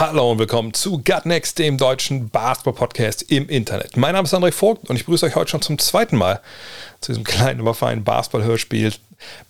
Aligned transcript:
Hallo 0.00 0.32
und 0.32 0.40
willkommen 0.40 0.74
zu 0.74 0.98
Gut 0.98 1.24
Next, 1.24 1.60
dem 1.60 1.78
deutschen 1.78 2.28
Basketball-Podcast 2.28 3.30
im 3.30 3.48
Internet. 3.48 3.96
Mein 3.96 4.14
Name 4.14 4.26
ist 4.26 4.34
André 4.34 4.50
Vogt 4.50 4.90
und 4.90 4.96
ich 4.96 5.04
begrüße 5.04 5.24
euch 5.24 5.36
heute 5.36 5.52
schon 5.52 5.62
zum 5.62 5.78
zweiten 5.78 6.16
Mal 6.16 6.40
zu 7.00 7.12
diesem 7.12 7.22
kleinen, 7.22 7.60
aber 7.60 7.74
feinen 7.74 8.02
Basketball-Hörspiel 8.02 8.92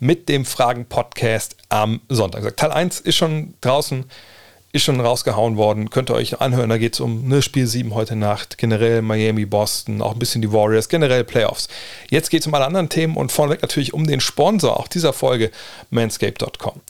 mit 0.01 0.29
dem 0.29 0.45
Fragen-Podcast 0.45 1.57
am 1.71 2.03
Sonntag. 2.11 2.59
Teil 2.59 2.73
1 2.73 3.01
ist 3.01 3.17
schon 3.17 3.55
draußen, 3.63 4.05
ist 4.73 4.83
schon 4.83 5.01
rausgehauen 5.01 5.57
worden. 5.57 5.89
Könnt 5.89 6.11
ihr 6.11 6.15
euch 6.15 6.43
anhören. 6.43 6.69
Da 6.69 6.77
geht 6.77 6.93
es 6.93 7.01
um 7.01 7.27
ne, 7.27 7.41
Spiel 7.41 7.67
7 7.67 7.95
heute 7.95 8.15
Nacht, 8.15 8.59
generell 8.59 9.01
Miami, 9.01 9.47
Boston, 9.47 10.03
auch 10.03 10.13
ein 10.13 10.19
bisschen 10.19 10.43
die 10.43 10.53
Warriors, 10.53 10.91
generell 10.91 11.25
Playoffs. 11.25 11.69
Jetzt 12.11 12.29
geht 12.29 12.43
es 12.43 12.47
um 12.47 12.53
alle 12.53 12.67
anderen 12.67 12.91
Themen 12.91 13.17
und 13.17 13.33
vorneweg 13.33 13.63
natürlich 13.63 13.95
um 13.95 14.07
den 14.07 14.21
Sponsor 14.21 14.79
auch 14.79 14.89
dieser 14.89 15.15
Folge, 15.15 15.51
manscape.com. 15.89 16.83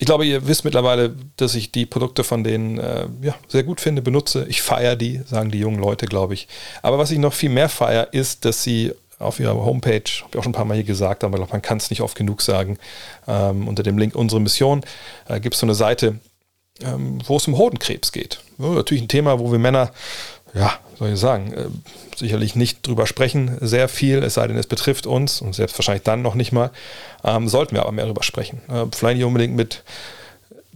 Ich 0.00 0.06
glaube, 0.06 0.24
ihr 0.24 0.48
wisst 0.48 0.64
mittlerweile, 0.64 1.14
dass 1.36 1.54
ich 1.54 1.72
die 1.72 1.84
Produkte 1.84 2.24
von 2.24 2.42
denen 2.42 2.78
äh, 2.78 3.06
ja, 3.20 3.34
sehr 3.48 3.64
gut 3.64 3.82
finde, 3.82 4.00
benutze. 4.00 4.46
Ich 4.48 4.62
feiere 4.62 4.96
die, 4.96 5.20
sagen 5.26 5.50
die 5.50 5.58
jungen 5.58 5.78
Leute, 5.78 6.06
glaube 6.06 6.32
ich. 6.32 6.48
Aber 6.80 6.96
was 6.96 7.10
ich 7.10 7.18
noch 7.18 7.34
viel 7.34 7.50
mehr 7.50 7.68
feiere, 7.68 8.08
ist, 8.12 8.46
dass 8.46 8.62
sie 8.62 8.94
auf 9.18 9.38
ihrer 9.40 9.54
Homepage, 9.54 10.10
habe 10.22 10.30
ich 10.32 10.38
auch 10.38 10.42
schon 10.42 10.52
ein 10.52 10.54
paar 10.54 10.64
Mal 10.64 10.76
hier 10.76 10.84
gesagt, 10.84 11.22
aber 11.22 11.38
man 11.38 11.60
kann 11.60 11.76
es 11.76 11.90
nicht 11.90 12.00
oft 12.00 12.16
genug 12.16 12.40
sagen, 12.40 12.78
ähm, 13.28 13.68
unter 13.68 13.82
dem 13.82 13.98
Link 13.98 14.14
Unsere 14.14 14.40
Mission 14.40 14.80
äh, 15.28 15.38
gibt 15.38 15.54
es 15.54 15.60
so 15.60 15.66
eine 15.66 15.74
Seite, 15.74 16.18
ähm, 16.80 17.18
wo 17.26 17.36
es 17.36 17.46
um 17.46 17.58
Hodenkrebs 17.58 18.10
geht. 18.10 18.40
Ja, 18.56 18.70
natürlich 18.70 19.02
ein 19.02 19.08
Thema, 19.08 19.38
wo 19.38 19.52
wir 19.52 19.58
Männer, 19.58 19.92
ja, 20.54 20.78
soll 21.00 21.14
ich 21.14 21.18
sagen, 21.18 21.52
äh, 21.54 21.68
sicherlich 22.14 22.56
nicht 22.56 22.86
drüber 22.86 23.06
sprechen, 23.06 23.56
sehr 23.62 23.88
viel, 23.88 24.22
es 24.22 24.34
sei 24.34 24.46
denn, 24.46 24.58
es 24.58 24.66
betrifft 24.66 25.06
uns 25.06 25.40
und 25.40 25.54
selbst 25.54 25.78
wahrscheinlich 25.78 26.02
dann 26.02 26.20
noch 26.20 26.34
nicht 26.34 26.52
mal. 26.52 26.70
Ähm, 27.24 27.48
sollten 27.48 27.74
wir 27.74 27.82
aber 27.82 27.92
mehr 27.92 28.04
darüber 28.04 28.22
sprechen. 28.22 28.60
Äh, 28.68 28.84
vielleicht 28.92 29.16
nicht 29.16 29.24
unbedingt 29.24 29.56
mit 29.56 29.82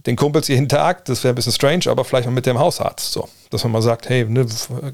den 0.07 0.15
Kumpels 0.15 0.47
jeden 0.47 0.67
Tag, 0.67 1.05
das 1.05 1.23
wäre 1.23 1.33
ein 1.33 1.35
bisschen 1.35 1.51
strange, 1.51 1.83
aber 1.87 2.03
vielleicht 2.05 2.25
mal 2.25 2.31
mit 2.31 2.47
dem 2.47 2.57
Hausarzt 2.57 3.11
so. 3.11 3.29
Dass 3.51 3.63
man 3.63 3.73
mal 3.73 3.83
sagt, 3.83 4.09
hey, 4.09 4.25
ne, 4.25 4.47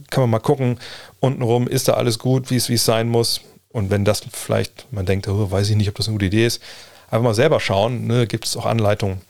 kann 0.10 0.24
man 0.24 0.30
mal 0.32 0.40
gucken, 0.40 0.80
untenrum 1.22 1.66
ist 1.66 1.88
da 1.88 1.94
alles 1.94 2.20
gut, 2.20 2.52
wie 2.52 2.58
es 2.58 2.68
wie 2.68 2.74
es 2.74 2.84
sein 2.84 3.08
muss. 3.08 3.40
Und 3.70 3.90
wenn 3.90 4.04
das 4.04 4.24
vielleicht, 4.34 4.88
man 4.92 5.06
denkt, 5.06 5.30
oh, 5.30 5.50
weiß 5.50 5.70
ich 5.70 5.78
nicht, 5.78 5.88
ob 5.88 5.96
das 5.96 6.08
eine 6.08 6.16
gute 6.16 6.26
Idee 6.26 6.46
ist, 6.46 6.62
einfach 7.10 7.24
mal 7.24 7.34
selber 7.34 7.62
schauen, 7.62 8.06
ne, 8.06 8.28
gibt 8.28 8.46
es 8.46 8.58
auch 8.58 8.66
Anleitungen, 8.66 9.22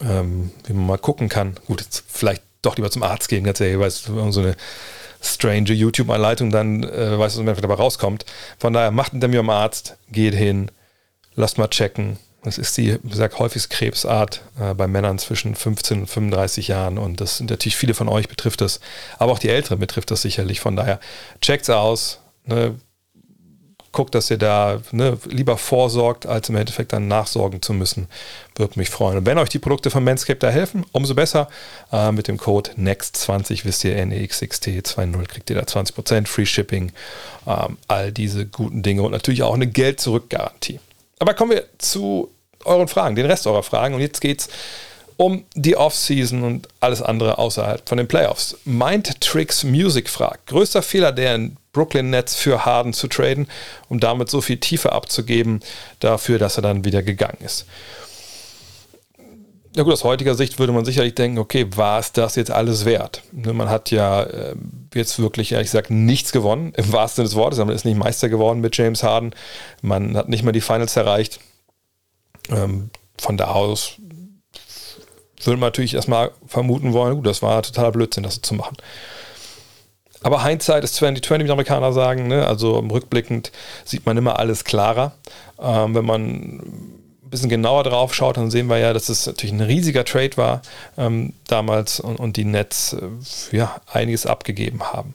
ähm, 0.00 0.50
wie 0.66 0.72
man 0.72 0.86
mal 0.86 0.98
gucken 0.98 1.28
kann. 1.28 1.56
Gut, 1.66 1.82
jetzt 1.82 2.04
vielleicht 2.08 2.42
doch 2.66 2.76
lieber 2.76 2.90
zum 2.90 3.02
Arzt 3.02 3.28
gehen, 3.28 3.44
ganz 3.44 3.60
ehrlich, 3.60 3.78
weil 3.78 3.88
es 3.88 4.02
so 4.02 4.40
eine 4.40 4.56
strange 5.22 5.72
YouTube-Anleitung 5.72 6.50
dann 6.50 6.82
äh, 6.82 7.18
weiß, 7.18 7.44
was 7.44 7.60
dabei 7.60 7.74
rauskommt. 7.74 8.24
Von 8.58 8.72
daher 8.72 8.90
macht 8.90 9.12
einen 9.12 9.20
Termin 9.20 9.40
am 9.40 9.50
Arzt, 9.50 9.96
geht 10.10 10.34
hin, 10.34 10.70
lasst 11.34 11.58
mal 11.58 11.68
checken. 11.68 12.18
Das 12.42 12.58
ist 12.58 12.76
die, 12.76 12.98
wie 13.02 13.08
gesagt, 13.08 13.38
häufigste 13.38 13.74
Krebsart 13.74 14.42
äh, 14.60 14.74
bei 14.74 14.86
Männern 14.86 15.18
zwischen 15.18 15.54
15 15.54 16.00
und 16.00 16.06
35 16.06 16.68
Jahren. 16.68 16.98
Und 16.98 17.22
das 17.22 17.38
sind 17.38 17.48
natürlich 17.48 17.76
viele 17.76 17.94
von 17.94 18.08
euch 18.08 18.28
betrifft 18.28 18.60
das, 18.60 18.80
aber 19.18 19.32
auch 19.32 19.38
die 19.38 19.48
Älteren 19.48 19.78
betrifft 19.78 20.10
das 20.10 20.22
sicherlich. 20.22 20.60
Von 20.60 20.76
daher 20.76 21.00
checkt's 21.40 21.70
aus. 21.70 22.20
Ne? 22.44 22.74
Guckt, 23.94 24.14
dass 24.14 24.30
ihr 24.30 24.38
da 24.38 24.80
ne, 24.90 25.16
lieber 25.24 25.56
vorsorgt, 25.56 26.26
als 26.26 26.48
im 26.48 26.56
Endeffekt 26.56 26.92
dann 26.92 27.08
nachsorgen 27.08 27.62
zu 27.62 27.72
müssen. 27.72 28.08
Würde 28.56 28.78
mich 28.78 28.90
freuen. 28.90 29.18
Und 29.18 29.26
wenn 29.26 29.38
euch 29.38 29.48
die 29.48 29.60
Produkte 29.60 29.88
von 29.88 30.04
Manscaped 30.04 30.42
da 30.42 30.50
helfen, 30.50 30.84
umso 30.92 31.14
besser. 31.14 31.48
Äh, 31.92 32.12
mit 32.12 32.28
dem 32.28 32.36
Code 32.36 32.72
NEXT20 32.72 33.64
wisst 33.64 33.84
ihr, 33.84 33.96
NEXXT20 33.96 35.26
kriegt 35.26 35.48
ihr 35.48 35.56
da 35.56 35.62
20% 35.62 36.26
Free 36.26 36.44
Shipping. 36.44 36.92
Ähm, 37.46 37.78
all 37.88 38.12
diese 38.12 38.46
guten 38.46 38.82
Dinge 38.82 39.02
und 39.02 39.12
natürlich 39.12 39.42
auch 39.42 39.54
eine 39.54 39.68
Geld-Zurück-Garantie. 39.68 40.80
Aber 41.20 41.34
kommen 41.34 41.52
wir 41.52 41.64
zu 41.78 42.30
euren 42.64 42.88
Fragen, 42.88 43.14
den 43.14 43.26
Rest 43.26 43.46
eurer 43.46 43.62
Fragen. 43.62 43.94
Und 43.94 44.00
jetzt 44.00 44.20
geht's 44.20 44.48
um 45.16 45.44
die 45.54 45.76
Offseason 45.76 46.42
und 46.42 46.68
alles 46.80 47.00
andere 47.00 47.38
außerhalb 47.38 47.88
von 47.88 47.98
den 47.98 48.08
Playoffs. 48.08 48.56
Mind 48.64 49.20
Tricks 49.20 49.62
Music 49.62 50.10
fragt: 50.10 50.48
Größter 50.48 50.82
Fehler 50.82 51.12
der 51.12 51.36
in 51.36 51.56
Brooklyn 51.74 52.08
Nets 52.08 52.34
für 52.34 52.64
Harden 52.64 52.94
zu 52.94 53.08
traden, 53.08 53.48
um 53.90 54.00
damit 54.00 54.30
so 54.30 54.40
viel 54.40 54.56
Tiefe 54.56 54.92
abzugeben, 54.92 55.60
dafür, 56.00 56.38
dass 56.38 56.56
er 56.56 56.62
dann 56.62 56.86
wieder 56.86 57.02
gegangen 57.02 57.38
ist. 57.44 57.66
Ja 59.76 59.82
gut, 59.82 59.92
aus 59.92 60.04
heutiger 60.04 60.36
Sicht 60.36 60.60
würde 60.60 60.72
man 60.72 60.84
sicherlich 60.84 61.16
denken, 61.16 61.38
okay, 61.38 61.66
war 61.74 61.98
es 61.98 62.12
das 62.12 62.36
jetzt 62.36 62.52
alles 62.52 62.84
wert? 62.84 63.22
Ne, 63.32 63.52
man 63.52 63.68
hat 63.68 63.90
ja 63.90 64.22
äh, 64.22 64.54
jetzt 64.94 65.18
wirklich, 65.18 65.50
ehrlich 65.50 65.66
gesagt, 65.66 65.90
nichts 65.90 66.30
gewonnen, 66.30 66.72
im 66.76 66.92
wahrsten 66.92 67.16
Sinne 67.16 67.28
des 67.28 67.36
Wortes. 67.36 67.58
Man 67.58 67.70
ist 67.70 67.84
nicht 67.84 67.98
Meister 67.98 68.28
geworden 68.28 68.60
mit 68.60 68.76
James 68.76 69.02
Harden. 69.02 69.34
Man 69.82 70.16
hat 70.16 70.28
nicht 70.28 70.44
mal 70.44 70.52
die 70.52 70.60
Finals 70.60 70.96
erreicht. 70.96 71.40
Ähm, 72.50 72.90
von 73.18 73.36
da 73.36 73.46
aus 73.48 73.96
würde 75.46 75.58
man 75.58 75.68
natürlich 75.68 75.94
erstmal 75.94 76.30
vermuten 76.46 76.92
wollen, 76.92 77.16
gut, 77.16 77.26
das 77.26 77.42
war 77.42 77.62
totaler 77.62 77.92
Blödsinn, 77.92 78.22
das 78.22 78.40
zu 78.40 78.54
machen. 78.54 78.76
Aber 80.24 80.42
Hindsight 80.42 80.84
ist 80.84 80.94
2020, 80.94 81.44
wie 81.44 81.46
die 81.46 81.52
Amerikaner 81.52 81.92
sagen. 81.92 82.28
Ne? 82.28 82.46
Also 82.46 82.78
rückblickend 82.78 83.52
sieht 83.84 84.06
man 84.06 84.16
immer 84.16 84.38
alles 84.38 84.64
klarer. 84.64 85.12
Ähm, 85.60 85.94
wenn 85.94 86.06
man 86.06 86.22
ein 86.22 87.30
bisschen 87.30 87.50
genauer 87.50 87.84
drauf 87.84 88.14
schaut, 88.14 88.38
dann 88.38 88.50
sehen 88.50 88.68
wir 88.68 88.78
ja, 88.78 88.94
dass 88.94 89.10
es 89.10 89.26
natürlich 89.26 89.52
ein 89.52 89.60
riesiger 89.60 90.02
Trade 90.06 90.36
war 90.38 90.62
ähm, 90.96 91.34
damals 91.46 92.00
und, 92.00 92.18
und, 92.18 92.38
die 92.38 92.46
Nets 92.46 92.94
äh, 92.94 93.56
ja, 93.56 93.82
einiges 93.92 94.24
abgegeben 94.24 94.82
haben. 94.82 95.14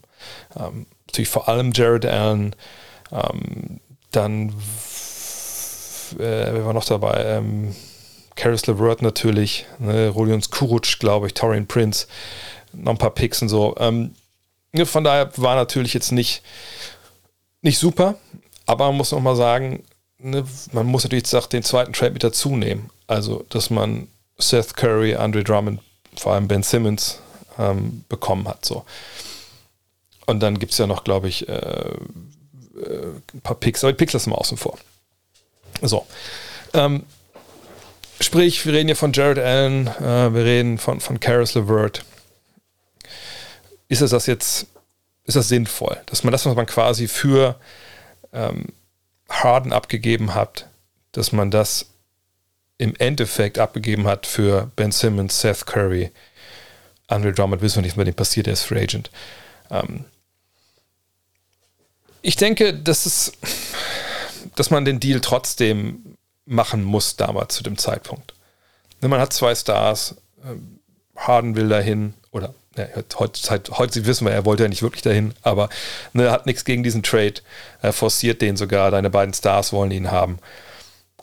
Ähm, 0.56 0.86
natürlich 1.08 1.30
vor 1.30 1.50
allem 1.50 1.72
Jared 1.74 2.06
Allen, 2.06 2.56
ähm, 3.12 3.80
dann 4.12 4.50
äh, 6.20 6.54
wer 6.54 6.66
war 6.66 6.74
noch 6.74 6.86
dabei? 6.86 7.24
Ähm, 7.26 7.76
Karis 8.36 8.68
LeVert 8.68 9.02
natürlich, 9.02 9.66
ne, 9.80 10.10
Rolions 10.10 10.52
Kuruc, 10.52 11.00
glaube 11.00 11.26
ich, 11.26 11.34
Torian 11.34 11.66
Prince, 11.66 12.06
noch 12.74 12.92
ein 12.92 12.98
paar 13.00 13.10
Picks 13.10 13.42
und 13.42 13.50
so. 13.50 13.76
Ähm, 13.80 14.14
von 14.84 15.04
daher 15.04 15.32
war 15.38 15.56
natürlich 15.56 15.94
jetzt 15.94 16.12
nicht, 16.12 16.42
nicht 17.62 17.80
super, 17.80 18.16
aber 18.66 18.88
man 18.88 18.98
muss 18.98 19.12
noch 19.12 19.20
mal 19.20 19.36
sagen, 19.36 19.84
ne, 20.20 20.46
man 20.72 20.86
muss 20.86 21.04
natürlich 21.04 21.32
jetzt 21.32 21.54
den 21.54 21.64
zweiten 21.64 21.94
Trade 21.94 22.12
mit 22.12 22.24
dazu 22.24 22.56
nehmen. 22.56 22.90
Also, 23.08 23.46
dass 23.50 23.70
man 23.70 24.08
Seth 24.38 24.76
Curry, 24.76 25.16
Andre 25.16 25.44
Drummond, 25.44 25.82
vor 26.16 26.34
allem 26.34 26.48
Ben 26.48 26.64
Simmons 26.64 27.20
ähm, 27.58 28.04
bekommen 28.10 28.48
hat. 28.48 28.66
So. 28.66 28.86
Und 30.26 30.42
dann 30.42 30.60
gibt 30.60 30.74
es 30.74 30.78
ja 30.78 30.88
noch, 30.88 31.04
glaube 31.04 31.28
ich, 31.28 31.48
äh, 31.50 31.54
äh, 31.54 33.08
ein 33.34 33.42
paar 33.42 33.56
Picks, 33.56 33.84
aber 33.84 33.94
die 33.94 33.98
Picks 33.98 34.14
lassen 34.14 34.32
wir 34.32 34.38
außen 34.38 34.58
vor. 34.58 34.78
So. 35.82 36.06
Ähm, 36.74 37.04
sprich, 38.20 38.66
wir 38.66 38.74
reden 38.74 38.88
hier 38.88 38.96
von 38.96 39.14
Jared 39.14 39.40
Allen, 39.40 39.88
äh, 39.88 40.34
wir 40.34 40.46
reden 40.46 40.78
von, 40.78 41.00
von 41.00 41.20
Karis 41.20 41.56
LeVert, 41.56 42.06
ist 43.90 44.02
das 44.02 44.26
jetzt, 44.28 44.68
ist 45.26 45.36
das 45.36 45.50
sinnvoll, 45.50 46.00
dass 46.06 46.24
man 46.24 46.32
das, 46.32 46.46
was 46.46 46.56
man 46.56 46.66
quasi 46.66 47.08
für 47.08 47.60
ähm, 48.32 48.68
Harden 49.28 49.74
abgegeben 49.74 50.34
hat, 50.36 50.68
dass 51.12 51.32
man 51.32 51.52
das 51.52 51.88
im 52.78 52.96
Endeffekt 52.96 53.60
abgegeben 53.60 54.08
hat 54.08 54.26
für 54.26 54.72
Ben 54.76 54.92
Simmons, 54.92 55.42
Seth 55.42 55.66
Curry, 55.66 56.12
Andre 57.08 57.34
Drummond, 57.34 57.62
wissen 57.62 57.78
wir 57.78 57.82
nicht, 57.82 57.94
was 57.94 57.98
mit 57.98 58.08
dem 58.08 58.16
passiert, 58.16 58.48
er 58.48 58.54
ist 58.54 58.64
Free 58.64 58.84
Agent. 58.84 59.10
Ähm 59.70 60.06
ich 62.22 62.36
denke, 62.36 62.74
dass, 62.74 63.06
es, 63.06 63.32
dass 64.56 64.70
man 64.70 64.86
den 64.86 65.00
Deal 65.00 65.20
trotzdem 65.20 66.18
machen 66.46 66.84
muss 66.84 67.16
damals 67.16 67.56
zu 67.56 67.64
dem 67.64 67.78
Zeitpunkt. 67.78 68.34
Man 69.02 69.20
hat 69.20 69.34
zwei 69.34 69.56
Stars, 69.56 70.16
ähm, 70.44 70.80
Harden 71.16 71.56
will 71.56 71.70
dahin, 71.70 72.14
oder 72.32 72.54
ja, 72.78 72.86
heute, 73.18 73.78
heute 73.78 74.06
wissen 74.06 74.26
wir, 74.26 74.34
er 74.34 74.46
wollte 74.46 74.64
ja 74.64 74.70
nicht 74.70 74.82
wirklich 74.82 75.02
dahin, 75.02 75.34
aber 75.42 75.70
ne, 76.14 76.32
hat 76.32 76.46
nichts 76.46 76.66
gegen 76.66 76.84
diesen 76.84 77.04
Trade, 77.04 77.36
er 77.82 77.94
forciert 77.94 78.42
den 78.42 78.58
sogar, 78.58 78.92
deine 78.92 79.10
beiden 79.10 79.34
Stars 79.34 79.74
wollen 79.74 79.92
ihn 79.92 80.12
haben. 80.12 80.40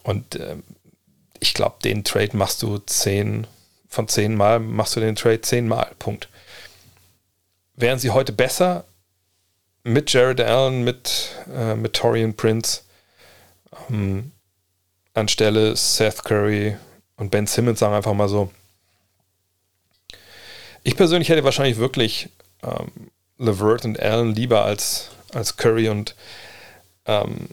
Und 0.02 0.37
äh, 0.37 0.56
ich 1.40 1.54
glaube, 1.54 1.76
den 1.82 2.04
Trade 2.04 2.37
machst 2.37 2.62
du 2.62 2.78
zehn, 2.78 3.46
von 3.88 4.08
zehn 4.08 4.34
Mal 4.34 4.60
machst 4.60 4.96
du 4.96 5.00
den 5.00 5.16
Trade 5.16 5.40
zehnmal, 5.40 5.90
Punkt. 5.98 6.28
Wären 7.76 7.99
sie 7.99 8.10
heute 8.10 8.32
besser 8.32 8.84
mit 9.82 10.12
Jared 10.12 10.40
Allen, 10.40 10.82
mit, 10.82 11.31
äh, 11.54 11.75
mit 11.75 11.94
Torian 11.94 12.34
Prince, 12.34 12.82
ähm, 13.88 14.32
anstelle 15.14 15.76
Seth 15.76 16.25
Curry 16.25 16.76
und 17.16 17.31
Ben 17.31 17.46
Simmons, 17.46 17.78
sagen 17.78 17.94
einfach 17.94 18.14
mal 18.14 18.28
so, 18.28 18.50
ich 20.87 20.97
persönlich 20.97 21.29
hätte 21.29 21.43
wahrscheinlich 21.43 21.79
wirklich 21.79 22.29
ähm, 22.62 23.11
Levert 23.38 23.85
und 23.85 23.99
Allen 23.99 24.37
lieber 24.37 24.65
als, 24.65 25.11
als 25.35 25.56
Curry 25.56 25.88
und, 25.88 26.15
ähm, 27.06 27.49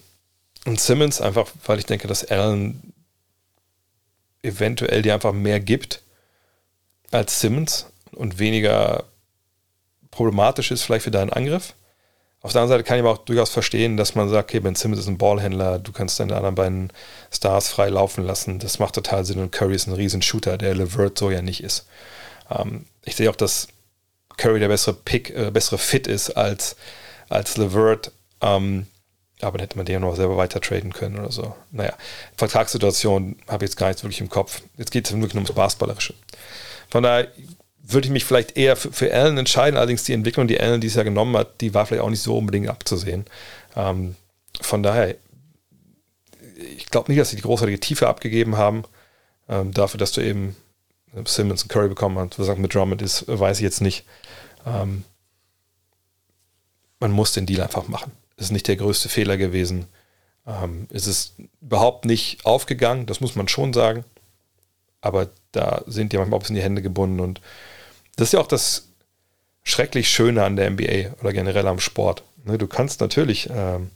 und 0.66 0.80
Simmons, 0.80 1.20
einfach 1.20 1.50
weil 1.66 1.80
ich 1.80 1.88
denke, 1.88 2.08
dass 2.08 2.24
Allen 2.24 2.94
eventuell 4.44 5.02
dir 5.02 5.16
einfach 5.16 5.34
mehr 5.34 5.60
gibt 5.60 6.04
als 7.10 7.40
Simmons 7.40 7.88
und 8.12 8.38
weniger 8.38 9.06
problematisch 10.12 10.70
ist 10.70 10.84
vielleicht 10.84 11.06
für 11.06 11.12
deinen 11.12 11.34
Angriff. 11.34 11.74
Auf 12.44 12.52
der 12.52 12.62
anderen 12.62 12.78
Seite 12.78 12.88
kann 12.88 12.98
ich 12.98 13.04
aber 13.04 13.14
auch 13.14 13.26
durchaus 13.26 13.50
verstehen, 13.50 13.98
dass 13.98 14.14
man 14.14 14.30
sagt, 14.30 14.52
okay, 14.52 14.60
Ben 14.60 14.76
Simmons 14.76 15.00
ist 15.00 15.08
ein 15.08 15.18
Ballhändler, 15.18 15.80
du 15.80 15.92
kannst 15.92 16.20
deine 16.20 16.36
anderen 16.36 16.54
beiden 16.54 16.94
Stars 17.32 17.70
frei 17.70 17.90
laufen 17.90 18.24
lassen. 18.24 18.60
Das 18.60 18.78
macht 18.78 18.94
total 18.94 19.26
Sinn 19.26 19.40
und 19.40 19.52
Curry 19.52 19.74
ist 19.74 19.88
ein 19.88 19.94
riesen 19.94 20.22
Shooter, 20.22 20.60
der 20.60 20.76
Levert 20.76 21.18
so 21.18 21.32
ja 21.32 21.42
nicht 21.42 21.64
ist. 21.64 21.88
Ähm, 22.50 22.86
ich 23.06 23.16
sehe 23.16 23.30
auch, 23.30 23.36
dass 23.36 23.68
Curry 24.38 24.60
der 24.60 24.68
bessere 24.68 24.96
Pick, 24.96 25.30
äh, 25.30 25.52
bessere 25.52 25.78
Fit 25.78 26.08
ist 26.08 26.32
als, 26.32 26.76
als 27.30 27.58
Levert. 27.58 28.12
Ähm, 28.42 28.88
aber 29.42 29.58
dann 29.58 29.66
hätte 29.66 29.78
man 29.78 29.86
den 29.86 29.94
ja 29.94 30.00
noch 30.00 30.16
selber 30.16 30.38
weiter 30.38 30.62
traden 30.62 30.94
können 30.94 31.20
oder 31.20 31.32
so. 31.32 31.56
Naja, 31.72 31.94
Vertragssituation 32.38 33.36
habe 33.48 33.66
ich 33.66 33.72
jetzt 33.72 33.78
gar 33.78 33.88
nichts 33.88 34.04
wirklich 34.04 34.22
im 34.22 34.30
Kopf. 34.30 34.62
Jetzt 34.78 34.92
geht 34.92 35.06
es 35.06 35.12
wirklich 35.12 35.34
nur 35.34 35.44
ums 35.44 35.54
Basketballerische. 35.54 36.14
Von 36.90 37.04
daher 37.04 37.28
würde 37.82 38.08
ich 38.08 38.12
mich 38.12 38.26
vielleicht 38.26 38.56
eher 38.56 38.76
für, 38.76 38.94
für 38.94 39.14
Allen 39.14 39.38
entscheiden. 39.38 39.78
Allerdings 39.78 40.04
die 40.04 40.14
Entwicklung, 40.14 40.48
die 40.48 40.60
Allen 40.60 40.80
dieses 40.80 40.96
Jahr 40.96 41.04
genommen 41.04 41.36
hat, 41.36 41.60
die 41.62 41.74
war 41.74 41.86
vielleicht 41.86 42.04
auch 42.04 42.10
nicht 42.10 42.22
so 42.22 42.38
unbedingt 42.38 42.70
abzusehen. 42.70 43.26
Ähm, 43.76 44.16
von 44.62 44.84
daher, 44.84 45.16
ich 46.78 46.86
glaube 46.86 47.12
nicht, 47.12 47.20
dass 47.20 47.30
sie 47.32 47.36
die 47.36 47.42
großartige 47.42 47.80
Tiefe 47.80 48.08
abgegeben 48.08 48.58
haben. 48.58 48.84
Ähm, 49.50 49.74
dafür, 49.74 49.98
dass 49.98 50.14
du 50.14 50.22
eben 50.22 50.56
Simmons 51.26 51.64
und 51.64 51.70
Curry 51.70 51.90
bekommen 51.90 52.18
hast. 52.18 52.40
Was 52.40 52.58
mit 52.58 52.74
Drummond 52.74 53.02
ist, 53.02 53.26
weiß 53.28 53.58
ich 53.58 53.64
jetzt 53.64 53.82
nicht. 53.82 54.06
Ähm, 54.66 55.04
man 57.00 57.12
muss 57.12 57.34
den 57.34 57.46
Deal 57.46 57.62
einfach 57.62 57.88
machen. 57.88 58.12
Das 58.38 58.48
ist 58.48 58.52
nicht 58.52 58.68
der 58.68 58.78
größte 58.78 59.10
Fehler 59.10 59.38
gewesen. 59.38 59.86
Ähm, 60.48 60.88
es 60.92 61.08
ist 61.08 61.36
überhaupt 61.62 62.06
nicht 62.06 62.46
aufgegangen, 62.46 63.06
das 63.06 63.22
muss 63.22 63.36
man 63.36 63.48
schon 63.48 63.74
sagen. 63.74 64.04
Aber 65.02 65.30
da 65.52 65.84
sind 65.86 66.14
die 66.14 66.18
manchmal 66.18 66.38
auch 66.38 66.40
ein 66.40 66.44
bisschen 66.44 66.56
die 66.56 66.64
Hände 66.64 66.82
gebunden 66.82 67.20
und 67.20 67.42
das 68.16 68.30
ist 68.30 68.34
ja 68.34 68.40
auch 68.40 68.48
das 68.48 68.88
schrecklich 69.64 70.10
Schöne 70.10 70.44
an 70.44 70.56
der 70.56 70.70
NBA 70.70 71.16
oder 71.22 71.34
generell 71.34 71.68
am 71.68 71.80
Sport. 71.80 72.24
Ne, 72.46 72.58
du 72.58 72.68
kannst 72.68 73.02
natürlich 73.02 73.50
ähm, 73.52 73.92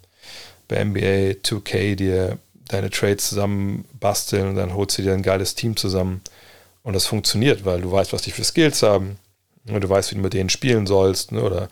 bei 0.67 0.83
NBA 0.83 1.39
2K 1.43 1.95
dir 1.95 2.39
deine 2.67 2.89
Trades 2.89 3.29
zusammen 3.29 3.85
basteln 3.99 4.49
und 4.49 4.55
dann 4.55 4.73
holst 4.73 4.97
du 4.97 5.01
dir 5.01 5.13
ein 5.13 5.23
geiles 5.23 5.55
Team 5.55 5.77
zusammen 5.77 6.21
und 6.87 6.93
das 6.93 7.05
funktioniert, 7.05 7.65
weil 7.65 7.81
du 7.81 7.91
weißt, 7.91 8.13
was 8.13 8.21
die 8.21 8.31
für 8.31 8.45
Skills 8.45 8.81
haben 8.81 9.19
und 9.67 9.83
du 9.83 9.89
weißt, 9.89 10.09
wie 10.09 10.15
du 10.15 10.21
mit 10.21 10.31
denen 10.31 10.49
spielen 10.49 10.87
sollst 10.87 11.33
ne, 11.33 11.43
oder 11.43 11.67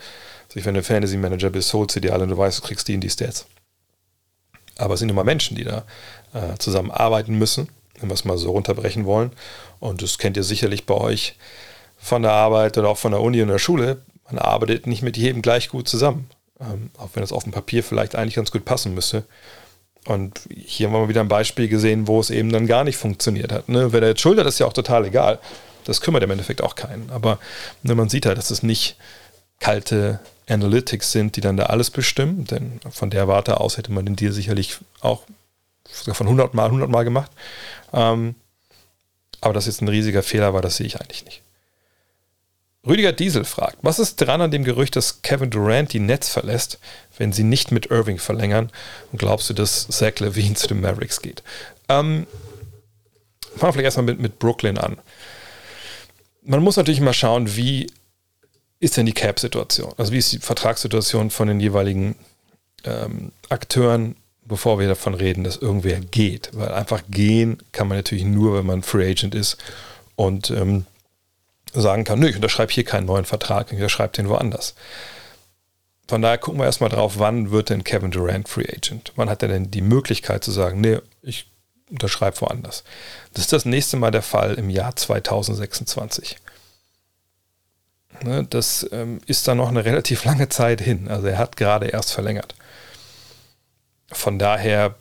wenn 0.53 0.73
du 0.73 0.83
Fantasy 0.83 1.15
Manager 1.15 1.49
bist, 1.49 1.73
holst 1.73 1.95
du 1.95 2.01
dir 2.01 2.11
alle 2.11 2.23
und 2.23 2.31
du 2.31 2.37
weißt, 2.37 2.59
du 2.59 2.61
kriegst 2.61 2.85
die 2.89 2.95
in 2.95 2.99
die 2.99 3.09
Stats. 3.09 3.45
Aber 4.77 4.95
es 4.95 4.99
sind 4.99 5.07
immer 5.07 5.23
Menschen, 5.23 5.55
die 5.55 5.63
da 5.63 5.85
äh, 6.33 6.57
zusammenarbeiten 6.57 7.37
müssen, 7.37 7.69
wenn 7.97 8.09
wir 8.09 8.13
es 8.13 8.25
mal 8.25 8.37
so 8.37 8.51
runterbrechen 8.51 9.05
wollen. 9.05 9.31
Und 9.79 10.01
das 10.01 10.17
kennt 10.17 10.35
ihr 10.35 10.43
sicherlich 10.43 10.85
bei 10.85 10.95
euch 10.95 11.37
von 11.97 12.21
der 12.21 12.33
Arbeit 12.33 12.77
oder 12.77 12.89
auch 12.89 12.97
von 12.97 13.13
der 13.13 13.21
Uni 13.21 13.41
und 13.41 13.47
der 13.47 13.57
Schule, 13.57 14.01
man 14.29 14.37
arbeitet 14.37 14.85
nicht 14.85 15.01
mit 15.01 15.15
jedem 15.15 15.41
gleich 15.41 15.69
gut 15.69 15.87
zusammen. 15.87 16.29
Ähm, 16.59 16.89
auch 16.97 17.11
wenn 17.13 17.21
das 17.21 17.31
auf 17.31 17.43
dem 17.43 17.53
Papier 17.53 17.85
vielleicht 17.85 18.15
eigentlich 18.15 18.35
ganz 18.35 18.51
gut 18.51 18.65
passen 18.65 18.93
müsste. 18.93 19.23
Und 20.05 20.41
hier 20.49 20.87
haben 20.87 20.93
wir 20.93 20.99
mal 21.01 21.09
wieder 21.09 21.21
ein 21.21 21.27
Beispiel 21.27 21.67
gesehen, 21.67 22.07
wo 22.07 22.19
es 22.19 22.29
eben 22.29 22.51
dann 22.51 22.67
gar 22.67 22.83
nicht 22.83 22.97
funktioniert 22.97 23.51
hat. 23.51 23.69
Ne? 23.69 23.91
Wer 23.91 24.01
da 24.01 24.07
jetzt 24.07 24.21
schuldet, 24.21 24.45
ist 24.45 24.59
ja 24.59 24.67
auch 24.67 24.73
total 24.73 25.05
egal. 25.05 25.39
Das 25.83 26.01
kümmert 26.01 26.23
im 26.23 26.31
Endeffekt 26.31 26.61
auch 26.63 26.75
keinen. 26.75 27.09
Aber 27.09 27.39
ne, 27.83 27.95
man 27.95 28.09
sieht 28.09 28.25
halt, 28.25 28.37
dass 28.37 28.51
es 28.51 28.63
nicht 28.63 28.97
kalte 29.59 30.19
Analytics 30.47 31.11
sind, 31.11 31.35
die 31.35 31.41
dann 31.41 31.57
da 31.57 31.67
alles 31.67 31.89
bestimmen. 31.89 32.45
Denn 32.45 32.79
von 32.91 33.09
der 33.09 33.27
Warte 33.27 33.59
aus 33.59 33.77
hätte 33.77 33.91
man 33.91 34.05
den 34.05 34.15
Deal 34.15 34.31
sicherlich 34.31 34.77
auch 35.01 35.23
sogar 35.91 36.15
von 36.15 36.27
100 36.27 36.53
Mal, 36.53 36.65
100 36.65 36.89
Mal 36.89 37.03
gemacht. 37.03 37.31
Ähm, 37.93 38.35
aber 39.41 39.53
dass 39.53 39.65
jetzt 39.65 39.81
ein 39.81 39.87
riesiger 39.87 40.23
Fehler 40.23 40.53
war, 40.53 40.61
das 40.61 40.77
sehe 40.77 40.87
ich 40.87 40.99
eigentlich 40.99 41.25
nicht. 41.25 41.41
Rüdiger 42.87 43.11
Diesel 43.11 43.45
fragt, 43.45 43.77
was 43.81 43.99
ist 43.99 44.17
dran 44.17 44.41
an 44.41 44.51
dem 44.51 44.63
Gerücht, 44.63 44.95
dass 44.95 45.21
Kevin 45.23 45.49
Durant 45.49 45.91
die 45.93 45.99
Nets 45.99 46.29
verlässt, 46.29 46.79
wenn 47.17 47.33
sie 47.33 47.43
nicht 47.43 47.71
mit 47.71 47.87
Irving 47.87 48.19
verlängern? 48.19 48.71
Und 49.11 49.19
glaubst 49.19 49.49
du, 49.49 49.53
dass 49.53 49.87
Zach 49.87 50.19
Levine 50.19 50.55
zu 50.55 50.67
den 50.67 50.81
Mavericks 50.81 51.21
geht? 51.21 51.41
Ähm, 51.89 52.27
fangen 53.55 53.69
wir 53.69 53.73
vielleicht 53.73 53.85
erstmal 53.85 54.05
mit, 54.05 54.19
mit 54.19 54.39
Brooklyn 54.39 54.77
an. 54.77 54.97
Man 56.43 56.61
muss 56.61 56.77
natürlich 56.77 57.01
mal 57.01 57.13
schauen, 57.13 57.55
wie 57.55 57.87
ist 58.79 58.97
denn 58.97 59.07
die 59.07 59.13
Cap-Situation? 59.13 59.93
Also 59.97 60.11
wie 60.11 60.19
ist 60.19 60.31
die 60.31 60.39
Vertragssituation 60.39 61.31
von 61.31 61.47
den 61.47 61.59
jeweiligen 61.59 62.15
ähm, 62.83 63.31
Akteuren, 63.49 64.15
bevor 64.43 64.77
wir 64.77 64.87
davon 64.87 65.15
reden, 65.15 65.43
dass 65.43 65.57
irgendwer 65.57 65.99
geht? 65.99 66.51
Weil 66.53 66.69
einfach 66.69 67.01
gehen 67.09 67.57
kann 67.71 67.87
man 67.87 67.97
natürlich 67.97 68.25
nur, 68.25 68.55
wenn 68.55 68.65
man 68.67 68.83
Free 68.83 69.09
Agent 69.09 69.33
ist 69.33 69.57
und 70.15 70.51
ähm, 70.51 70.85
sagen 71.81 72.03
kann, 72.03 72.19
nö, 72.19 72.27
ich 72.27 72.35
unterschreibe 72.35 72.71
hier 72.71 72.83
keinen 72.83 73.05
neuen 73.05 73.25
Vertrag, 73.25 73.67
ich 73.67 73.77
unterschreibe 73.77 74.13
den 74.13 74.29
woanders. 74.29 74.75
Von 76.07 76.21
daher 76.21 76.37
gucken 76.37 76.59
wir 76.59 76.65
erstmal 76.65 76.89
drauf, 76.89 77.15
wann 77.17 77.51
wird 77.51 77.69
denn 77.69 77.83
Kevin 77.83 78.11
Durant 78.11 78.47
Free 78.47 78.67
Agent? 78.69 79.11
Wann 79.15 79.29
hat 79.29 79.41
er 79.41 79.49
denn 79.49 79.71
die 79.71 79.81
Möglichkeit 79.81 80.43
zu 80.43 80.51
sagen, 80.51 80.79
nee, 80.81 80.99
ich 81.23 81.49
unterschreibe 81.89 82.39
woanders? 82.41 82.83
Das 83.33 83.45
ist 83.45 83.53
das 83.53 83.65
nächste 83.65 83.97
Mal 83.97 84.11
der 84.11 84.21
Fall 84.21 84.53
im 84.55 84.69
Jahr 84.69 84.95
2026. 84.95 86.37
Ne, 88.23 88.45
das 88.49 88.87
ähm, 88.91 89.19
ist 89.25 89.47
dann 89.47 89.57
noch 89.57 89.67
eine 89.67 89.83
relativ 89.83 90.23
lange 90.23 90.47
Zeit 90.49 90.79
hin. 90.79 91.07
Also 91.09 91.27
er 91.27 91.37
hat 91.37 91.57
gerade 91.57 91.87
erst 91.87 92.13
verlängert. 92.13 92.55
Von 94.11 94.39
daher 94.39 94.95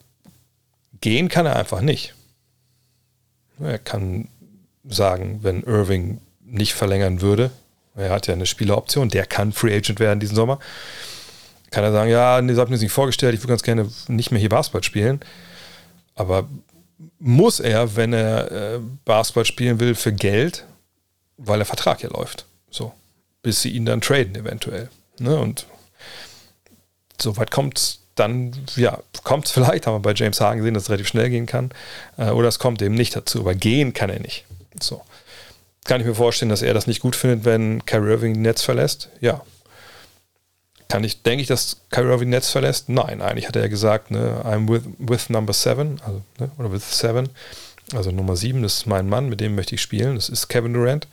gehen 1.00 1.28
kann 1.28 1.46
er 1.46 1.56
einfach 1.56 1.80
nicht. 1.80 2.14
Er 3.60 3.78
kann 3.78 4.28
sagen, 4.84 5.40
wenn 5.42 5.62
Irving 5.62 6.20
nicht 6.44 6.74
verlängern 6.74 7.20
würde, 7.20 7.50
er 7.96 8.10
hat 8.10 8.26
ja 8.26 8.34
eine 8.34 8.46
Spieleroption, 8.46 9.08
der 9.08 9.26
kann 9.26 9.52
Free 9.52 9.74
Agent 9.74 10.00
werden 10.00 10.20
diesen 10.20 10.34
Sommer, 10.34 10.58
kann 11.70 11.84
er 11.84 11.92
sagen, 11.92 12.10
ja, 12.10 12.40
nee, 12.40 12.52
das 12.52 12.58
habe 12.58 12.68
ich 12.68 12.78
mir 12.78 12.84
nicht 12.84 12.92
vorgestellt, 12.92 13.34
ich 13.34 13.40
würde 13.40 13.52
ganz 13.52 13.62
gerne 13.62 13.88
nicht 14.08 14.30
mehr 14.30 14.40
hier 14.40 14.48
Basketball 14.48 14.82
spielen. 14.82 15.20
Aber 16.14 16.48
muss 17.18 17.58
er, 17.58 17.96
wenn 17.96 18.12
er 18.12 18.52
äh, 18.52 18.80
Basketball 19.04 19.44
spielen 19.44 19.80
will, 19.80 19.94
für 19.94 20.12
Geld, 20.12 20.64
weil 21.36 21.58
der 21.58 21.66
Vertrag 21.66 22.02
ja 22.02 22.10
läuft. 22.10 22.46
So. 22.70 22.92
Bis 23.42 23.62
sie 23.62 23.70
ihn 23.70 23.86
dann 23.86 24.00
traden, 24.00 24.36
eventuell. 24.36 24.88
Ne? 25.18 25.36
Und 25.36 25.66
soweit 27.20 27.50
kommt 27.50 27.78
es 27.78 27.98
dann, 28.14 28.52
ja, 28.76 29.00
kommt 29.24 29.46
es 29.46 29.50
vielleicht, 29.50 29.88
haben 29.88 29.94
wir 29.94 30.00
bei 30.00 30.14
James 30.14 30.40
Hagen 30.40 30.58
gesehen, 30.58 30.74
dass 30.74 30.84
es 30.84 30.90
relativ 30.90 31.08
schnell 31.08 31.30
gehen 31.30 31.46
kann. 31.46 31.70
Äh, 32.16 32.30
oder 32.30 32.46
es 32.46 32.60
kommt 32.60 32.82
eben 32.82 32.94
nicht 32.94 33.16
dazu. 33.16 33.40
Aber 33.40 33.56
gehen 33.56 33.92
kann 33.92 34.10
er 34.10 34.20
nicht. 34.20 34.44
So 34.80 35.02
kann 35.84 36.00
ich 36.00 36.06
mir 36.06 36.14
vorstellen, 36.14 36.48
dass 36.48 36.62
er 36.62 36.74
das 36.74 36.86
nicht 36.86 37.00
gut 37.00 37.14
findet, 37.14 37.44
wenn 37.44 37.84
Kyrie 37.84 38.10
Irving 38.10 38.40
Netz 38.42 38.62
verlässt? 38.62 39.10
Ja. 39.20 39.42
Kann 40.88 41.04
ich, 41.04 41.22
denke 41.22 41.42
ich, 41.42 41.48
dass 41.48 41.78
Kyrie 41.90 42.10
Irving 42.10 42.30
Netz 42.30 42.50
verlässt? 42.50 42.88
Nein, 42.88 43.20
eigentlich 43.20 43.48
hat 43.48 43.56
er 43.56 43.62
ja 43.62 43.68
gesagt, 43.68 44.10
ne, 44.10 44.42
I'm 44.44 44.68
with, 44.68 44.82
with 44.98 45.30
number 45.30 45.52
seven, 45.52 46.00
also, 46.04 46.22
ne, 46.38 46.50
oder 46.58 46.72
with 46.72 46.98
seven, 46.98 47.28
also 47.94 48.10
Nummer 48.10 48.36
sieben, 48.36 48.62
das 48.62 48.78
ist 48.78 48.86
mein 48.86 49.08
Mann, 49.08 49.28
mit 49.28 49.40
dem 49.40 49.54
möchte 49.54 49.74
ich 49.74 49.82
spielen, 49.82 50.14
das 50.14 50.28
ist 50.28 50.48
Kevin 50.48 50.72
Durant. 50.72 51.06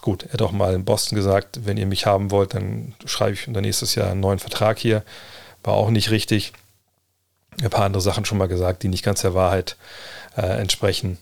Gut, 0.00 0.24
er 0.24 0.34
hat 0.34 0.42
auch 0.42 0.52
mal 0.52 0.74
in 0.74 0.84
Boston 0.84 1.16
gesagt, 1.16 1.66
wenn 1.66 1.76
ihr 1.76 1.86
mich 1.86 2.06
haben 2.06 2.30
wollt, 2.30 2.54
dann 2.54 2.94
schreibe 3.04 3.34
ich 3.34 3.44
dann 3.46 3.62
nächstes 3.62 3.94
Jahr 3.94 4.10
einen 4.10 4.20
neuen 4.20 4.38
Vertrag 4.38 4.78
hier. 4.78 5.04
War 5.62 5.74
auch 5.74 5.90
nicht 5.90 6.10
richtig. 6.10 6.52
Ein 7.62 7.68
paar 7.68 7.84
andere 7.84 8.00
Sachen 8.00 8.24
schon 8.24 8.38
mal 8.38 8.48
gesagt, 8.48 8.82
die 8.82 8.88
nicht 8.88 9.04
ganz 9.04 9.20
der 9.20 9.34
Wahrheit 9.34 9.76
äh, 10.36 10.58
entsprechen. 10.58 11.18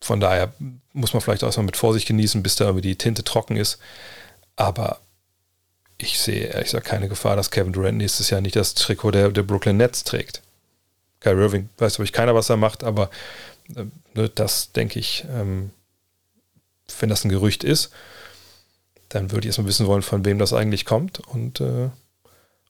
Von 0.00 0.20
daher 0.20 0.52
muss 0.92 1.12
man 1.12 1.20
vielleicht 1.20 1.44
auch 1.44 1.56
mal 1.56 1.62
mit 1.64 1.76
Vorsicht 1.76 2.08
genießen, 2.08 2.42
bis 2.42 2.56
da 2.56 2.64
irgendwie 2.64 2.88
die 2.88 2.96
Tinte 2.96 3.22
trocken 3.22 3.56
ist. 3.56 3.78
Aber 4.56 5.00
ich 5.98 6.18
sehe 6.18 6.46
ehrlich 6.46 6.66
gesagt 6.66 6.86
keine 6.86 7.08
Gefahr, 7.08 7.36
dass 7.36 7.50
Kevin 7.50 7.72
Durant 7.72 7.98
nächstes 7.98 8.30
Jahr 8.30 8.40
nicht 8.40 8.56
das 8.56 8.74
Trikot 8.74 9.10
der, 9.10 9.30
der 9.30 9.42
Brooklyn 9.42 9.76
Nets 9.76 10.04
trägt. 10.04 10.42
Kyrie 11.20 11.42
Irving 11.42 11.68
weiß, 11.78 11.96
glaube 11.96 12.06
ich, 12.06 12.12
keiner, 12.12 12.34
was 12.34 12.48
er 12.48 12.56
macht, 12.56 12.82
aber 12.82 13.10
äh, 13.76 14.28
das 14.34 14.72
denke 14.72 14.98
ich, 14.98 15.24
ähm, 15.30 15.70
wenn 16.98 17.08
das 17.08 17.24
ein 17.24 17.28
Gerücht 17.28 17.62
ist, 17.62 17.90
dann 19.10 19.30
würde 19.30 19.40
ich 19.40 19.46
erstmal 19.46 19.68
wissen 19.68 19.86
wollen, 19.86 20.02
von 20.02 20.24
wem 20.24 20.38
das 20.38 20.52
eigentlich 20.52 20.84
kommt 20.84 21.20
und 21.20 21.60
äh, 21.60 21.90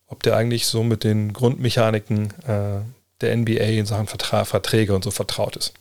ob 0.07 0.23
der 0.23 0.37
eigentlich 0.37 0.67
so 0.67 0.83
mit 0.83 1.05
den 1.05 1.33
Grundmechaniken 1.33 2.33
äh, 2.45 2.81
der 3.21 3.37
NBA 3.37 3.63
in 3.63 3.87
Sachen 3.87 4.09
Vertra 4.09 4.45
Verträge 4.45 4.95
und 4.95 5.05
so 5.05 5.11
vertraut 5.11 5.57
ist. 5.57 5.73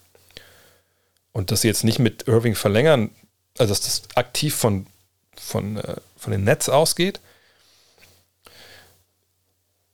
Und 1.32 1.52
dass 1.52 1.62
sie 1.62 1.68
jetzt 1.68 1.84
nicht 1.84 2.00
mit 2.00 2.28
Irving 2.28 2.56
verlängern, 2.56 3.12
also 3.58 3.72
dass 3.72 3.82
das 3.82 4.02
aktiv 4.16 4.56
von, 4.56 4.88
von, 5.36 5.78
äh, 5.78 5.96
von 6.18 6.32
den 6.32 6.44
Nets 6.44 6.70
ausgeht. 6.70 7.20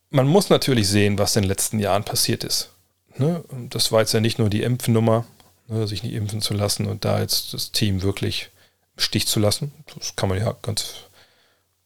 Man 0.10 0.28
muss 0.28 0.50
natürlich 0.50 0.88
sehen, 0.88 1.18
was 1.18 1.36
in 1.36 1.44
den 1.44 1.50
letzten 1.50 1.80
Jahren 1.80 2.04
passiert 2.04 2.44
ist. 2.44 2.70
Ne? 3.18 3.44
Das 3.70 3.92
war 3.92 4.02
jetzt 4.02 4.14
ja 4.14 4.22
nicht 4.22 4.40
nur 4.40 4.50
die 4.50 4.64
Impfnummer, 4.64 5.26
ne, 5.68 5.88
sich 5.88 6.04
nicht 6.04 6.14
impfen 6.14 6.42
zu 6.42 6.54
lassen 6.54 6.86
und 6.86 7.06
da 7.06 7.20
jetzt 7.20 7.54
das 7.54 7.72
Team 7.72 8.02
wirklich 8.02 8.50
im 8.96 9.04
Stich 9.04 9.28
zu 9.28 9.40
lassen. 9.40 9.74
Das 9.98 10.16
kann 10.16 10.30
man 10.30 10.40
ja 10.40 10.56
ganz 10.62 11.06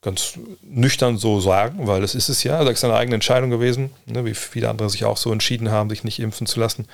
ganz 0.02 0.40
nüchtern 0.62 1.18
so 1.18 1.42
sagen, 1.42 1.88
weil 1.88 2.02
das 2.02 2.16
ist 2.16 2.30
es 2.30 2.44
ja. 2.44 2.64
Das 2.64 2.76
ist 2.76 2.80
seine 2.82 2.96
eigene 2.96 3.16
Entscheidung 3.16 3.50
gewesen, 3.50 3.92
ne, 4.06 4.26
wie 4.26 4.34
viele 4.34 4.70
andere 4.70 4.90
sich 4.90 5.06
auch 5.06 5.18
so 5.18 5.32
entschieden 5.32 5.72
haben, 5.72 5.90
sich 5.90 6.04
nicht 6.04 6.20
impfen 6.20 6.48
zu 6.48 6.60
lassen. 6.60 6.88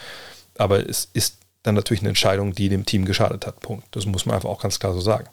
Aber 0.57 0.87
es 0.87 1.09
ist 1.13 1.37
dann 1.65 1.75
natürlich 1.75 2.01
eine 2.01 2.09
Entscheidung, 2.09 2.53
die 2.53 2.69
dem 2.69 2.85
Team 2.85 3.05
geschadet 3.05 3.45
hat. 3.45 3.59
Punkt. 3.59 3.87
Das 3.91 4.05
muss 4.05 4.25
man 4.25 4.35
einfach 4.35 4.49
auch 4.49 4.61
ganz 4.61 4.79
klar 4.79 4.93
so 4.93 5.01
sagen. 5.01 5.27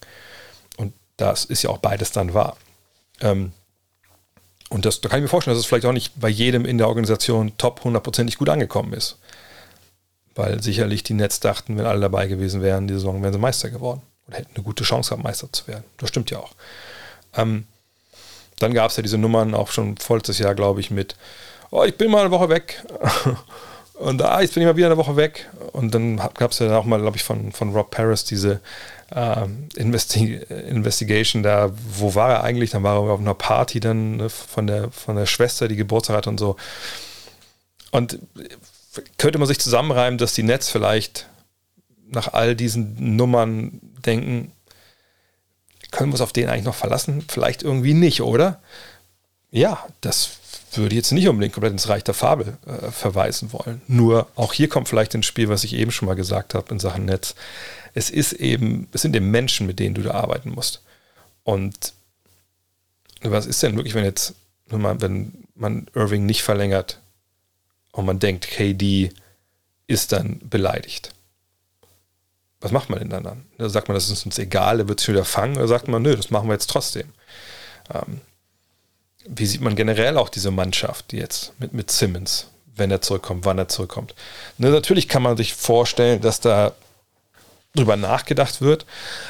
Und 0.77 0.93
das 1.17 1.45
ist 1.45 1.63
ja 1.63 1.71
auch 1.71 1.79
beides 1.79 2.13
dann 2.13 2.35
wahr. 2.35 2.57
Ähm, 3.21 3.53
und 4.71 4.87
das, 4.87 5.03
da 5.03 5.11
kann 5.11 5.19
ich 5.19 5.23
mir 5.23 5.29
vorstellen, 5.29 5.55
dass 5.55 5.61
es 5.65 5.67
vielleicht 5.67 5.85
auch 5.85 5.93
nicht 5.93 6.19
bei 6.19 6.31
jedem 6.31 6.65
in 6.65 6.79
der 6.79 6.89
Organisation 6.89 7.53
top 7.59 7.85
hundertprozentig 7.85 8.39
gut 8.39 8.49
angekommen 8.49 8.95
ist. 8.95 9.19
Weil 10.35 10.63
sicherlich 10.63 11.03
die 11.03 11.13
Nets 11.13 11.41
dachten, 11.41 11.77
wenn 11.77 11.85
alle 11.85 12.01
dabei 12.01 12.27
gewesen 12.27 12.63
wären, 12.63 12.89
die 12.89 12.95
Saison 12.95 13.23
wären 13.23 13.35
sie 13.35 13.39
Meister 13.39 13.69
geworden. 13.69 14.01
Oder 14.27 14.39
hätten 14.39 14.55
eine 14.55 14.65
gute 14.65 14.85
Chance 14.85 15.11
gehabt, 15.11 15.25
Meister 15.25 15.53
zu 15.53 15.67
werden. 15.69 15.85
Das 15.99 16.09
stimmt 16.09 16.31
ja 16.31 16.39
auch. 16.39 16.53
Ähm, 17.37 17.67
dann 18.59 18.73
gab 18.73 18.91
es 18.91 18.97
ja 18.97 19.03
diese 19.03 19.19
Nummern 19.19 19.55
auch 19.55 19.71
schon 19.71 19.99
volles 19.99 20.39
Jahr, 20.39 20.55
glaube 20.55 20.81
ich, 20.81 20.91
mit, 20.91 21.17
oh, 21.71 21.85
ich 21.85 21.99
bin 21.99 22.11
mal 22.11 22.21
eine 22.21 22.31
Woche 22.31 22.49
weg. 22.49 22.83
Und 24.03 24.21
ah, 24.21 24.41
jetzt 24.41 24.55
bin 24.55 24.65
ich 24.65 24.67
mal 24.67 24.77
wieder 24.77 24.89
eine 24.89 24.97
Woche 24.97 25.15
weg. 25.15 25.49
Und 25.71 25.95
dann 25.95 26.17
gab 26.17 26.51
es 26.51 26.59
ja 26.59 26.77
auch 26.77 26.85
mal, 26.85 27.01
glaube 27.01 27.17
ich, 27.17 27.23
von, 27.23 27.53
von 27.53 27.73
Rob 27.73 27.93
Paris 27.93 28.25
diese 28.25 28.61
äh, 29.15 29.47
Investi 29.77 30.41
Investigation 30.69 31.45
da, 31.45 31.71
wo 31.97 32.17
war 32.17 32.31
er 32.31 32.43
eigentlich? 32.43 32.71
Dann 32.71 32.83
war 32.83 32.97
er 32.97 33.13
auf 33.13 33.21
einer 33.21 33.35
Party 33.35 33.79
dann 33.79 34.17
ne, 34.17 34.29
von, 34.29 34.67
der, 34.67 34.91
von 34.91 35.15
der 35.15 35.27
Schwester, 35.27 35.69
die 35.69 35.77
Geburtstag 35.77 36.17
hat 36.17 36.27
und 36.27 36.39
so. 36.39 36.57
Und 37.93 38.19
könnte 39.19 39.39
man 39.39 39.47
sich 39.47 39.61
zusammenreimen, 39.61 40.19
dass 40.19 40.35
die 40.35 40.43
Nets 40.43 40.69
vielleicht 40.69 41.29
nach 42.09 42.33
all 42.33 42.57
diesen 42.57 43.15
Nummern 43.15 43.79
denken, 44.05 44.51
können 45.93 46.11
wir 46.11 46.15
uns 46.15 46.23
auf 46.23 46.33
den 46.33 46.49
eigentlich 46.49 46.65
noch 46.65 46.75
verlassen? 46.75 47.25
Vielleicht 47.29 47.63
irgendwie 47.63 47.95
nicht, 47.95 48.21
oder? 48.21 48.61
Ja, 49.53 49.87
das 50.01 50.27
würde 50.77 50.95
jetzt 50.95 51.13
nicht 51.13 51.29
unbedingt 51.29 51.55
komplett 51.55 51.73
ins 51.73 51.89
Reich 51.89 52.05
der 52.05 52.15
Fabel 52.15 52.59
äh, 52.67 52.91
verweisen 52.91 53.53
wollen. 53.53 53.83
Nur 53.89 54.29
auch 54.37 54.53
hier 54.53 54.69
kommt 54.69 54.89
vielleicht 54.89 55.15
ins 55.15 55.27
Spiel, 55.27 55.49
was 55.49 55.65
ich 55.65 55.75
eben 55.75 55.91
schon 55.91 56.07
mal 56.07 56.15
gesagt 56.15 56.55
habe 56.55 56.73
in 56.73 56.81
Sachen 56.81 57.05
Netz. 57.05 57.35
Es 57.95 58.11
ist 58.11 58.33
eben, 58.35 58.89
es 58.93 59.03
sind 59.03 59.15
eben 59.15 59.31
Menschen, 59.31 59.67
mit 59.67 59.79
denen 59.79 59.95
du 59.95 60.03
da 60.03 60.13
arbeiten 60.13 60.51
musst. 60.51 60.83
Und 61.45 61.93
was 63.23 63.47
ist 63.47 63.63
denn 63.63 63.77
wirklich, 63.77 63.95
wenn 63.95 64.05
jetzt, 64.05 64.35
wenn 64.67 64.81
man, 64.81 65.87
Irving 65.95 66.27
nicht 66.27 66.43
verlängert 66.43 67.01
und 67.93 68.07
man 68.07 68.19
denkt, 68.19 68.49
KD 68.49 69.11
ist 69.87 70.13
dann 70.13 70.41
beleidigt? 70.43 71.13
was 72.63 72.71
macht 72.71 72.91
man 72.91 73.01
denn 73.01 73.11
dann? 73.11 73.45
Da 73.59 73.69
sagt 73.69 73.89
man, 73.89 73.97
das 73.97 74.09
ist 74.09 74.25
uns 74.25 74.39
egal, 74.39 74.79
der 74.79 74.89
wird 74.89 75.01
sich 75.01 75.09
wieder 75.09 75.25
fangen, 75.25 75.57
oder 75.57 75.69
sagt 75.69 75.89
man, 75.89 76.01
nö, 76.03 76.15
das 76.15 76.31
machen 76.31 76.49
wir 76.49 76.55
jetzt 76.55 76.71
trotzdem. 76.71 77.09
Ähm, 77.93 78.21
wie 79.27 79.47
sieht 79.47 79.61
man 79.61 79.77
generell 79.77 80.17
auch 80.17 80.29
diese 80.29 80.51
Mannschaft 80.51 81.13
jetzt 81.13 81.53
mit, 81.59 81.73
mit 81.73 81.91
Simmons, 81.91 82.49
wenn 82.75 82.91
er 82.91 83.03
zurückkommt, 83.03 83.45
wann 83.45 83.59
er 83.59 83.69
zurückkommt? 83.69 84.15
Ne, 84.59 84.71
natürlich 84.71 85.09
kann 85.09 85.23
man 85.23 85.37
sich 85.37 85.55
vorstellen, 85.55 86.21
dass 86.21 86.41
da 86.41 86.73
drüber 87.75 87.97
nachgedacht 87.97 88.61
wird, 88.61 88.87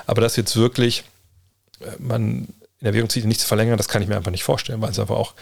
aber 0.07 0.21
dass 0.21 0.37
jetzt 0.37 0.57
wirklich 0.57 1.05
äh, 1.81 1.91
man 1.99 2.49
in 2.81 2.87
Erwägung 2.87 3.09
zieht, 3.09 3.25
nicht 3.25 3.41
zu 3.41 3.47
verlängern, 3.47 3.77
das 3.77 3.89
kann 3.89 4.03
ich 4.03 4.09
mir 4.09 4.17
einfach 4.17 4.33
nicht 4.33 4.45
vorstellen, 4.45 4.81
weil 4.81 4.91
es 4.91 4.99
aber 4.99 5.17
auch 5.17 5.35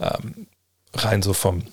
ähm, 0.00 0.46
rein 0.94 1.22
so 1.22 1.34
vom 1.34 1.64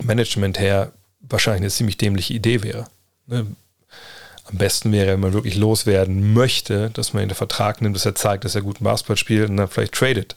Management 0.00 0.60
her 0.60 0.92
wahrscheinlich 1.20 1.62
eine 1.62 1.70
ziemlich 1.70 1.96
dämliche 1.96 2.34
Idee 2.34 2.62
wäre. 2.62 2.86
Ne? 3.26 3.46
am 4.44 4.58
besten 4.58 4.92
wäre, 4.92 5.12
wenn 5.12 5.20
man 5.20 5.32
wirklich 5.32 5.56
loswerden 5.56 6.34
möchte, 6.34 6.90
dass 6.90 7.12
man 7.12 7.22
in 7.22 7.28
den 7.28 7.36
Vertrag 7.36 7.80
nimmt, 7.80 7.96
dass 7.96 8.04
er 8.04 8.14
zeigt, 8.14 8.44
dass 8.44 8.54
er 8.54 8.62
guten 8.62 8.84
Basketball 8.84 9.16
spielt 9.16 9.48
und 9.48 9.56
dann 9.56 9.68
vielleicht 9.68 9.94
tradet 9.94 10.36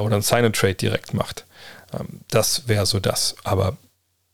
oder 0.00 0.16
ein 0.16 0.22
Sign-and-Trade 0.22 0.74
direkt 0.74 1.14
macht. 1.14 1.44
Ähm, 1.92 2.20
das 2.28 2.68
wäre 2.68 2.86
so 2.86 3.00
das. 3.00 3.36
Aber 3.44 3.76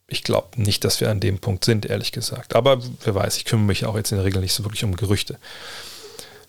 ich 0.06 0.24
glaube 0.24 0.60
nicht, 0.60 0.84
dass 0.84 1.00
wir 1.00 1.10
an 1.10 1.20
dem 1.20 1.38
Punkt 1.38 1.64
sind, 1.64 1.86
ehrlich 1.86 2.12
gesagt. 2.12 2.54
Aber 2.54 2.80
wer 3.04 3.14
weiß, 3.14 3.36
ich 3.36 3.44
kümmere 3.44 3.66
mich 3.66 3.84
auch 3.84 3.96
jetzt 3.96 4.10
in 4.10 4.18
der 4.18 4.24
Regel 4.24 4.40
nicht 4.40 4.54
so 4.54 4.64
wirklich 4.64 4.84
um 4.84 4.96
Gerüchte. 4.96 5.38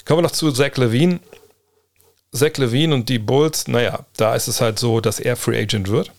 Kommen 0.05 0.19
wir 0.19 0.23
noch 0.23 0.31
zu 0.31 0.51
Zach 0.51 0.75
Levine. 0.77 1.19
Zach 2.31 2.57
Levine 2.57 2.95
und 2.95 3.09
die 3.09 3.19
Bulls, 3.19 3.67
naja, 3.67 4.05
da 4.15 4.35
ist 4.35 4.47
es 4.47 4.61
halt 4.61 4.79
so, 4.79 5.01
dass 5.01 5.19
er 5.19 5.35
Free 5.35 5.61
Agent 5.61 5.89
wird. 5.89 6.11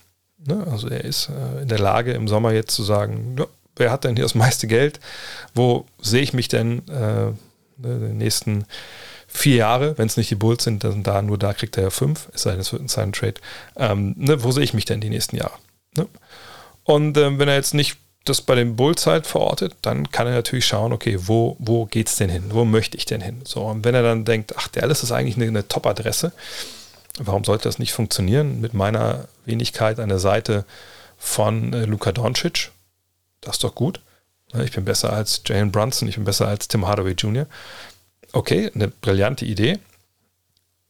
Ne? 0.46 0.66
Also 0.70 0.88
er 0.88 1.04
ist 1.04 1.28
äh, 1.28 1.62
in 1.62 1.68
der 1.68 1.78
Lage, 1.78 2.12
im 2.12 2.28
Sommer 2.28 2.52
jetzt 2.52 2.74
zu 2.74 2.82
sagen, 2.82 3.36
wer 3.76 3.90
hat 3.90 4.04
denn 4.04 4.16
hier 4.16 4.24
das 4.24 4.34
meiste 4.34 4.66
Geld? 4.66 5.00
Wo 5.54 5.86
sehe 6.00 6.22
ich 6.22 6.32
mich 6.32 6.48
denn 6.48 6.86
äh, 6.88 7.32
die 7.78 8.14
nächsten 8.14 8.66
vier 9.32 9.56
Jahre, 9.56 9.96
wenn 9.98 10.06
es 10.06 10.16
nicht 10.16 10.30
die 10.30 10.36
Bulls 10.36 10.64
sind, 10.64 10.84
dann 10.84 11.02
da 11.02 11.22
nur 11.22 11.38
da 11.38 11.52
kriegt 11.52 11.76
er 11.76 11.84
ja 11.84 11.90
fünf, 11.90 12.28
es 12.34 12.42
sei 12.42 12.52
denn, 12.52 12.60
es 12.60 12.72
wird 12.72 12.82
ein 12.82 12.88
Sign 12.88 13.12
Trade. 13.12 13.34
Ähm, 13.76 14.14
ne, 14.16 14.42
wo 14.42 14.52
sehe 14.52 14.64
ich 14.64 14.74
mich 14.74 14.84
denn 14.84 15.00
die 15.00 15.10
nächsten 15.10 15.36
Jahre? 15.36 15.54
Ne? 15.96 16.06
Und 16.84 17.16
ähm, 17.16 17.38
wenn 17.38 17.48
er 17.48 17.54
jetzt 17.54 17.74
nicht 17.74 17.96
das 18.24 18.42
bei 18.42 18.54
den 18.54 18.76
Bulls 18.76 19.06
halt 19.06 19.26
verortet, 19.26 19.76
dann 19.82 20.10
kann 20.10 20.26
er 20.26 20.34
natürlich 20.34 20.66
schauen, 20.66 20.92
okay, 20.92 21.16
wo, 21.20 21.56
wo 21.58 21.88
es 21.94 22.16
denn 22.16 22.28
hin? 22.28 22.44
Wo 22.50 22.64
möchte 22.64 22.96
ich 22.96 23.06
denn 23.06 23.20
hin? 23.20 23.40
So, 23.44 23.62
und 23.62 23.84
wenn 23.84 23.94
er 23.94 24.02
dann 24.02 24.24
denkt, 24.24 24.54
ach, 24.56 24.68
Dallas 24.68 25.02
ist 25.02 25.12
eigentlich 25.12 25.36
eine, 25.36 25.46
eine 25.46 25.68
Top-Adresse, 25.68 26.32
warum 27.18 27.44
sollte 27.44 27.64
das 27.64 27.78
nicht 27.78 27.92
funktionieren 27.92 28.60
mit 28.60 28.74
meiner 28.74 29.28
Wenigkeit 29.46 29.98
an 30.00 30.10
der 30.10 30.18
Seite 30.18 30.66
von 31.16 31.72
äh, 31.72 31.84
Luka 31.86 32.12
Doncic? 32.12 32.70
das 33.40 33.56
ist 33.56 33.64
doch 33.64 33.74
gut. 33.74 34.00
Ich 34.64 34.72
bin 34.72 34.84
besser 34.84 35.12
als 35.12 35.42
Jalen 35.46 35.70
Brunson, 35.70 36.08
ich 36.08 36.16
bin 36.16 36.24
besser 36.24 36.48
als 36.48 36.66
Tim 36.66 36.86
Hardaway 36.86 37.12
Jr. 37.12 37.46
Okay, 38.32 38.70
eine 38.74 38.88
brillante 38.88 39.44
Idee. 39.44 39.78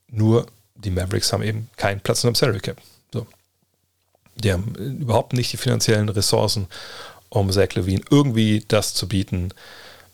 Nur 0.09 0.47
die 0.75 0.91
Mavericks 0.91 1.33
haben 1.33 1.43
eben 1.43 1.71
keinen 1.77 2.01
Platz 2.01 2.23
in 2.23 2.29
einem 2.29 2.35
Salary 2.35 2.61
Cap. 2.61 2.81
So. 3.13 3.27
Die 4.37 4.53
haben 4.53 4.75
überhaupt 4.75 5.33
nicht 5.33 5.53
die 5.53 5.57
finanziellen 5.57 6.09
Ressourcen, 6.09 6.67
um 7.29 7.51
Zach 7.53 7.75
Levine 7.75 8.03
irgendwie 8.11 8.65
das 8.67 8.95
zu 8.95 9.09
bieten, 9.09 9.51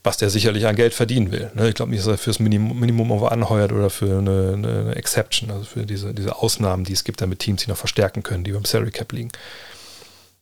was 0.02 0.18
der 0.18 0.30
sicherlich 0.30 0.66
an 0.66 0.76
Geld 0.76 0.94
verdienen 0.94 1.32
will. 1.32 1.50
Ne? 1.54 1.68
Ich 1.68 1.74
glaube 1.74 1.90
nicht, 1.90 2.00
dass 2.00 2.08
er 2.08 2.18
fürs 2.18 2.38
Minimum, 2.38 2.78
Minimum 2.78 3.24
anheuert 3.24 3.72
oder 3.72 3.90
für 3.90 4.18
eine, 4.18 4.52
eine, 4.54 4.94
Exception, 4.94 5.50
also 5.50 5.64
für 5.64 5.86
diese, 5.86 6.14
diese 6.14 6.36
Ausnahmen, 6.36 6.84
die 6.84 6.92
es 6.92 7.04
gibt, 7.04 7.20
damit 7.20 7.40
Teams 7.40 7.64
die 7.64 7.70
noch 7.70 7.76
verstärken 7.76 8.22
können, 8.22 8.44
die 8.44 8.52
beim 8.52 8.64
Salary 8.64 8.92
Cap 8.92 9.12
liegen. 9.12 9.30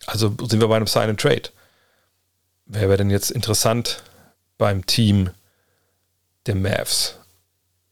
Also 0.06 0.34
sind 0.48 0.60
wir 0.60 0.68
bei 0.68 0.76
einem 0.76 0.86
Sign 0.86 1.10
and 1.10 1.20
Trade 1.20 1.50
wer 2.66 2.82
wäre 2.88 2.98
denn 2.98 3.10
jetzt 3.10 3.30
interessant 3.30 4.02
beim 4.58 4.86
Team 4.86 5.30
der 6.46 6.54
Mavs 6.54 7.16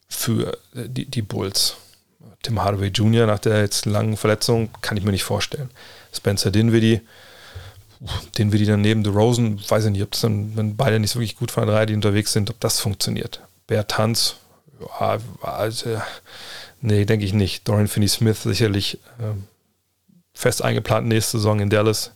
für 0.09 0.59
die, 0.73 1.07
die 1.07 1.23
Bulls? 1.23 1.77
Tim 2.43 2.63
Hardaway 2.63 2.89
Jr. 2.89 3.27
nach 3.27 3.39
der 3.39 3.61
jetzt 3.61 3.87
langen 3.87 4.17
Verletzung 4.17 4.71
kann 4.81 4.97
ich 4.97 5.05
mir 5.05 5.13
nicht 5.13 5.25
vorstellen. 5.25 5.71
Spencer 6.13 6.51
Dinwiddie, 6.51 7.01
Dinwiddie 8.37 8.67
dann 8.67 8.81
neben 8.81 9.07
Rosen, 9.07 9.61
weiß 9.69 9.87
ich 9.87 9.93
nicht, 9.93 10.03
ob 10.03 10.15
es 10.15 10.21
dann, 10.21 10.57
wenn 10.57 10.77
beide 10.77 10.99
nicht 10.99 11.13
so 11.13 11.21
wirklich 11.21 11.37
gut 11.37 11.53
von 11.53 11.67
der 11.67 11.77
Reihe, 11.77 11.87
die 11.87 11.95
unterwegs 11.95 12.33
sind, 12.33 12.51
ob 12.51 12.59
das 12.61 12.81
funktioniert. 12.81 13.41
Bert 13.69 13.93
Tanz, 13.93 14.37
ja, 15.01 15.19
also, 15.41 16.03
nee, 16.81 17.05
denke 17.05 17.25
ich 17.25 17.33
nicht. 17.33 17.69
Dorian 17.69 17.87
Finney-Smith 17.87 18.43
sicherlich 18.43 18.99
äh, 19.19 19.35
fest 20.35 20.63
eingeplant 20.63 21.07
nächste 21.07 21.39
Saison 21.39 21.61
in 21.61 21.71
Dallas. 21.71 22.11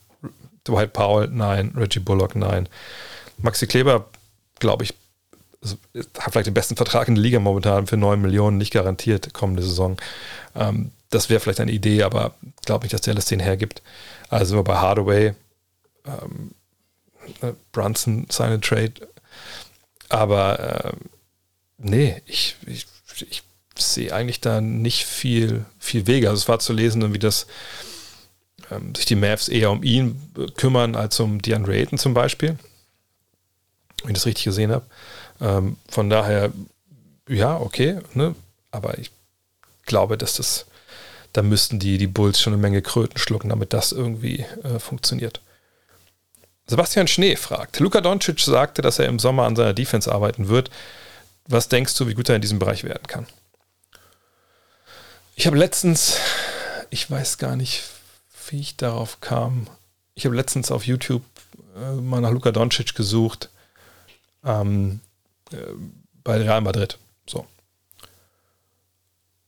Dwight 0.66 0.92
Powell, 0.92 1.28
nein. 1.28 1.72
Reggie 1.76 2.00
Bullock, 2.00 2.34
nein. 2.34 2.68
Maxi 3.38 3.68
Kleber, 3.68 4.08
glaube 4.58 4.82
ich, 4.82 4.94
hat 6.18 6.32
vielleicht 6.32 6.46
den 6.46 6.54
besten 6.54 6.76
Vertrag 6.76 7.08
in 7.08 7.14
der 7.14 7.22
Liga 7.22 7.40
momentan 7.40 7.86
für 7.86 7.96
9 7.96 8.20
Millionen, 8.20 8.58
nicht 8.58 8.72
garantiert 8.72 9.32
kommende 9.34 9.62
Saison. 9.62 9.96
Ähm, 10.54 10.92
das 11.10 11.30
wäre 11.30 11.40
vielleicht 11.40 11.60
eine 11.60 11.72
Idee, 11.72 12.02
aber 12.02 12.34
glaube 12.64 12.84
nicht, 12.84 12.92
dass 12.92 13.00
der 13.02 13.14
alles 13.14 13.26
den 13.26 13.40
hergibt. 13.40 13.82
Also 14.28 14.46
sind 14.46 14.58
wir 14.58 14.64
bei 14.64 14.76
Hardaway, 14.76 15.34
ähm, 16.04 16.52
äh, 17.42 17.52
Brunson, 17.72 18.26
seine 18.30 18.60
Trade. 18.60 18.94
Aber 20.08 20.58
äh, 20.84 20.92
nee, 21.78 22.22
ich, 22.26 22.56
ich, 22.66 22.86
ich 23.28 23.42
sehe 23.78 24.12
eigentlich 24.12 24.40
da 24.40 24.60
nicht 24.60 25.04
viel, 25.04 25.64
viel 25.78 26.06
Wege. 26.06 26.28
Also 26.28 26.42
es 26.42 26.48
war 26.48 26.58
zu 26.58 26.72
lesen, 26.72 27.12
wie 27.12 27.18
das 27.18 27.46
ähm, 28.70 28.94
sich 28.94 29.06
die 29.06 29.16
Mavs 29.16 29.48
eher 29.48 29.70
um 29.70 29.82
ihn 29.82 30.20
kümmern 30.56 30.96
als 30.96 31.18
um 31.20 31.40
DeAndre 31.40 31.74
Ayton 31.74 31.98
zum 31.98 32.14
Beispiel. 32.14 32.58
Wenn 34.02 34.10
ich 34.10 34.18
das 34.18 34.26
richtig 34.26 34.44
gesehen 34.44 34.72
habe. 34.72 34.86
Ähm, 35.40 35.76
von 35.88 36.10
daher, 36.10 36.52
ja, 37.28 37.58
okay, 37.58 37.98
ne? 38.14 38.34
aber 38.70 38.98
ich 38.98 39.10
glaube, 39.84 40.18
dass 40.18 40.34
das, 40.34 40.66
da 41.32 41.42
müssten 41.42 41.78
die, 41.78 41.98
die 41.98 42.06
Bulls 42.06 42.40
schon 42.40 42.52
eine 42.52 42.62
Menge 42.62 42.82
Kröten 42.82 43.18
schlucken, 43.18 43.48
damit 43.48 43.72
das 43.72 43.92
irgendwie 43.92 44.44
äh, 44.62 44.78
funktioniert. 44.78 45.40
Sebastian 46.66 47.06
Schnee 47.06 47.36
fragt, 47.36 47.78
Luka 47.78 48.00
Doncic 48.00 48.40
sagte, 48.40 48.82
dass 48.82 48.98
er 48.98 49.06
im 49.06 49.18
Sommer 49.18 49.44
an 49.44 49.54
seiner 49.54 49.74
Defense 49.74 50.12
arbeiten 50.12 50.48
wird. 50.48 50.70
Was 51.46 51.68
denkst 51.68 51.94
du, 51.96 52.08
wie 52.08 52.14
gut 52.14 52.28
er 52.28 52.34
in 52.34 52.42
diesem 52.42 52.58
Bereich 52.58 52.82
werden 52.82 53.06
kann? 53.06 53.26
Ich 55.36 55.46
habe 55.46 55.56
letztens, 55.56 56.16
ich 56.90 57.08
weiß 57.08 57.38
gar 57.38 57.54
nicht, 57.54 57.84
wie 58.48 58.60
ich 58.60 58.76
darauf 58.76 59.20
kam. 59.20 59.68
Ich 60.14 60.24
habe 60.24 60.34
letztens 60.34 60.72
auf 60.72 60.86
YouTube 60.86 61.22
äh, 61.76 61.92
mal 62.00 62.20
nach 62.20 62.30
Luka 62.30 62.50
Doncic 62.50 62.94
gesucht 62.94 63.50
ähm, 64.44 65.00
äh, 65.04 65.05
bei 66.24 66.36
Real 66.36 66.60
Madrid. 66.60 66.98
So. 67.26 67.46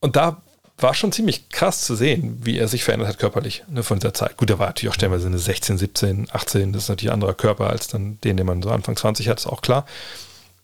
Und 0.00 0.17
da 0.17 0.40
war 0.78 0.95
schon 0.95 1.11
ziemlich 1.11 1.49
krass 1.49 1.85
zu 1.85 1.97
sehen, 1.97 2.38
wie 2.43 2.59
er 2.59 2.69
sich 2.69 2.85
verändert 2.85 3.09
hat 3.09 3.19
körperlich 3.19 3.64
ne, 3.69 3.83
von 3.83 3.99
dieser 3.99 4.14
Zeit. 4.14 4.37
Gut, 4.37 4.49
er 4.49 4.61
war 4.61 4.69
natürlich 4.69 4.90
auch 4.90 4.95
stellenweise 4.95 5.26
eine 5.26 5.38
16, 5.38 5.76
17, 5.76 6.28
18, 6.31 6.73
das 6.73 6.85
ist 6.85 6.88
natürlich 6.88 7.11
ein 7.11 7.14
anderer 7.14 7.35
Körper 7.35 7.69
als 7.69 7.88
dann 7.88 8.21
den, 8.23 8.37
den 8.37 8.47
man 8.47 8.62
so 8.62 8.71
Anfang 8.71 8.97
20 8.97 9.28
hat, 9.28 9.38
ist 9.38 9.47
auch 9.47 9.61
klar. 9.61 9.87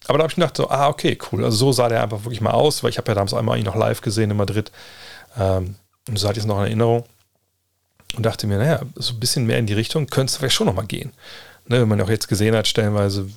Aber 0.06 0.18
da 0.18 0.24
habe 0.24 0.30
ich 0.30 0.36
gedacht, 0.36 0.56
so, 0.56 0.68
ah, 0.68 0.88
okay, 0.88 1.18
cool. 1.32 1.44
Also 1.44 1.56
so 1.56 1.72
sah 1.72 1.88
der 1.88 2.02
einfach 2.02 2.24
wirklich 2.24 2.40
mal 2.40 2.52
aus, 2.52 2.82
weil 2.82 2.90
ich 2.90 2.98
habe 2.98 3.10
ja 3.10 3.14
damals 3.14 3.34
einmal 3.34 3.58
ihn 3.58 3.64
noch 3.64 3.74
live 3.74 4.02
gesehen 4.02 4.30
in 4.30 4.36
Madrid. 4.36 4.70
Ähm, 5.36 5.76
und 6.08 6.18
so 6.18 6.28
hatte 6.28 6.38
ich 6.38 6.44
es 6.44 6.46
noch 6.46 6.58
in 6.58 6.66
Erinnerung. 6.66 7.04
Und 8.14 8.24
dachte 8.24 8.46
mir, 8.46 8.58
naja, 8.58 8.82
so 8.94 9.14
ein 9.14 9.20
bisschen 9.20 9.46
mehr 9.46 9.58
in 9.58 9.66
die 9.66 9.72
Richtung 9.72 10.06
könnte 10.06 10.30
es 10.30 10.36
vielleicht 10.36 10.54
schon 10.54 10.66
nochmal 10.66 10.86
gehen. 10.86 11.12
Ne, 11.66 11.80
wenn 11.80 11.88
man 11.88 12.00
auch 12.02 12.10
jetzt 12.10 12.28
gesehen 12.28 12.54
hat, 12.54 12.68
stellenweise 12.68 13.28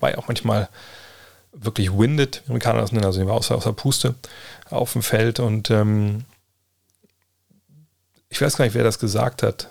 war 0.00 0.10
ja 0.10 0.18
auch 0.18 0.28
manchmal 0.28 0.68
wirklich 1.52 1.96
winded, 1.96 2.42
wie 2.44 2.50
Amerikaner 2.50 2.80
das 2.80 2.92
nennen, 2.92 3.04
also 3.04 3.24
war 3.26 3.34
außer, 3.34 3.56
außer 3.56 3.72
Puste 3.72 4.14
auf 4.70 4.92
dem 4.92 5.02
Feld 5.02 5.40
und 5.40 5.70
ähm, 5.70 6.24
ich 8.28 8.40
weiß 8.40 8.56
gar 8.56 8.64
nicht, 8.64 8.74
wer 8.74 8.84
das 8.84 8.98
gesagt 8.98 9.42
hat. 9.42 9.68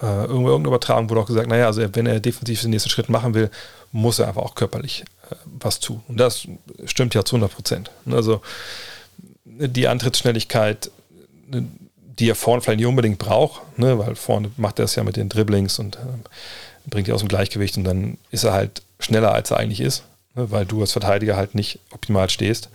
Äh, 0.00 0.24
irgendwo 0.24 0.48
irgendeine 0.48 0.68
Übertragung 0.68 1.10
wurde 1.10 1.20
auch 1.20 1.26
gesagt, 1.26 1.48
naja, 1.48 1.66
also 1.66 1.82
wenn 1.94 2.06
er 2.06 2.20
definitiv 2.20 2.62
den 2.62 2.70
nächsten 2.70 2.90
Schritt 2.90 3.08
machen 3.08 3.34
will, 3.34 3.50
muss 3.90 4.18
er 4.18 4.28
einfach 4.28 4.42
auch 4.42 4.54
körperlich 4.54 5.04
äh, 5.30 5.34
was 5.44 5.80
tun. 5.80 6.02
Und 6.08 6.18
das 6.18 6.46
stimmt 6.84 7.14
ja 7.14 7.24
zu 7.24 7.36
100 7.36 7.54
Prozent. 7.54 7.90
Also 8.06 8.40
die 9.44 9.88
Antrittsschnelligkeit, 9.88 10.90
ne, 11.48 11.66
die 12.18 12.28
er 12.28 12.34
vorne 12.34 12.62
vielleicht 12.62 12.78
nicht 12.78 12.86
unbedingt 12.86 13.18
braucht, 13.18 13.78
ne, 13.78 13.98
weil 13.98 14.14
vorne 14.14 14.50
macht 14.56 14.78
er 14.78 14.86
es 14.86 14.94
ja 14.94 15.04
mit 15.04 15.16
den 15.16 15.28
Dribblings 15.28 15.78
und 15.78 15.96
äh, 15.96 16.00
bringt 16.86 17.06
die 17.06 17.12
aus 17.12 17.20
dem 17.20 17.28
Gleichgewicht 17.28 17.76
und 17.76 17.84
dann 17.84 18.18
ist 18.30 18.44
er 18.44 18.52
halt 18.52 18.82
schneller, 18.98 19.32
als 19.32 19.50
er 19.50 19.58
eigentlich 19.58 19.80
ist, 19.80 20.04
ne, 20.34 20.50
weil 20.50 20.66
du 20.66 20.80
als 20.80 20.92
Verteidiger 20.92 21.36
halt 21.36 21.54
nicht 21.54 21.78
optimal 21.90 22.30
stehst. 22.30 22.68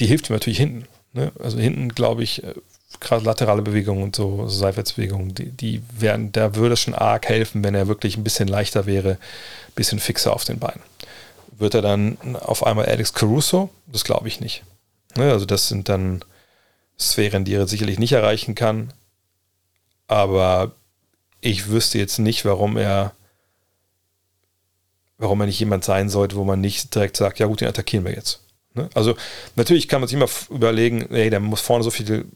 Die 0.00 0.06
hilft 0.06 0.28
ihm 0.28 0.34
natürlich 0.34 0.58
hinten. 0.58 0.86
Ne? 1.12 1.32
Also 1.38 1.58
hinten, 1.58 1.90
glaube 1.90 2.22
ich, 2.22 2.42
äh, 2.42 2.54
gerade 3.00 3.24
laterale 3.24 3.62
Bewegungen 3.62 4.02
und 4.02 4.16
so, 4.16 4.48
Seitwärtsbewegungen, 4.48 5.34
die, 5.34 5.50
die 5.50 5.82
wären, 5.92 6.32
da 6.32 6.54
würde 6.54 6.74
es 6.74 6.80
schon 6.80 6.94
arg 6.94 7.28
helfen, 7.28 7.62
wenn 7.64 7.74
er 7.74 7.88
wirklich 7.88 8.16
ein 8.16 8.24
bisschen 8.24 8.48
leichter 8.48 8.86
wäre, 8.86 9.12
ein 9.12 9.74
bisschen 9.74 9.98
fixer 9.98 10.32
auf 10.32 10.44
den 10.44 10.58
Beinen. 10.58 10.82
Wird 11.56 11.74
er 11.74 11.82
dann 11.82 12.18
auf 12.40 12.66
einmal 12.66 12.86
Alex 12.86 13.12
Caruso? 13.12 13.70
Das 13.86 14.04
glaube 14.04 14.28
ich 14.28 14.40
nicht. 14.40 14.64
Ne? 15.16 15.30
Also 15.30 15.46
das 15.46 15.68
sind 15.68 15.88
dann 15.88 16.24
Sphären, 16.98 17.44
die 17.44 17.54
er 17.54 17.66
sicherlich 17.66 17.98
nicht 17.98 18.12
erreichen 18.12 18.54
kann. 18.54 18.92
Aber 20.06 20.72
ich 21.44 21.68
wüsste 21.68 21.98
jetzt 21.98 22.18
nicht, 22.18 22.44
warum 22.46 22.78
er, 22.78 23.12
warum 25.18 25.40
er 25.40 25.46
nicht 25.46 25.60
jemand 25.60 25.84
sein 25.84 26.08
sollte, 26.08 26.36
wo 26.36 26.44
man 26.44 26.60
nicht 26.60 26.94
direkt 26.94 27.16
sagt, 27.18 27.38
ja 27.38 27.46
gut, 27.46 27.60
den 27.60 27.68
attackieren 27.68 28.04
wir 28.04 28.14
jetzt. 28.14 28.40
Ne? 28.72 28.88
Also 28.94 29.14
natürlich 29.54 29.86
kann 29.86 30.00
man 30.00 30.08
sich 30.08 30.16
immer 30.16 30.28
überlegen, 30.48 31.10
ey, 31.12 31.28
der 31.28 31.40
muss 31.40 31.60
vorne 31.60 31.84
so 31.84 31.90
viel 31.90 32.26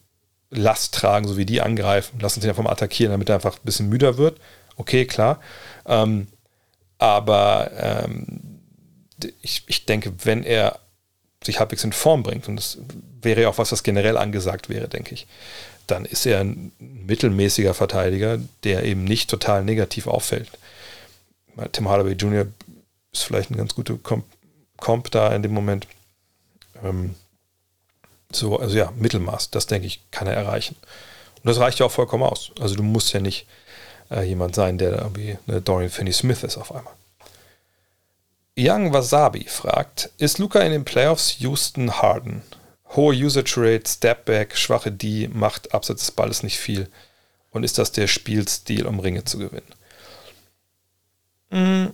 Last 0.50 0.94
tragen, 0.94 1.26
so 1.26 1.38
wie 1.38 1.46
die 1.46 1.62
angreifen, 1.62 2.20
lassen 2.20 2.40
sich 2.40 2.50
einfach 2.50 2.62
mal 2.62 2.70
attackieren, 2.70 3.10
damit 3.10 3.30
er 3.30 3.36
einfach 3.36 3.56
ein 3.56 3.64
bisschen 3.64 3.88
müder 3.88 4.18
wird. 4.18 4.38
Okay, 4.76 5.06
klar. 5.06 5.40
Ähm, 5.86 6.28
aber 6.98 7.70
ähm, 7.76 8.60
ich, 9.40 9.64
ich 9.66 9.86
denke, 9.86 10.12
wenn 10.24 10.44
er 10.44 10.80
sich 11.42 11.60
halbwegs 11.60 11.84
in 11.84 11.92
Form 11.92 12.22
bringt, 12.22 12.46
und 12.46 12.56
das 12.56 12.78
wäre 13.22 13.42
ja 13.42 13.48
auch 13.48 13.58
was, 13.58 13.72
was 13.72 13.82
generell 13.82 14.18
angesagt 14.18 14.68
wäre, 14.68 14.88
denke 14.88 15.14
ich, 15.14 15.26
dann 15.90 16.04
ist 16.04 16.26
er 16.26 16.40
ein 16.40 16.72
mittelmäßiger 16.78 17.74
Verteidiger, 17.74 18.38
der 18.64 18.84
eben 18.84 19.04
nicht 19.04 19.30
total 19.30 19.64
negativ 19.64 20.06
auffällt. 20.06 20.50
Tim 21.72 21.88
Hardaway 21.88 22.12
Jr. 22.12 22.46
ist 23.12 23.24
vielleicht 23.24 23.50
ein 23.50 23.56
ganz 23.56 23.74
guter 23.74 23.96
Comp, 23.96 24.24
Comp 24.76 25.10
da 25.10 25.34
in 25.34 25.42
dem 25.42 25.52
Moment. 25.52 25.86
Ähm, 26.84 27.16
so, 28.30 28.58
also 28.58 28.76
ja, 28.76 28.92
Mittelmaß, 28.96 29.50
das 29.50 29.66
denke 29.66 29.86
ich, 29.86 30.00
kann 30.10 30.28
er 30.28 30.34
erreichen. 30.34 30.76
Und 31.36 31.46
das 31.46 31.58
reicht 31.58 31.78
ja 31.78 31.86
auch 31.86 31.92
vollkommen 31.92 32.24
aus. 32.24 32.52
Also 32.60 32.76
du 32.76 32.82
musst 32.82 33.12
ja 33.12 33.20
nicht 33.20 33.46
äh, 34.10 34.22
jemand 34.22 34.54
sein, 34.54 34.78
der 34.78 34.98
irgendwie 34.98 35.38
eine 35.46 35.60
Dorian 35.60 35.90
Finney-Smith 35.90 36.42
ist 36.42 36.58
auf 36.58 36.74
einmal. 36.74 36.94
Young 38.56 38.92
Wasabi 38.92 39.44
fragt, 39.44 40.10
ist 40.18 40.38
Luca 40.38 40.60
in 40.60 40.72
den 40.72 40.84
Playoffs 40.84 41.38
Houston 41.38 42.02
Harden? 42.02 42.42
Hohe 42.96 43.14
Usage 43.14 43.54
Rate, 43.56 43.88
Stepback, 43.88 44.56
schwache 44.56 44.90
D, 44.90 45.28
macht 45.28 45.74
abseits 45.74 46.00
des 46.00 46.10
Balles 46.10 46.42
nicht 46.42 46.58
viel. 46.58 46.88
Und 47.50 47.64
ist 47.64 47.78
das 47.78 47.92
der 47.92 48.06
Spielstil, 48.06 48.86
um 48.86 49.00
Ringe 49.00 49.24
zu 49.24 49.38
gewinnen? 49.38 49.74
Mm, 51.50 51.86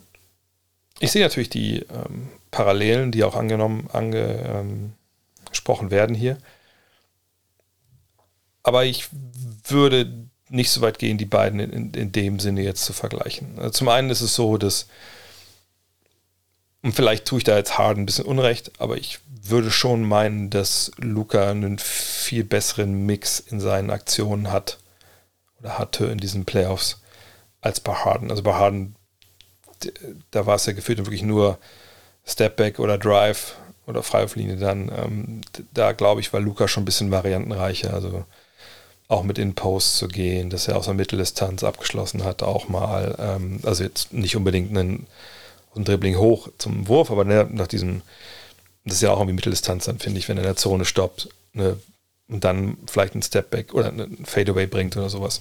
ich 1.01 1.13
sehe 1.13 1.23
natürlich 1.23 1.51
die 1.51 1.79
ähm, 1.81 2.29
Parallelen, 2.51 3.13
die 3.13 3.25
auch 3.25 3.35
angenommen, 3.35 3.89
angesprochen 3.93 5.87
ähm, 5.87 5.91
werden 5.91 6.15
hier. 6.15 6.39
Aber 8.63 8.85
ich 8.85 9.09
würde 9.69 10.13
nicht 10.49 10.71
so 10.71 10.81
weit 10.81 10.99
gehen, 10.99 11.19
die 11.19 11.25
beiden 11.25 11.61
in, 11.61 11.93
in 11.93 12.13
dem 12.13 12.39
Sinne 12.41 12.63
jetzt 12.63 12.85
zu 12.85 12.93
vergleichen. 12.93 13.59
Also 13.59 13.71
zum 13.71 13.89
einen 13.89 14.11
ist 14.11 14.21
es 14.21 14.35
so, 14.35 14.57
dass 14.57 14.87
und 16.85 16.93
vielleicht 16.93 17.25
tue 17.25 17.39
ich 17.39 17.45
da 17.45 17.57
jetzt 17.57 17.79
Harden 17.79 18.03
ein 18.03 18.07
bisschen 18.07 18.27
Unrecht, 18.27 18.73
aber 18.79 18.99
ich 18.99 19.19
würde 19.27 19.71
schon 19.71 20.03
meinen, 20.03 20.51
dass 20.51 20.91
Luca 20.99 21.51
einen 21.51 21.79
viel 21.79 22.45
besseren 22.45 23.07
Mix 23.07 23.41
in 23.41 23.59
seinen 23.59 23.89
Aktionen 23.89 24.53
hat 24.53 24.77
oder 25.59 25.79
hatte 25.79 26.05
in 26.05 26.19
diesen 26.19 26.45
Playoffs 26.45 27.01
als 27.63 27.81
bei 27.81 27.95
Harden. 27.95 28.31
Also 28.31 28.43
bei 28.43 28.53
Harden, 28.53 28.97
da 30.31 30.45
war 30.45 30.57
es 30.57 30.67
ja 30.67 30.75
gefühlt 30.75 30.99
wirklich 30.99 31.23
nur 31.23 31.57
Stepback 32.27 32.79
oder 32.79 32.99
Drive 32.99 33.57
oder 33.87 34.03
Freiwurflinie 34.03 34.57
dann. 34.57 34.93
Ähm, 34.95 35.41
da 35.73 35.93
glaube 35.93 36.21
ich, 36.21 36.35
war 36.35 36.41
Luca 36.41 36.69
schon 36.69 36.83
ein 36.83 36.87
bisschen 36.87 37.11
variantenreicher. 37.11 37.95
Also 37.95 38.27
auch 39.09 39.23
mit 39.23 39.39
in 39.39 39.55
Post 39.55 39.97
zu 39.97 40.07
gehen, 40.07 40.51
dass 40.51 40.69
er 40.69 40.77
aus 40.77 40.85
der 40.85 40.93
Mitteldistanz 40.93 41.65
abgeschlossen 41.65 42.25
hat, 42.25 42.43
auch 42.43 42.69
mal. 42.69 43.17
Ähm, 43.19 43.61
also 43.63 43.85
jetzt 43.85 44.13
nicht 44.13 44.37
unbedingt 44.37 44.77
einen 44.77 45.07
ein 45.77 45.85
Dribbling 45.85 46.19
hoch 46.19 46.49
zum 46.59 46.89
Wurf, 46.89 47.11
aber 47.11 47.25
ne, 47.25 47.49
nach 47.51 47.67
diesem, 47.67 48.03
das 48.85 48.97
ist 48.97 49.03
ja 49.03 49.11
auch 49.11 49.19
irgendwie 49.19 49.35
Mitteldistanz 49.35 49.85
dann, 49.85 49.99
finde 49.99 50.19
ich, 50.19 50.29
wenn 50.29 50.37
er 50.37 50.43
in 50.43 50.49
der 50.49 50.57
Zone 50.57 50.85
stoppt 50.85 51.29
ne, 51.53 51.79
und 52.29 52.45
dann 52.45 52.77
vielleicht 52.87 53.15
einen 53.15 53.23
Stepback 53.23 53.75
oder 53.75 53.89
einen 53.89 54.25
Fadeaway 54.25 54.67
bringt 54.67 54.97
oder 54.97 55.09
sowas. 55.09 55.41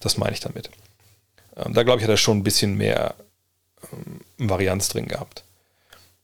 Das 0.00 0.16
meine 0.16 0.32
ich 0.32 0.40
damit. 0.40 0.70
Ähm, 1.56 1.74
da 1.74 1.82
glaube 1.82 1.98
ich, 1.98 2.04
hat 2.04 2.10
er 2.10 2.16
schon 2.16 2.38
ein 2.38 2.44
bisschen 2.44 2.76
mehr 2.76 3.14
ähm, 3.92 4.20
Varianz 4.38 4.88
drin 4.88 5.08
gehabt. 5.08 5.44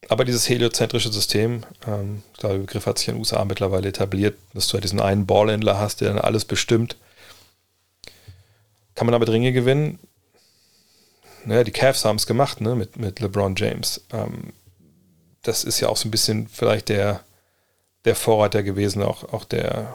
Aber 0.08 0.24
dieses 0.24 0.48
heliozentrische 0.48 1.12
System, 1.12 1.64
ähm, 1.86 2.22
ich 2.32 2.38
glaube, 2.38 2.54
der 2.56 2.62
Begriff 2.62 2.86
hat 2.86 2.98
sich 2.98 3.08
in 3.08 3.14
den 3.14 3.20
USA 3.20 3.44
mittlerweile 3.44 3.88
etabliert, 3.88 4.36
dass 4.54 4.68
du 4.68 4.74
halt 4.74 4.84
diesen 4.84 5.00
einen 5.00 5.26
Ballhändler 5.26 5.78
hast, 5.78 6.00
der 6.00 6.08
dann 6.08 6.18
alles 6.18 6.44
bestimmt. 6.44 6.96
Kann 8.94 9.06
man 9.06 9.12
damit 9.12 9.28
Ringe 9.28 9.52
gewinnen? 9.52 9.98
Ne, 11.46 11.64
die 11.64 11.70
Cavs 11.70 12.04
haben 12.04 12.16
es 12.16 12.26
gemacht, 12.26 12.60
ne, 12.60 12.74
mit, 12.74 12.96
mit 12.96 13.20
LeBron 13.20 13.54
James. 13.56 14.04
Ähm, 14.12 14.52
das 15.42 15.64
ist 15.64 15.80
ja 15.80 15.88
auch 15.88 15.96
so 15.96 16.08
ein 16.08 16.10
bisschen 16.10 16.48
vielleicht 16.48 16.88
der, 16.88 17.20
der 18.04 18.16
Vorreiter 18.16 18.62
gewesen, 18.62 19.02
auch, 19.02 19.32
auch 19.32 19.44
der, 19.44 19.94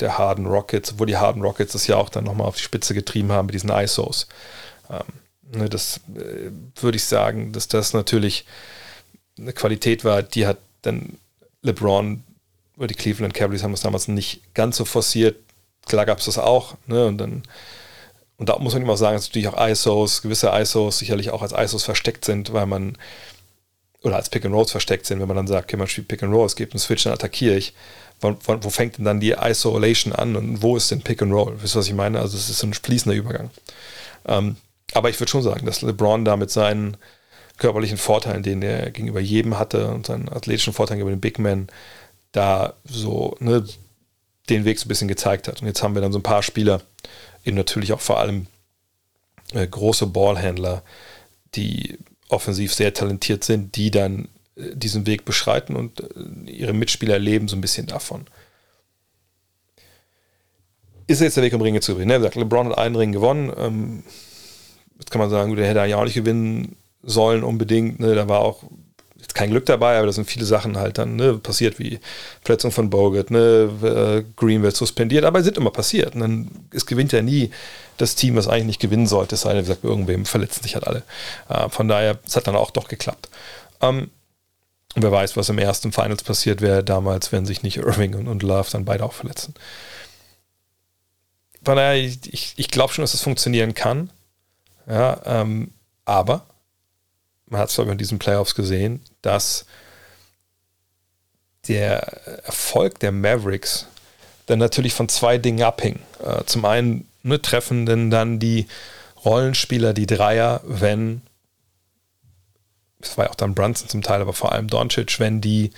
der 0.00 0.18
Harden 0.18 0.46
Rockets, 0.46 0.98
wo 0.98 1.04
die 1.04 1.16
Harden 1.16 1.42
Rockets 1.42 1.72
das 1.72 1.86
ja 1.86 1.96
auch 1.96 2.08
dann 2.08 2.24
nochmal 2.24 2.48
auf 2.48 2.56
die 2.56 2.62
Spitze 2.62 2.94
getrieben 2.94 3.32
haben 3.32 3.46
mit 3.46 3.54
diesen 3.54 3.70
ISOs. 3.70 4.26
Ähm, 4.90 5.58
ne, 5.58 5.68
das 5.68 6.00
äh, 6.16 6.50
würde 6.80 6.96
ich 6.96 7.04
sagen, 7.04 7.52
dass 7.52 7.68
das 7.68 7.92
natürlich 7.92 8.46
eine 9.38 9.52
Qualität 9.52 10.04
war, 10.04 10.22
die 10.22 10.46
hat 10.46 10.58
dann 10.82 11.18
LeBron 11.62 12.22
oder 12.78 12.86
die 12.86 12.94
Cleveland 12.94 13.34
Cavaliers 13.34 13.62
haben 13.62 13.72
das 13.72 13.80
damals 13.82 14.08
nicht 14.08 14.54
ganz 14.54 14.76
so 14.76 14.84
forciert. 14.84 15.36
Klar 15.86 16.06
gab 16.06 16.18
es 16.18 16.24
das 16.24 16.38
auch, 16.38 16.76
ne, 16.86 17.06
und 17.06 17.18
dann 17.18 17.42
und 18.38 18.48
da 18.48 18.58
muss 18.58 18.74
man 18.74 18.82
immer 18.82 18.96
sagen, 18.96 19.16
dass 19.16 19.28
natürlich 19.28 19.48
auch 19.48 19.68
ISOs, 19.68 20.22
gewisse 20.22 20.50
ISOs 20.52 20.98
sicherlich 20.98 21.30
auch 21.30 21.42
als 21.42 21.52
ISOs 21.52 21.84
versteckt 21.84 22.24
sind, 22.24 22.52
weil 22.52 22.66
man, 22.66 22.98
oder 24.02 24.16
als 24.16 24.28
Pick 24.28 24.44
and 24.44 24.54
Rolls 24.54 24.70
versteckt 24.70 25.06
sind, 25.06 25.20
wenn 25.20 25.28
man 25.28 25.36
dann 25.36 25.46
sagt, 25.46 25.68
okay, 25.68 25.76
man 25.76 25.88
spielt 25.88 26.08
Pick 26.08 26.22
and 26.22 26.34
Roll, 26.34 26.46
es 26.46 26.56
gibt 26.56 26.72
einen 26.72 26.80
Switch, 26.80 27.04
dann 27.04 27.14
attackiere 27.14 27.56
ich. 27.56 27.74
Wo, 28.20 28.34
wo, 28.46 28.70
fängt 28.70 28.96
denn 28.96 29.04
dann 29.04 29.20
die 29.20 29.32
Isolation 29.32 30.12
an 30.14 30.36
und 30.36 30.62
wo 30.62 30.76
ist 30.76 30.90
denn 30.90 31.02
Pick 31.02 31.20
and 31.22 31.32
Roll? 31.32 31.56
Wisst 31.60 31.76
ihr, 31.76 31.80
was 31.80 31.88
ich 31.88 31.94
meine? 31.94 32.20
Also 32.20 32.36
es 32.36 32.48
ist 32.48 32.62
ein 32.62 32.72
fließender 32.72 33.16
Übergang. 33.16 33.50
Ähm, 34.26 34.56
aber 34.94 35.10
ich 35.10 35.20
würde 35.20 35.30
schon 35.30 35.42
sagen, 35.42 35.66
dass 35.66 35.82
LeBron 35.82 36.24
da 36.24 36.36
mit 36.36 36.50
seinen 36.50 36.96
körperlichen 37.58 37.98
Vorteilen, 37.98 38.42
den 38.42 38.62
er 38.62 38.90
gegenüber 38.90 39.20
jedem 39.20 39.58
hatte 39.58 39.88
und 39.88 40.06
seinen 40.06 40.28
athletischen 40.28 40.72
Vorteilen 40.72 40.98
gegenüber 40.98 41.16
den 41.16 41.20
Big 41.20 41.38
Men, 41.38 41.68
da 42.32 42.74
so 42.84 43.36
ne, 43.40 43.66
den 44.48 44.64
Weg 44.64 44.78
so 44.78 44.86
ein 44.86 44.88
bisschen 44.88 45.08
gezeigt 45.08 45.48
hat. 45.48 45.60
Und 45.60 45.66
jetzt 45.66 45.82
haben 45.82 45.94
wir 45.94 46.02
dann 46.02 46.12
so 46.12 46.18
ein 46.18 46.22
paar 46.22 46.42
Spieler, 46.42 46.82
eben 47.46 47.56
natürlich 47.56 47.92
auch 47.92 48.00
vor 48.00 48.18
allem 48.18 48.46
äh, 49.52 49.66
große 49.66 50.06
Ballhändler, 50.06 50.82
die 51.54 51.98
offensiv 52.28 52.74
sehr 52.74 52.92
talentiert 52.92 53.44
sind, 53.44 53.76
die 53.76 53.90
dann 53.90 54.28
äh, 54.56 54.74
diesen 54.74 55.06
Weg 55.06 55.24
beschreiten 55.24 55.76
und 55.76 56.00
äh, 56.00 56.50
ihre 56.50 56.72
Mitspieler 56.72 57.18
leben 57.18 57.48
so 57.48 57.56
ein 57.56 57.60
bisschen 57.60 57.86
davon. 57.86 58.26
Ist 61.06 61.20
jetzt 61.20 61.36
der 61.36 61.44
Weg, 61.44 61.54
um 61.54 61.62
Ringe 61.62 61.80
zu 61.80 61.94
gewinnen? 61.94 62.20
Ne? 62.20 62.30
LeBron 62.34 62.68
hat 62.68 62.78
einen 62.78 62.96
Ring 62.96 63.12
gewonnen. 63.12 63.52
Ähm, 63.56 64.02
jetzt 64.98 65.12
kann 65.12 65.20
man 65.20 65.30
sagen, 65.30 65.54
der 65.54 65.68
hätte 65.68 65.84
ja 65.86 65.96
auch 65.96 66.04
nicht 66.04 66.14
gewinnen 66.14 66.76
sollen 67.02 67.44
unbedingt. 67.44 68.00
Ne? 68.00 68.16
Da 68.16 68.28
war 68.28 68.40
auch 68.40 68.64
kein 69.34 69.50
Glück 69.50 69.66
dabei, 69.66 69.98
aber 69.98 70.06
da 70.06 70.12
sind 70.12 70.28
viele 70.28 70.44
Sachen 70.44 70.78
halt 70.78 70.98
dann 70.98 71.16
ne, 71.16 71.34
passiert, 71.34 71.78
wie 71.78 72.00
Verletzung 72.42 72.72
von 72.72 72.90
Bogut, 72.90 73.30
ne, 73.30 73.70
äh, 73.82 74.24
Green 74.36 74.62
wird 74.62 74.76
suspendiert, 74.76 75.24
aber 75.24 75.42
sind 75.42 75.56
immer 75.56 75.70
passiert. 75.70 76.14
Und 76.14 76.20
dann, 76.20 76.48
es 76.72 76.86
gewinnt 76.86 77.12
ja 77.12 77.22
nie 77.22 77.50
das 77.96 78.14
Team, 78.14 78.36
was 78.36 78.48
eigentlich 78.48 78.66
nicht 78.66 78.80
gewinnen 78.80 79.06
sollte, 79.06 79.34
es 79.34 79.42
sei 79.42 79.50
denn, 79.52 79.64
wie 79.64 79.68
gesagt, 79.68 79.84
irgendwem 79.84 80.24
verletzen 80.26 80.62
sich 80.62 80.74
halt 80.74 80.86
alle. 80.86 81.02
Äh, 81.48 81.68
von 81.68 81.88
daher, 81.88 82.18
es 82.26 82.36
hat 82.36 82.46
dann 82.46 82.56
auch 82.56 82.70
doch 82.70 82.88
geklappt. 82.88 83.28
Ähm, 83.80 84.10
wer 84.94 85.12
weiß, 85.12 85.36
was 85.36 85.48
im 85.48 85.58
ersten 85.58 85.92
Finals 85.92 86.22
passiert 86.22 86.60
wäre 86.60 86.82
damals, 86.82 87.32
wenn 87.32 87.46
sich 87.46 87.62
nicht 87.62 87.76
Irving 87.76 88.14
und, 88.14 88.28
und 88.28 88.42
Love 88.42 88.70
dann 88.70 88.84
beide 88.84 89.04
auch 89.04 89.12
verletzen. 89.12 89.54
Von 91.62 91.76
daher, 91.76 91.96
ich, 91.96 92.32
ich, 92.32 92.54
ich 92.56 92.68
glaube 92.68 92.92
schon, 92.92 93.02
dass 93.02 93.12
es 93.12 93.20
das 93.20 93.24
funktionieren 93.24 93.74
kann. 93.74 94.10
Ja, 94.88 95.20
ähm, 95.24 95.72
aber 96.04 96.46
man 97.46 97.60
hat 97.60 97.70
es 97.70 97.78
in 97.78 97.98
diesen 97.98 98.18
Playoffs 98.18 98.54
gesehen, 98.54 99.02
dass 99.22 99.66
der 101.68 102.00
Erfolg 102.44 102.98
der 103.00 103.12
Mavericks 103.12 103.86
dann 104.46 104.58
natürlich 104.58 104.94
von 104.94 105.08
zwei 105.08 105.38
Dingen 105.38 105.62
abhing. 105.62 106.00
Äh, 106.24 106.44
zum 106.44 106.64
einen 106.64 107.08
ne, 107.22 107.40
treffen 107.42 107.86
denn 107.86 108.10
dann 108.10 108.38
die 108.38 108.66
Rollenspieler 109.24 109.92
die 109.92 110.06
Dreier, 110.06 110.60
wenn, 110.64 111.22
das 113.00 113.18
war 113.18 113.26
ja 113.26 113.30
auch 113.30 113.36
dann 113.36 113.54
Brunson 113.54 113.88
zum 113.88 114.02
Teil, 114.02 114.20
aber 114.20 114.32
vor 114.32 114.52
allem 114.52 114.68
Doncic, 114.68 115.18
wenn 115.18 115.40
die 115.40 115.72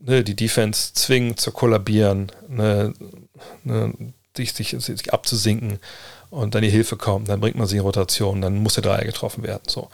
ne, 0.00 0.24
die 0.24 0.34
Defense 0.34 0.92
zwingen 0.94 1.36
zu 1.36 1.52
kollabieren, 1.52 2.32
ne, 2.48 2.92
ne, 3.62 3.92
sich, 4.36 4.52
sich, 4.52 4.70
sich 4.78 5.12
abzusinken 5.12 5.78
und 6.30 6.54
dann 6.54 6.62
die 6.62 6.70
Hilfe 6.70 6.96
kommt, 6.96 7.28
dann 7.28 7.40
bringt 7.40 7.56
man 7.56 7.66
sie 7.66 7.76
in 7.76 7.82
Rotation, 7.82 8.42
dann 8.42 8.56
muss 8.56 8.74
der 8.74 8.82
Dreier 8.82 9.04
getroffen 9.04 9.44
werden. 9.44 9.62
So. 9.66 9.88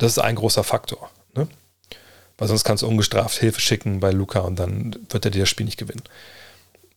Das 0.00 0.12
ist 0.12 0.18
ein 0.18 0.34
großer 0.34 0.64
Faktor. 0.64 1.10
Ne? 1.34 1.46
Weil 2.38 2.48
sonst 2.48 2.64
kannst 2.64 2.82
du 2.82 2.88
ungestraft 2.88 3.38
Hilfe 3.38 3.60
schicken 3.60 4.00
bei 4.00 4.10
Luca 4.10 4.40
und 4.40 4.56
dann 4.56 4.96
wird 5.10 5.26
er 5.26 5.30
dir 5.30 5.40
das 5.40 5.48
Spiel 5.50 5.66
nicht 5.66 5.78
gewinnen. 5.78 6.02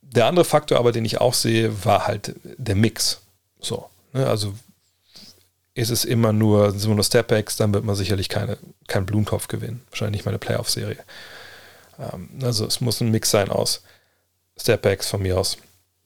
Der 0.01 0.25
andere 0.25 0.45
Faktor 0.45 0.79
aber, 0.79 0.93
den 0.93 1.03
ich 1.03 1.19
auch 1.19 1.33
sehe, 1.33 1.83
war 1.83 2.07
halt 2.07 2.33
der 2.43 2.75
Mix. 2.75 3.19
So, 3.59 3.89
ne? 4.13 4.25
Also 4.25 4.53
ist 5.73 5.89
es 5.89 6.05
immer 6.05 6.31
nur, 6.31 6.71
sind 6.71 6.85
immer 6.85 6.95
nur 6.95 7.03
Stepbacks, 7.03 7.57
dann 7.57 7.73
wird 7.73 7.83
man 7.83 7.95
sicherlich 7.95 8.29
keine, 8.29 8.57
keinen 8.87 9.05
Blumentopf 9.05 9.47
gewinnen. 9.49 9.81
Wahrscheinlich 9.89 10.19
nicht 10.19 10.25
mal 10.25 10.31
eine 10.31 10.39
Playoff-Serie. 10.39 11.03
Ähm, 11.99 12.29
also 12.41 12.65
es 12.65 12.79
muss 12.79 13.01
ein 13.01 13.11
Mix 13.11 13.31
sein 13.31 13.49
aus 13.49 13.81
Stepbacks 14.55 15.09
von 15.09 15.21
mir 15.21 15.37
aus. 15.37 15.57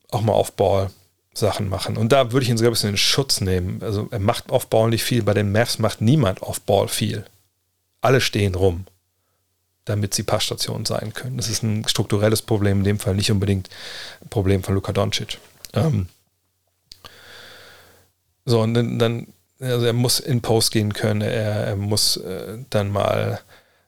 Auch 0.10 0.22
mal 0.22 0.34
Off-Ball, 0.34 0.90
Sachen 1.38 1.70
machen. 1.70 1.98
Und 1.98 2.12
da 2.12 2.32
würde 2.32 2.44
ich 2.44 2.50
ihn 2.50 2.58
sogar 2.58 2.72
ein 2.72 2.74
bisschen 2.74 2.90
in 2.92 2.98
Schutz 2.98 3.42
nehmen. 3.42 3.82
Also 3.82 4.08
er 4.12 4.20
macht 4.20 4.50
Off-Ball 4.50 4.90
nicht 4.90 5.04
viel. 5.04 5.24
Bei 5.24 5.34
den 5.34 5.52
Mavs 5.52 5.80
macht 5.80 6.02
niemand 6.02 6.42
Off-Ball 6.42 6.88
viel. 6.88 7.26
Alle 8.02 8.22
stehen 8.22 8.56
rum, 8.56 8.86
damit 9.86 10.14
sie 10.14 10.24
Passstationen 10.24 10.86
sein 10.86 11.14
können. 11.14 11.38
Das 11.38 11.50
ist 11.50 11.64
ein 11.64 11.88
strukturelles 11.88 12.42
Problem, 12.42 12.80
in 12.80 12.84
dem 12.84 13.00
Fall 13.00 13.16
nicht 13.16 13.32
unbedingt 13.32 13.70
ein 14.22 14.30
Problem 14.30 14.64
von 14.64 14.76
Luka 14.76 14.92
Doncic. 14.92 15.38
Ähm 15.74 16.08
so, 18.46 18.62
und 18.62 18.74
dann, 18.74 18.98
dann, 18.98 19.28
also 19.60 19.86
er 19.86 19.94
muss 19.94 20.20
in 20.20 20.42
Post 20.42 20.72
gehen 20.72 20.94
können, 20.94 21.22
er, 21.22 21.68
er 21.68 21.76
muss 21.76 22.18
äh, 22.18 22.60
dann 22.70 22.90
mal 22.90 23.42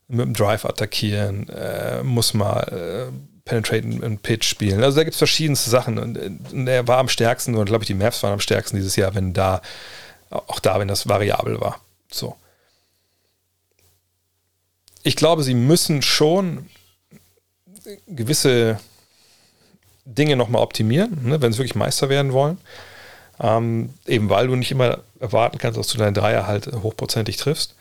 mit 0.07 0.25
dem 0.25 0.33
Drive 0.33 0.65
attackieren, 0.65 1.47
er 1.49 2.03
muss 2.03 2.33
mal 2.33 3.12
Penetraten 3.49 4.03
und 4.03 4.21
Pitch 4.21 4.47
spielen. 4.47 4.83
Also 4.83 4.97
da 4.97 5.03
gibt 5.03 5.15
es 5.15 5.17
verschiedenste 5.17 5.69
Sachen. 5.69 5.97
Und, 5.97 6.17
und, 6.51 6.67
er 6.67 6.88
war 6.88 6.99
am 6.99 7.09
stärksten, 7.09 7.55
und 7.55 7.65
glaube 7.65 7.83
ich, 7.83 7.88
die 7.88 7.95
Mavs 7.95 8.21
waren 8.21 8.33
am 8.33 8.39
stärksten 8.39 8.77
dieses 8.77 8.95
Jahr, 8.95 9.15
wenn 9.15 9.33
da, 9.33 9.62
auch 10.29 10.59
da, 10.59 10.79
wenn 10.79 10.88
das 10.88 11.09
variabel 11.09 11.59
war. 11.59 11.81
So. 12.12 12.35
Ich 15.03 15.15
glaube, 15.15 15.43
sie 15.43 15.55
müssen 15.55 16.01
schon 16.01 16.69
gewisse 18.07 18.79
Dinge 20.05 20.35
nochmal 20.35 20.62
optimieren, 20.62 21.27
ne, 21.27 21.41
wenn 21.41 21.51
sie 21.51 21.57
wirklich 21.57 21.75
Meister 21.75 22.09
werden 22.09 22.33
wollen. 22.33 22.59
Ähm, 23.41 23.93
eben 24.05 24.29
weil 24.29 24.47
du 24.47 24.55
nicht 24.55 24.71
immer 24.71 24.99
erwarten 25.19 25.57
kannst, 25.57 25.79
dass 25.79 25.88
du 25.88 25.97
deinen 25.97 26.13
Dreier 26.13 26.45
halt 26.45 26.67
hochprozentig 26.67 27.38
triffst. 27.38 27.73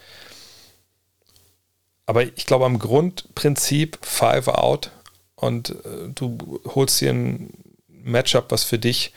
Aber 2.07 2.23
ich 2.23 2.47
glaube, 2.47 2.65
am 2.65 2.79
Grundprinzip 2.79 3.99
Five 4.01 4.49
Out 4.49 4.93
und 5.41 5.71
äh, 5.71 6.09
du 6.15 6.61
holst 6.67 7.01
dir 7.01 7.11
ein 7.11 7.51
Matchup, 7.87 8.47
was 8.51 8.65
für 8.65 8.79
dich 8.79 9.13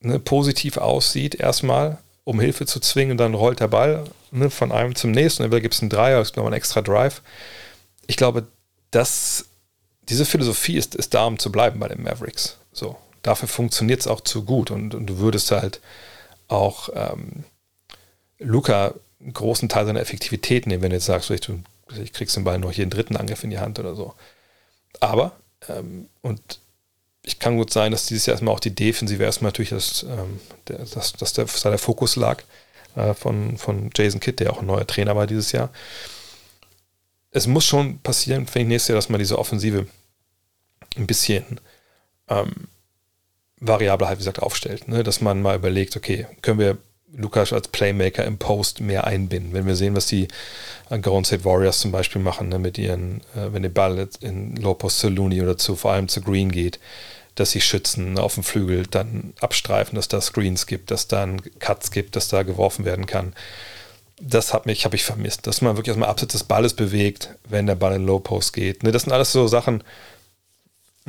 ne, 0.00 0.20
positiv 0.20 0.76
aussieht, 0.76 1.34
erstmal, 1.34 1.98
um 2.24 2.40
Hilfe 2.40 2.64
zu 2.64 2.78
zwingen, 2.78 3.12
und 3.12 3.18
dann 3.18 3.34
rollt 3.34 3.60
der 3.60 3.68
Ball 3.68 4.04
ne, 4.30 4.50
von 4.50 4.70
einem 4.70 4.94
zum 4.94 5.10
nächsten, 5.10 5.42
und 5.42 5.50
dann 5.50 5.62
gibt 5.62 5.74
es 5.74 5.80
einen 5.80 5.90
Dreier, 5.90 6.20
es 6.20 6.28
gibt 6.28 6.36
noch 6.36 6.46
einen 6.46 6.54
extra 6.54 6.80
Drive. 6.80 7.22
Ich 8.06 8.16
glaube, 8.16 8.46
dass 8.92 9.46
diese 10.08 10.24
Philosophie 10.24 10.76
ist, 10.76 10.94
ist 10.94 11.12
da, 11.12 11.26
um 11.26 11.38
zu 11.38 11.50
bleiben 11.50 11.80
bei 11.80 11.88
den 11.88 12.02
Mavericks. 12.02 12.58
So, 12.72 12.96
dafür 13.22 13.48
funktioniert 13.48 14.00
es 14.00 14.06
auch 14.06 14.20
zu 14.20 14.44
gut 14.44 14.70
und, 14.70 14.94
und, 14.94 15.06
du 15.06 15.18
würdest 15.18 15.50
halt 15.50 15.80
auch 16.46 16.88
ähm, 16.94 17.44
Luca 18.38 18.94
einen 19.20 19.32
großen 19.32 19.68
Teil 19.68 19.86
seiner 19.86 20.00
Effektivität 20.00 20.68
nehmen, 20.68 20.82
wenn 20.82 20.90
du 20.90 20.96
jetzt 20.96 21.06
sagst, 21.06 21.30
ich, 21.30 21.40
ich 22.00 22.12
kriegst 22.12 22.36
den 22.36 22.44
Ball 22.44 22.58
noch 22.60 22.72
jeden 22.72 22.90
dritten 22.90 23.16
Angriff 23.16 23.42
in 23.42 23.50
die 23.50 23.58
Hand 23.58 23.80
oder 23.80 23.96
so. 23.96 24.14
Aber, 25.00 25.32
ähm, 25.68 26.08
und 26.22 26.60
ich 27.22 27.38
kann 27.38 27.56
gut 27.56 27.72
sein, 27.72 27.92
dass 27.92 28.06
dieses 28.06 28.26
Jahr 28.26 28.34
erstmal 28.34 28.54
auch 28.54 28.60
die 28.60 28.74
Defensive 28.74 29.22
erstmal 29.22 29.50
natürlich 29.50 29.70
das, 29.70 30.02
ähm, 30.04 30.40
der, 30.68 30.78
das, 30.78 31.12
dass 31.12 31.32
der, 31.32 31.44
dass 31.44 31.62
der 31.62 31.78
Fokus 31.78 32.16
lag 32.16 32.42
äh, 32.96 33.14
von, 33.14 33.58
von 33.58 33.90
Jason 33.94 34.20
Kidd, 34.20 34.40
der 34.40 34.52
auch 34.52 34.60
ein 34.60 34.66
neuer 34.66 34.86
Trainer 34.86 35.14
war 35.14 35.26
dieses 35.26 35.52
Jahr. 35.52 35.70
Es 37.30 37.46
muss 37.46 37.66
schon 37.66 37.98
passieren, 37.98 38.46
finde 38.46 38.60
ich, 38.60 38.68
nächstes 38.68 38.88
Jahr, 38.88 38.96
dass 38.96 39.10
man 39.10 39.18
diese 39.18 39.38
Offensive 39.38 39.86
ein 40.96 41.06
bisschen 41.06 41.60
ähm, 42.28 42.68
variabel 43.60 44.08
halt, 44.08 44.18
wie 44.18 44.22
gesagt, 44.22 44.40
aufstellt. 44.40 44.88
Ne? 44.88 45.02
Dass 45.02 45.20
man 45.20 45.42
mal 45.42 45.56
überlegt, 45.56 45.96
okay, 45.96 46.26
können 46.40 46.58
wir 46.58 46.78
Lukas 47.16 47.52
als 47.52 47.68
Playmaker 47.68 48.24
im 48.24 48.38
Post 48.38 48.80
mehr 48.80 49.06
einbinden. 49.06 49.52
Wenn 49.52 49.66
wir 49.66 49.76
sehen, 49.76 49.96
was 49.96 50.06
die 50.06 50.28
Golden 50.90 51.24
State 51.24 51.44
Warriors 51.44 51.80
zum 51.80 51.92
Beispiel 51.92 52.20
machen, 52.20 52.48
ne, 52.48 52.58
mit 52.58 52.78
ihren, 52.78 53.20
äh, 53.34 53.52
wenn 53.52 53.62
der 53.62 53.70
Ball 53.70 54.08
in 54.20 54.56
Low 54.56 54.74
Post 54.74 55.00
zu 55.00 55.08
Looney 55.08 55.42
oder 55.42 55.56
zu, 55.56 55.76
vor 55.76 55.92
allem 55.92 56.08
zu 56.08 56.20
Green 56.20 56.50
geht, 56.50 56.78
dass 57.34 57.52
sie 57.52 57.60
Schützen 57.60 58.18
auf 58.18 58.34
dem 58.34 58.42
Flügel 58.42 58.86
dann 58.86 59.32
abstreifen, 59.40 59.96
dass 59.96 60.08
da 60.08 60.20
Screens 60.20 60.66
gibt, 60.66 60.90
dass 60.90 61.08
da 61.08 61.26
Cuts 61.60 61.90
gibt, 61.90 62.16
dass 62.16 62.28
da 62.28 62.42
geworfen 62.42 62.84
werden 62.84 63.06
kann. 63.06 63.32
Das 64.20 64.52
hat 64.52 64.66
mich, 64.66 64.84
habe 64.84 64.96
ich 64.96 65.04
vermisst, 65.04 65.46
dass 65.46 65.60
man 65.60 65.76
wirklich 65.76 65.88
erstmal 65.88 66.08
abseits 66.08 66.32
des 66.32 66.44
Balles 66.44 66.74
bewegt, 66.74 67.30
wenn 67.48 67.66
der 67.66 67.76
Ball 67.76 67.94
in 67.94 68.06
Low 68.06 68.18
Post 68.18 68.52
geht. 68.52 68.82
Ne, 68.82 68.90
das 68.90 69.02
sind 69.02 69.12
alles 69.12 69.32
so 69.32 69.46
Sachen, 69.46 69.84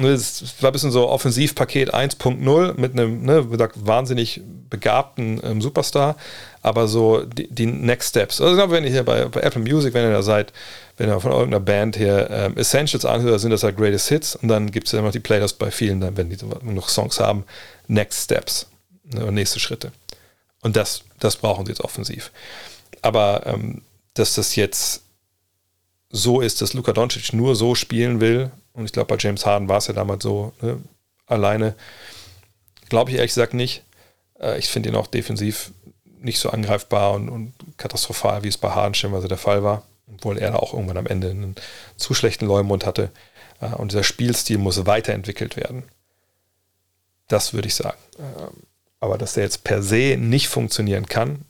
es 0.07 0.62
war 0.62 0.69
ein 0.69 0.73
bisschen 0.73 0.91
so 0.91 1.09
Offensivpaket 1.09 1.93
1.0 1.93 2.79
mit 2.79 2.93
einem, 2.93 3.23
ne, 3.23 3.45
wie 3.47 3.51
gesagt, 3.51 3.75
wahnsinnig 3.85 4.41
begabten 4.69 5.41
ähm, 5.43 5.62
Superstar, 5.62 6.15
aber 6.62 6.88
so 6.88 7.23
die, 7.23 7.47
die, 7.49 7.65
Next 7.65 8.09
Steps. 8.09 8.39
Also, 8.39 8.71
wenn 8.71 8.83
ihr 8.83 8.91
hier 8.91 9.03
bei, 9.03 9.25
bei, 9.25 9.41
Apple 9.41 9.62
Music, 9.62 9.93
wenn 9.93 10.05
ihr 10.05 10.12
da 10.12 10.21
seid, 10.21 10.53
wenn 10.97 11.09
ihr 11.09 11.19
von 11.19 11.31
irgendeiner 11.31 11.59
Band 11.59 11.97
hier 11.97 12.29
ähm, 12.29 12.57
Essentials 12.57 13.05
anhört, 13.05 13.39
sind 13.41 13.51
das 13.51 13.63
halt 13.63 13.77
Greatest 13.77 14.09
Hits 14.09 14.35
und 14.35 14.47
dann 14.47 14.71
gibt 14.71 14.88
es 14.88 14.93
ja 14.93 15.01
noch 15.01 15.12
die 15.12 15.19
Playlist 15.19 15.59
bei 15.59 15.71
vielen, 15.71 16.01
dann, 16.01 16.17
wenn 16.17 16.29
die 16.29 16.38
noch 16.63 16.89
Songs 16.89 17.19
haben, 17.19 17.43
Next 17.88 18.25
Steps, 18.25 18.67
ne, 19.03 19.31
nächste 19.31 19.59
Schritte. 19.59 19.91
Und 20.62 20.75
das, 20.75 21.03
das 21.19 21.38
brauchen 21.38 21.65
sie 21.65 21.71
jetzt 21.71 21.81
offensiv. 21.81 22.31
Aber 23.01 23.45
ähm, 23.45 23.81
dass 24.13 24.35
das 24.35 24.55
jetzt 24.55 25.01
so 26.12 26.41
ist, 26.41 26.62
dass 26.62 26.73
Luka 26.73 26.91
Doncic 26.91 27.33
nur 27.33 27.55
so 27.55 27.75
spielen 27.75 28.19
will, 28.19 28.51
und 28.79 28.85
ich 28.85 28.93
glaube, 28.93 29.13
bei 29.13 29.17
James 29.19 29.45
Harden 29.45 29.67
war 29.67 29.77
es 29.77 29.87
ja 29.87 29.93
damals 29.93 30.23
so, 30.23 30.53
ne, 30.61 30.81
alleine. 31.27 31.75
Glaube 32.87 33.11
ich 33.11 33.17
ehrlich 33.17 33.31
gesagt 33.31 33.53
nicht. 33.53 33.83
Äh, 34.39 34.57
ich 34.57 34.69
finde 34.69 34.89
ihn 34.89 34.95
auch 34.95 35.07
defensiv 35.07 35.71
nicht 36.05 36.39
so 36.39 36.49
angreifbar 36.49 37.11
und, 37.11 37.29
und 37.29 37.53
katastrophal, 37.77 38.43
wie 38.43 38.47
es 38.47 38.57
bei 38.57 38.71
Harden 38.71 38.93
stellenweise 38.93 39.27
der 39.27 39.37
Fall 39.37 39.63
war. 39.63 39.83
Obwohl 40.11 40.37
er 40.37 40.51
da 40.51 40.57
auch 40.57 40.73
irgendwann 40.73 40.97
am 40.97 41.07
Ende 41.07 41.29
einen 41.29 41.55
zu 41.97 42.13
schlechten 42.13 42.45
Leumund 42.45 42.85
hatte. 42.85 43.11
Äh, 43.59 43.75
und 43.75 43.91
dieser 43.91 44.03
Spielstil 44.03 44.57
muss 44.57 44.85
weiterentwickelt 44.85 45.57
werden. 45.57 45.83
Das 47.27 47.53
würde 47.53 47.67
ich 47.67 47.75
sagen. 47.75 47.97
Ähm, 48.17 48.63
aber 49.01 49.17
dass 49.17 49.33
der 49.33 49.43
jetzt 49.43 49.65
per 49.65 49.83
se 49.83 50.15
nicht 50.17 50.47
funktionieren 50.47 51.05
kann, 51.05 51.43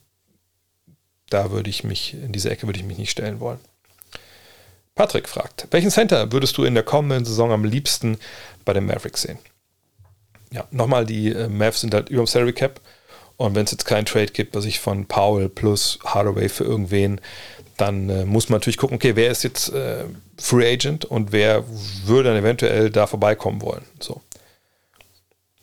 da 1.29 1.51
würde 1.51 1.69
ich 1.69 1.83
mich, 1.83 2.15
in 2.15 2.31
diese 2.31 2.49
Ecke 2.49 2.65
würde 2.67 2.79
ich 2.79 2.85
mich 2.85 2.97
nicht 2.97 3.11
stellen 3.11 3.39
wollen. 3.39 3.59
Patrick 4.99 5.29
fragt, 5.29 5.65
welchen 5.71 5.91
Center 5.91 6.29
würdest 6.33 6.57
du 6.57 6.65
in 6.65 6.73
der 6.73 6.83
kommenden 6.83 7.23
Saison 7.23 7.53
am 7.53 7.63
liebsten 7.63 8.17
bei 8.65 8.73
den 8.73 8.85
Mavericks 8.85 9.21
sehen? 9.21 9.39
Ja, 10.51 10.67
nochmal, 10.71 11.05
die 11.05 11.31
äh, 11.31 11.47
Mavs 11.47 11.79
sind 11.79 11.93
halt 11.93 12.09
über 12.09 12.21
dem 12.21 12.27
Salary 12.27 12.51
Cap. 12.51 12.81
Und 13.37 13.55
wenn 13.55 13.63
es 13.63 13.71
jetzt 13.71 13.85
keinen 13.85 14.05
Trade 14.05 14.33
gibt, 14.33 14.57
was 14.57 14.65
ich 14.65 14.81
von 14.81 15.05
Powell 15.05 15.47
plus 15.47 15.99
Hardaway 16.03 16.49
für 16.49 16.65
irgendwen, 16.65 17.21
dann 17.77 18.09
äh, 18.09 18.25
muss 18.25 18.49
man 18.49 18.59
natürlich 18.59 18.75
gucken, 18.75 18.97
okay, 18.97 19.15
wer 19.15 19.31
ist 19.31 19.45
jetzt 19.45 19.71
äh, 19.71 20.03
Free 20.37 20.69
Agent 20.69 21.05
und 21.05 21.31
wer 21.31 21.63
würde 22.03 22.31
dann 22.31 22.37
eventuell 22.37 22.89
da 22.89 23.07
vorbeikommen 23.07 23.61
wollen. 23.61 23.85
So. 24.01 24.21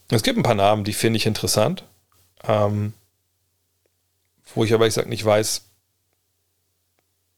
Es 0.08 0.22
gibt 0.22 0.38
ein 0.38 0.44
paar 0.44 0.54
Namen, 0.54 0.84
die 0.84 0.94
finde 0.94 1.18
ich 1.18 1.26
interessant, 1.26 1.84
ähm, 2.48 2.94
wo 4.54 4.64
ich 4.64 4.72
aber 4.72 4.86
ich 4.86 4.94
sag 4.94 5.08
nicht 5.08 5.26
weiß, 5.26 5.65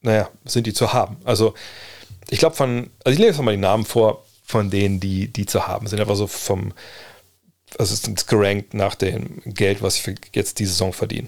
naja, 0.01 0.29
sind 0.45 0.67
die 0.67 0.73
zu 0.73 0.93
haben. 0.93 1.17
Also 1.25 1.53
ich 2.29 2.39
glaube 2.39 2.55
von, 2.55 2.89
also 3.03 3.13
ich 3.13 3.19
lese 3.19 3.37
jetzt 3.37 3.41
mal 3.41 3.51
die 3.51 3.57
Namen 3.57 3.85
vor 3.85 4.23
von 4.49 4.71
denen, 4.71 4.99
die, 4.99 5.27
die 5.27 5.45
zu 5.45 5.67
haben 5.67 5.85
sind. 5.85 5.99
Aber 5.99 6.15
so 6.15 6.25
vom, 6.25 6.73
also 7.77 7.93
es 7.93 8.03
ist 8.03 8.27
gerankt 8.27 8.73
nach 8.73 8.95
dem 8.95 9.41
Geld, 9.45 9.83
was 9.83 9.97
ich 9.97 10.15
jetzt 10.33 10.57
diese 10.57 10.71
Saison 10.71 10.91
verdiene. 10.91 11.27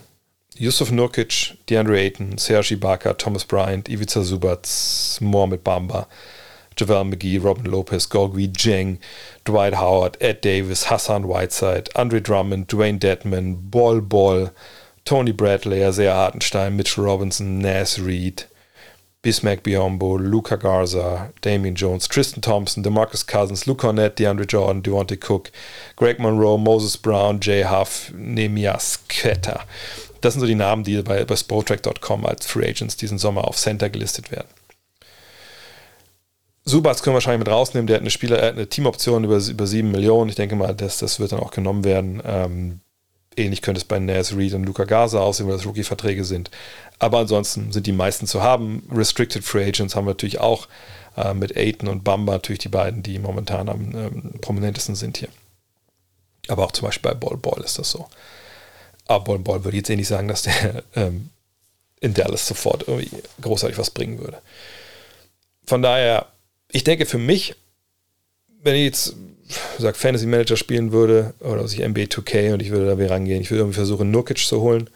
Yusuf 0.58 0.92
Nurkic, 0.92 1.56
DeAndre 1.70 1.98
Ayton, 2.00 2.38
Sergi 2.38 2.76
Barker, 2.76 3.18
Thomas 3.18 3.46
Bryant, 3.46 3.90
Ivica 3.90 4.22
Subac, 4.22 4.68
Mohamed 5.22 5.64
Bamba, 5.64 6.08
JaVale 6.76 7.06
McGee, 7.06 7.42
Robin 7.42 7.66
Lopez, 7.66 8.10
Gorgui 8.10 8.48
Jeng, 8.48 8.98
Dwight 9.46 9.76
Howard, 9.76 10.18
Ed 10.20 10.42
Davis, 10.42 10.90
Hassan 10.90 11.28
Whiteside, 11.28 11.90
Andre 11.96 12.20
Drummond, 12.20 12.68
Dwayne 12.68 13.00
Dedman, 13.00 13.70
Ball 13.70 14.02
Ball, 14.02 14.52
Tony 15.06 15.32
Bradley, 15.32 15.84
Isaiah 15.86 16.14
Hartenstein, 16.14 16.76
Mitchell 16.76 17.04
Robinson, 17.04 17.60
Nas 17.60 18.00
Reed, 18.00 18.46
Bismack 19.24 19.62
Biombo, 19.62 20.18
Luca 20.18 20.56
Garza, 20.58 21.32
Damian 21.42 21.76
Jones, 21.76 22.08
Tristan 22.08 22.42
Thompson, 22.42 22.84
DeMarcus 22.84 23.26
Cousins, 23.28 23.68
Luke 23.68 23.82
Cornett, 23.82 24.18
DeAndre 24.18 24.46
Jordan, 24.46 24.82
Devontae 24.82 25.18
Cook, 25.18 25.52
Greg 25.96 26.18
Monroe, 26.18 26.58
Moses 26.58 26.98
Brown, 26.98 27.40
Jay 27.40 27.64
Huff, 27.64 28.12
Nemias 28.16 29.00
Quetta. 29.08 29.66
Das 30.22 30.34
sind 30.34 30.42
so 30.42 30.48
die 30.48 30.56
Namen, 30.56 30.84
die 30.84 31.02
bei, 31.04 31.24
bei 31.24 31.36
Spotrack.com 31.36 32.26
als 32.26 32.48
Free 32.48 32.70
Agents 32.70 32.98
diesen 32.98 33.20
Sommer 33.20 33.48
auf 33.48 33.58
Center 33.58 33.90
gelistet 33.90 34.32
werden. 34.32 34.48
Subats 36.64 37.02
können 37.02 37.14
wir 37.14 37.16
wahrscheinlich 37.16 37.46
mit 37.46 37.54
rausnehmen. 37.54 37.88
Der 37.88 37.96
hat 37.96 38.02
eine 38.02 38.12
Spieler, 38.12 38.38
er 38.38 38.52
eine 38.52 38.68
Teamoption 38.68 39.24
über, 39.24 39.38
über 39.38 39.68
7 39.68 39.90
Millionen. 39.90 40.30
Ich 40.30 40.36
denke 40.36 40.56
mal, 40.56 40.74
das, 40.76 41.00
das 41.00 41.20
wird 41.20 41.32
dann 41.32 41.40
auch 41.40 41.52
genommen 41.52 41.84
werden. 41.84 42.22
Ähm, 42.26 42.80
ähnlich 43.36 43.62
könnte 43.62 43.80
es 43.80 43.86
bei 43.86 44.00
Nas 44.00 44.36
Reed 44.36 44.54
und 44.54 44.66
Luca 44.66 44.86
Garza 44.86 45.20
aussehen, 45.20 45.48
weil 45.48 45.56
das 45.56 45.66
Rookie-Verträge 45.66 46.24
sind. 46.24 46.52
Aber 47.00 47.20
ansonsten 47.20 47.72
sind 47.72 47.88
die 47.88 47.94
meisten 47.94 48.28
zu 48.28 48.42
haben. 48.42 48.88
Restricted 48.92 49.44
Free 49.44 49.66
Agents 49.66 49.96
haben 49.96 50.06
wir 50.06 50.12
natürlich 50.12 50.40
auch 50.40 50.68
äh, 51.18 51.34
mit 51.34 51.56
Aiton 51.58 51.90
und 51.90 52.04
Bamba 52.04 52.34
natürlich 52.34 52.60
die 52.60 52.70
beiden, 52.70 53.04
die 53.04 53.20
momentan 53.20 53.70
am 53.70 53.96
ähm, 53.96 54.34
prominentesten 54.42 54.96
sind 54.96 55.18
hier. 55.18 55.30
Aber 56.48 56.66
auch 56.66 56.72
zum 56.72 56.88
Beispiel 56.88 57.12
bei 57.12 57.16
Ball 57.18 57.38
Ball 57.38 57.64
ist 57.64 57.80
das 57.80 57.92
so. 57.92 58.08
Aber 59.08 59.24
Ball 59.24 59.40
Ball 59.40 59.64
würde 59.64 59.78
ich 59.78 59.82
jetzt 59.82 59.90
eh 59.90 59.96
nicht 59.96 60.08
sagen, 60.08 60.28
dass 60.28 60.44
der 60.44 60.84
ähm, 60.96 61.30
in 62.00 62.14
Dallas 62.14 62.48
sofort 62.48 62.88
irgendwie 62.88 63.12
großartig 63.42 63.78
was 63.78 63.92
bringen 63.92 64.20
würde. 64.20 64.42
Von 65.66 65.82
daher, 65.82 66.28
ich 66.70 66.84
denke 66.84 67.06
für 67.06 67.20
mich, 67.20 67.56
wenn 68.64 68.76
ich 68.76 68.84
jetzt 68.84 69.16
sag 69.78 69.98
Fantasy 69.98 70.26
Manager 70.26 70.58
spielen 70.58 70.92
würde 70.92 71.34
oder 71.40 71.68
sich 71.68 71.80
NBA 71.80 72.04
2K 72.04 72.54
und 72.54 72.62
ich 72.62 72.72
würde 72.72 72.96
da 72.96 73.08
rangehen, 73.08 73.42
ich 73.42 73.52
würde 73.52 73.62
irgendwie 73.62 73.76
versuchen, 73.76 74.12
Nurkic 74.12 74.40
zu 74.40 74.62
holen 74.62 74.90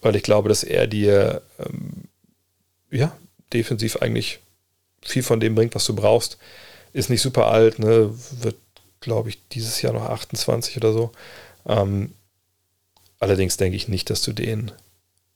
weil 0.00 0.16
ich 0.16 0.22
glaube, 0.22 0.48
dass 0.48 0.62
er 0.62 0.86
dir 0.86 1.42
ähm, 1.58 2.04
ja, 2.90 3.16
defensiv 3.52 3.96
eigentlich 3.96 4.40
viel 5.02 5.22
von 5.22 5.40
dem 5.40 5.54
bringt, 5.54 5.74
was 5.74 5.84
du 5.84 5.94
brauchst. 5.94 6.38
Ist 6.92 7.10
nicht 7.10 7.22
super 7.22 7.46
alt, 7.48 7.78
ne? 7.78 8.12
wird, 8.40 8.56
glaube 9.00 9.28
ich, 9.28 9.38
dieses 9.48 9.82
Jahr 9.82 9.92
noch 9.92 10.08
28 10.08 10.76
oder 10.76 10.92
so. 10.92 11.12
Ähm, 11.66 12.12
allerdings 13.18 13.56
denke 13.56 13.76
ich 13.76 13.88
nicht, 13.88 14.10
dass 14.10 14.22
du 14.22 14.32
den 14.32 14.72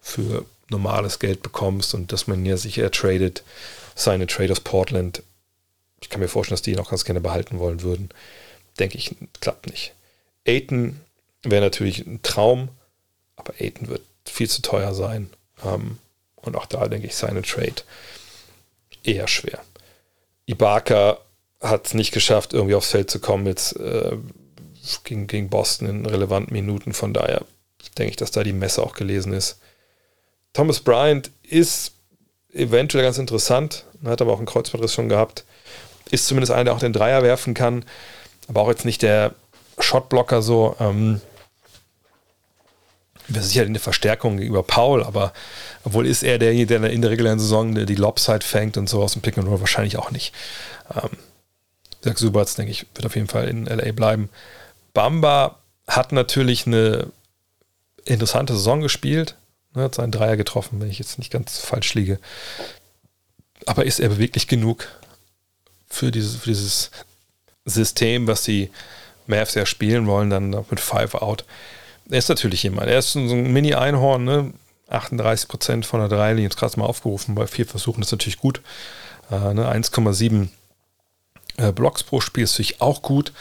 für 0.01 0.45
normales 0.69 1.19
Geld 1.19 1.43
bekommst 1.43 1.95
und 1.95 2.13
dass 2.13 2.27
man 2.27 2.45
ja 2.45 2.57
sich 2.57 2.79
eher 2.79 2.91
tradet. 2.91 3.43
Seine 3.95 4.27
Trade 4.27 4.53
aus 4.53 4.61
Portland. 4.61 5.23
Ich 6.03 6.11
kann 6.11 6.21
mir 6.21 6.29
vorstellen, 6.29 6.55
dass 6.55 6.63
die 6.63 6.73
ihn 6.73 6.81
auch 6.81 6.91
ganz 6.91 7.05
gerne 7.05 7.21
behalten 7.21 7.59
wollen 7.59 7.83
würden. 7.83 8.11
Denke 8.79 8.99
ich, 8.99 9.15
klappt 9.41 9.67
nicht. 9.69 9.95
Aiton 10.47 11.01
wäre 11.43 11.63
natürlich 11.63 12.07
ein 12.07 12.21
Traum, 12.23 12.69
aber 13.37 13.55
Aiton 13.59 13.89
wird 13.89 14.03
viel 14.27 14.49
zu 14.49 14.63
teuer 14.63 14.95
sein. 14.95 15.31
Ähm, 15.65 15.99
und 16.37 16.57
auch 16.57 16.67
da 16.67 16.89
denke 16.89 17.07
ich, 17.07 17.15
seine 17.15 17.43
Trade 17.43 17.83
eher 19.05 19.29
schwer. 19.29 19.61
Ibaka 20.47 21.19
hat 21.61 21.87
es 21.87 21.95
nicht 21.95 22.13
geschafft, 22.13 22.53
irgendwie 22.53 22.75
aufs 22.75 22.91
Feld 22.91 23.11
zu 23.11 23.21
kommen 23.21 23.47
jetzt 23.47 23.77
äh, 23.77 24.17
gegen, 25.05 25.29
gegen 25.29 25.49
Boston 25.49 25.89
in 25.89 26.07
relevanten 26.07 26.53
Minuten. 26.53 26.93
Von 26.93 27.15
daher 27.15 27.45
denke 27.97 28.11
ich, 28.11 28.17
dass 28.17 28.33
da 28.33 28.43
die 28.43 28.53
Messe 28.53 28.83
auch 28.83 28.95
gelesen 28.95 29.33
ist. 29.33 29.59
Thomas 30.53 30.81
Bryant 30.81 31.31
ist 31.43 31.93
eventuell 32.53 33.05
ganz 33.05 33.19
interessant, 33.19 33.87
hat 34.05 34.21
aber 34.21 34.33
auch 34.33 34.39
einen 34.39 34.47
Kreuzbandriss 34.47 34.93
schon 34.93 35.09
gehabt. 35.09 35.45
Ist 36.13 36.27
zumindest 36.27 36.53
einer, 36.53 36.65
der 36.65 36.75
auch 36.75 36.79
den 36.79 36.93
Dreier 36.93 37.23
werfen 37.23 37.55
kann, 37.55 37.85
aber 38.47 38.61
auch 38.61 38.69
jetzt 38.69 38.85
nicht 38.85 39.03
der 39.03 39.35
Shotblocker 39.79 40.43
so. 40.43 40.77
Ähm, 40.79 41.21
wäre 43.29 43.45
sicher 43.45 43.63
eine 43.63 43.79
Verstärkung 43.79 44.37
gegenüber 44.37 44.63
Paul, 44.63 45.03
aber 45.03 45.33
obwohl 45.85 46.07
ist 46.07 46.23
er 46.23 46.39
derjenige, 46.39 46.79
der 46.79 46.91
in 46.91 47.03
der 47.03 47.11
regulären 47.11 47.39
Saison 47.39 47.75
die 47.75 47.97
halt 47.97 48.45
fängt 48.45 48.77
und 48.77 48.89
so 48.89 49.03
aus 49.03 49.13
dem 49.13 49.23
Pick 49.23 49.39
and 49.39 49.49
Roll 49.49 49.61
wahrscheinlich 49.61 49.97
auch 49.97 50.11
nicht. 50.11 50.35
Ähm, 50.95 51.11
Zach 52.03 52.19
Subatz, 52.19 52.57
denke 52.57 52.73
ich, 52.73 52.87
wird 52.95 53.07
auf 53.07 53.15
jeden 53.15 53.29
Fall 53.29 53.49
in 53.49 53.67
LA 53.67 53.93
bleiben. 53.93 54.29
Bamba 54.93 55.59
hat 55.87 56.13
natürlich 56.13 56.67
eine 56.67 57.09
interessante 58.05 58.55
Saison 58.55 58.81
gespielt, 58.81 59.37
ne, 59.75 59.85
hat 59.85 59.95
seinen 59.95 60.13
Dreier 60.13 60.37
getroffen, 60.37 60.81
wenn 60.81 60.91
ich 60.91 60.99
jetzt 60.99 61.19
nicht 61.19 61.31
ganz 61.31 61.59
falsch 61.59 61.95
liege. 61.95 62.19
Aber 63.67 63.85
ist 63.85 64.01
er 64.01 64.09
beweglich 64.09 64.49
genug 64.49 64.89
für 65.93 66.11
dieses, 66.11 66.37
für 66.37 66.51
dieses 66.51 66.91
System, 67.65 68.27
was 68.27 68.43
die 68.43 68.71
Mavs 69.27 69.55
ja 69.55 69.67
spielen 69.67 70.07
wollen, 70.07 70.31
dann 70.31 70.51
mit 70.51 70.81
Five 70.81 71.15
Out? 71.15 71.45
er 72.11 72.19
ist 72.19 72.29
natürlich 72.29 72.63
jemand. 72.63 72.89
Er 72.89 72.99
ist 72.99 73.13
so 73.13 73.21
ein 73.21 73.53
Mini-Einhorn, 73.53 74.25
ne? 74.25 74.53
38 74.89 75.49
Prozent 75.49 75.87
von 75.87 76.01
der 76.01 76.09
Dreilinie, 76.09 76.45
jetzt 76.45 76.59
gerade 76.59 76.79
mal 76.79 76.85
aufgerufen, 76.85 77.35
bei 77.35 77.47
vier 77.47 77.67
Versuchen 77.67 78.03
ist 78.03 78.13
natürlich 78.13 78.39
gut. 78.39 78.61
Äh, 79.31 79.55
ne? 79.55 79.73
1,7 79.73 80.49
äh, 81.57 81.73
Blocks 81.73 82.03
pro 82.03 82.21
Spiel 82.21 82.45
ist 82.45 82.53
natürlich 82.53 82.83
auch 82.83 83.01
gut. 83.01 83.33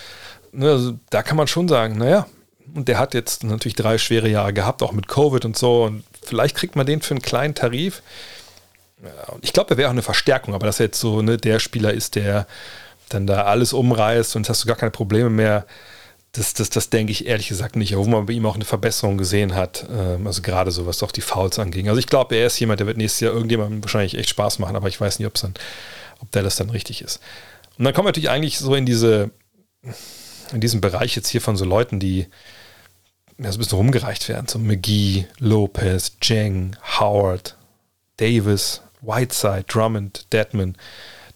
Ne? 0.53 0.69
Also, 0.69 0.93
da 1.09 1.23
kann 1.23 1.35
man 1.35 1.47
schon 1.47 1.67
sagen, 1.67 1.97
naja, 1.97 2.27
und 2.73 2.87
der 2.87 2.99
hat 2.99 3.13
jetzt 3.13 3.43
natürlich 3.43 3.75
drei 3.75 3.97
schwere 3.97 4.29
Jahre 4.29 4.53
gehabt, 4.53 4.81
auch 4.81 4.93
mit 4.93 5.09
Covid 5.09 5.43
und 5.43 5.57
so. 5.57 5.83
Und 5.83 6.05
vielleicht 6.21 6.55
kriegt 6.55 6.77
man 6.77 6.85
den 6.85 7.01
für 7.01 7.13
einen 7.13 7.21
kleinen 7.21 7.55
Tarif. 7.55 8.01
Ja, 9.03 9.35
ich 9.41 9.53
glaube, 9.53 9.71
er 9.71 9.77
wäre 9.77 9.89
auch 9.89 9.93
eine 9.93 10.01
Verstärkung, 10.01 10.53
aber 10.53 10.65
dass 10.65 10.79
er 10.79 10.87
jetzt 10.87 10.99
so 10.99 11.21
ne, 11.21 11.37
der 11.37 11.59
Spieler 11.59 11.93
ist, 11.93 12.15
der 12.15 12.47
dann 13.09 13.27
da 13.27 13.43
alles 13.43 13.73
umreißt 13.73 14.35
und 14.35 14.47
hast 14.47 14.63
du 14.63 14.67
gar 14.67 14.77
keine 14.77 14.91
Probleme 14.91 15.29
mehr 15.29 15.65
das, 16.33 16.53
das, 16.53 16.69
das 16.69 16.89
denke 16.89 17.11
ich 17.11 17.27
ehrlich 17.27 17.49
gesagt 17.49 17.75
nicht, 17.75 17.95
obwohl 17.95 18.11
man 18.11 18.25
bei 18.25 18.33
ihm 18.33 18.45
auch 18.45 18.55
eine 18.55 18.63
Verbesserung 18.65 19.17
gesehen 19.17 19.53
hat. 19.53 19.85
Ähm, 19.91 20.25
also 20.25 20.41
gerade 20.41 20.71
so, 20.71 20.85
was 20.85 20.99
doch 20.99 21.11
die 21.11 21.21
Fouls 21.21 21.59
anging. 21.59 21.89
Also 21.89 21.99
ich 21.99 22.07
glaube, 22.07 22.35
er 22.35 22.47
ist 22.47 22.59
jemand, 22.59 22.79
der 22.79 22.87
wird 22.87 22.97
nächstes 22.97 23.19
Jahr 23.19 23.33
irgendjemandem 23.33 23.83
wahrscheinlich 23.83 24.17
echt 24.17 24.29
Spaß 24.29 24.59
machen, 24.59 24.75
aber 24.75 24.87
ich 24.87 24.99
weiß 24.99 25.19
nicht, 25.19 25.43
dann, 25.43 25.53
ob 26.19 26.31
der 26.31 26.43
das 26.43 26.55
dann 26.55 26.69
richtig 26.69 27.01
ist. 27.01 27.19
Und 27.77 27.85
dann 27.85 27.93
kommen 27.93 28.05
wir 28.05 28.09
natürlich 28.09 28.29
eigentlich 28.29 28.59
so 28.59 28.75
in 28.75 28.85
diese, 28.85 29.31
in 30.53 30.61
diesen 30.61 30.79
Bereich 30.79 31.15
jetzt 31.15 31.27
hier 31.27 31.41
von 31.41 31.57
so 31.57 31.65
Leuten, 31.65 31.99
die 31.99 32.27
ja, 33.37 33.51
so 33.51 33.57
ein 33.57 33.59
bisschen 33.59 33.77
rumgereicht 33.77 34.29
werden. 34.29 34.47
So 34.47 34.57
McGee, 34.57 35.25
Lopez, 35.39 36.13
Jeng, 36.21 36.77
Howard, 36.99 37.57
Davis, 38.17 38.81
Whiteside, 39.01 39.65
Drummond, 39.67 40.31
Deadman. 40.31 40.75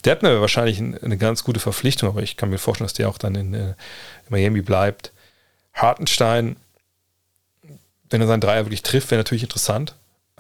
Deadman 0.06 0.32
wäre 0.32 0.42
wahrscheinlich 0.42 0.80
eine 0.80 1.18
ganz 1.18 1.44
gute 1.44 1.60
Verpflichtung, 1.60 2.10
aber 2.10 2.22
ich 2.22 2.38
kann 2.38 2.50
mir 2.50 2.60
vorstellen, 2.60 2.86
dass 2.86 2.94
der 2.94 3.10
auch 3.10 3.18
dann 3.18 3.36
in, 3.36 3.54
äh, 3.54 3.74
Miami 4.30 4.62
bleibt. 4.62 5.12
Hartenstein, 5.74 6.58
wenn 8.10 8.22
er 8.22 8.28
seinen 8.28 8.42
Dreier 8.42 8.66
wirklich 8.66 8.84
trifft, 8.84 9.12
wäre 9.12 9.20
natürlich 9.20 9.44
interessant. 9.44 9.96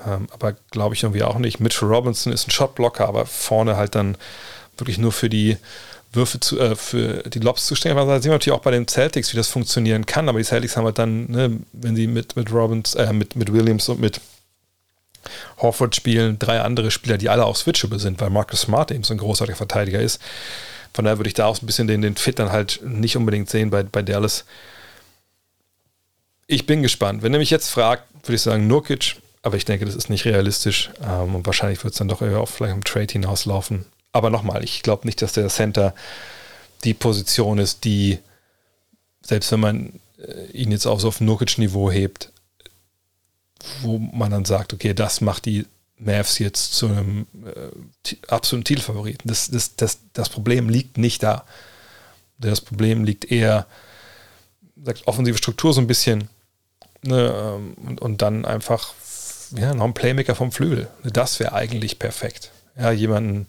Ähm, 0.05 0.27
aber 0.31 0.53
glaube 0.71 0.93
ich 0.93 1.03
irgendwie 1.03 1.23
auch 1.23 1.39
nicht. 1.39 1.59
Mitchell 1.59 1.87
Robinson 1.87 2.31
ist 2.31 2.47
ein 2.47 2.51
Shotblocker, 2.51 3.07
aber 3.07 3.25
vorne 3.25 3.75
halt 3.75 3.95
dann 3.95 4.17
wirklich 4.77 4.97
nur 4.97 5.11
für 5.11 5.29
die 5.29 5.57
Würfe 6.11 6.39
zu, 6.39 6.59
äh, 6.59 6.75
für 6.75 7.23
die 7.23 7.39
Lobs 7.39 7.65
zu 7.65 7.75
stehen. 7.75 7.91
Aber 7.91 8.05
da 8.05 8.21
sehen 8.21 8.31
wir 8.31 8.35
natürlich 8.35 8.57
auch 8.57 8.63
bei 8.63 8.71
den 8.71 8.87
Celtics, 8.87 9.33
wie 9.33 9.37
das 9.37 9.49
funktionieren 9.49 10.05
kann. 10.05 10.29
Aber 10.29 10.37
die 10.37 10.45
Celtics 10.45 10.77
haben 10.77 10.85
halt 10.85 10.99
dann, 10.99 11.31
ne, 11.31 11.59
wenn 11.73 11.95
sie 11.95 12.07
mit, 12.07 12.35
mit 12.35 12.51
Robbins, 12.51 12.95
äh, 12.95 13.13
mit, 13.13 13.35
mit 13.35 13.51
Williams 13.51 13.89
und 13.89 13.99
mit 13.99 14.21
Horford 15.57 15.95
spielen, 15.95 16.39
drei 16.39 16.61
andere 16.61 16.91
Spieler, 16.91 17.17
die 17.17 17.29
alle 17.29 17.45
auch 17.45 17.55
switchable 17.55 17.99
sind, 17.99 18.19
weil 18.21 18.29
Marcus 18.29 18.61
Smart 18.61 18.91
eben 18.91 19.03
so 19.03 19.13
ein 19.13 19.17
großartiger 19.17 19.57
Verteidiger 19.57 19.99
ist. 19.99 20.21
Von 20.93 21.05
daher 21.05 21.17
würde 21.17 21.27
ich 21.27 21.33
da 21.33 21.45
auch 21.45 21.61
ein 21.61 21.65
bisschen 21.65 21.87
den, 21.87 22.01
den 22.01 22.15
Fit 22.15 22.39
dann 22.39 22.51
halt 22.51 22.79
nicht 22.83 23.17
unbedingt 23.17 23.49
sehen 23.49 23.69
bei, 23.69 23.83
bei 23.83 24.01
Dallas. 24.01 24.45
Ich 26.47 26.65
bin 26.65 26.81
gespannt. 26.81 27.21
Wenn 27.23 27.33
er 27.33 27.39
mich 27.39 27.49
jetzt 27.49 27.69
fragt, 27.69 28.03
würde 28.23 28.35
ich 28.35 28.41
sagen 28.41 28.67
Nurkic, 28.67 29.17
aber 29.41 29.57
ich 29.57 29.65
denke, 29.65 29.85
das 29.85 29.95
ist 29.95 30.09
nicht 30.09 30.25
realistisch 30.25 30.89
ähm, 31.03 31.35
und 31.35 31.45
wahrscheinlich 31.45 31.83
wird 31.83 31.93
es 31.93 31.97
dann 31.97 32.07
doch 32.07 32.21
eher 32.21 32.39
auf 32.39 32.49
vielleicht 32.49 32.75
um 32.75 32.83
Trade 32.83 33.11
hinauslaufen. 33.11 33.85
Aber 34.11 34.29
nochmal, 34.29 34.63
ich 34.63 34.81
glaube 34.81 35.05
nicht, 35.05 35.21
dass 35.21 35.33
der 35.33 35.49
Center 35.49 35.93
die 36.83 36.93
Position 36.93 37.57
ist, 37.57 37.83
die, 37.83 38.19
selbst 39.21 39.51
wenn 39.51 39.59
man 39.59 39.99
äh, 40.17 40.51
ihn 40.51 40.71
jetzt 40.71 40.85
auch 40.85 40.99
so 40.99 41.09
auf 41.09 41.19
Nurkic-Niveau 41.19 41.91
hebt, 41.91 42.31
wo 43.81 43.97
man 43.97 44.31
dann 44.31 44.45
sagt, 44.45 44.73
okay, 44.73 44.93
das 44.93 45.21
macht 45.21 45.45
die 45.45 45.65
Mavs 45.97 46.39
jetzt 46.39 46.73
zu 46.73 46.87
einem 46.87 47.27
äh, 47.45 48.15
absoluten 48.27 48.65
Titelfavoriten. 48.65 49.27
Das, 49.27 49.49
das, 49.49 49.75
das, 49.75 49.99
das 50.13 50.29
Problem 50.29 50.69
liegt 50.69 50.97
nicht 50.97 51.23
da. 51.23 51.45
Das 52.37 52.61
Problem 52.61 53.05
liegt 53.05 53.31
eher, 53.31 53.65
sagt 54.83 55.07
offensive 55.07 55.37
Struktur 55.37 55.73
so 55.73 55.79
ein 55.79 55.87
bisschen 55.87 56.29
ne, 57.01 57.33
ähm, 57.33 57.73
und, 57.85 58.01
und 58.01 58.21
dann 58.21 58.45
einfach 58.45 58.93
ja, 59.55 59.73
noch 59.73 59.85
ein 59.85 59.93
Playmaker 59.93 60.35
vom 60.35 60.51
Flügel. 60.51 60.89
Das 61.03 61.39
wäre 61.39 61.53
eigentlich 61.53 61.97
perfekt. 61.97 62.51
Ja, 62.77 62.91
jemanden, 62.91 63.47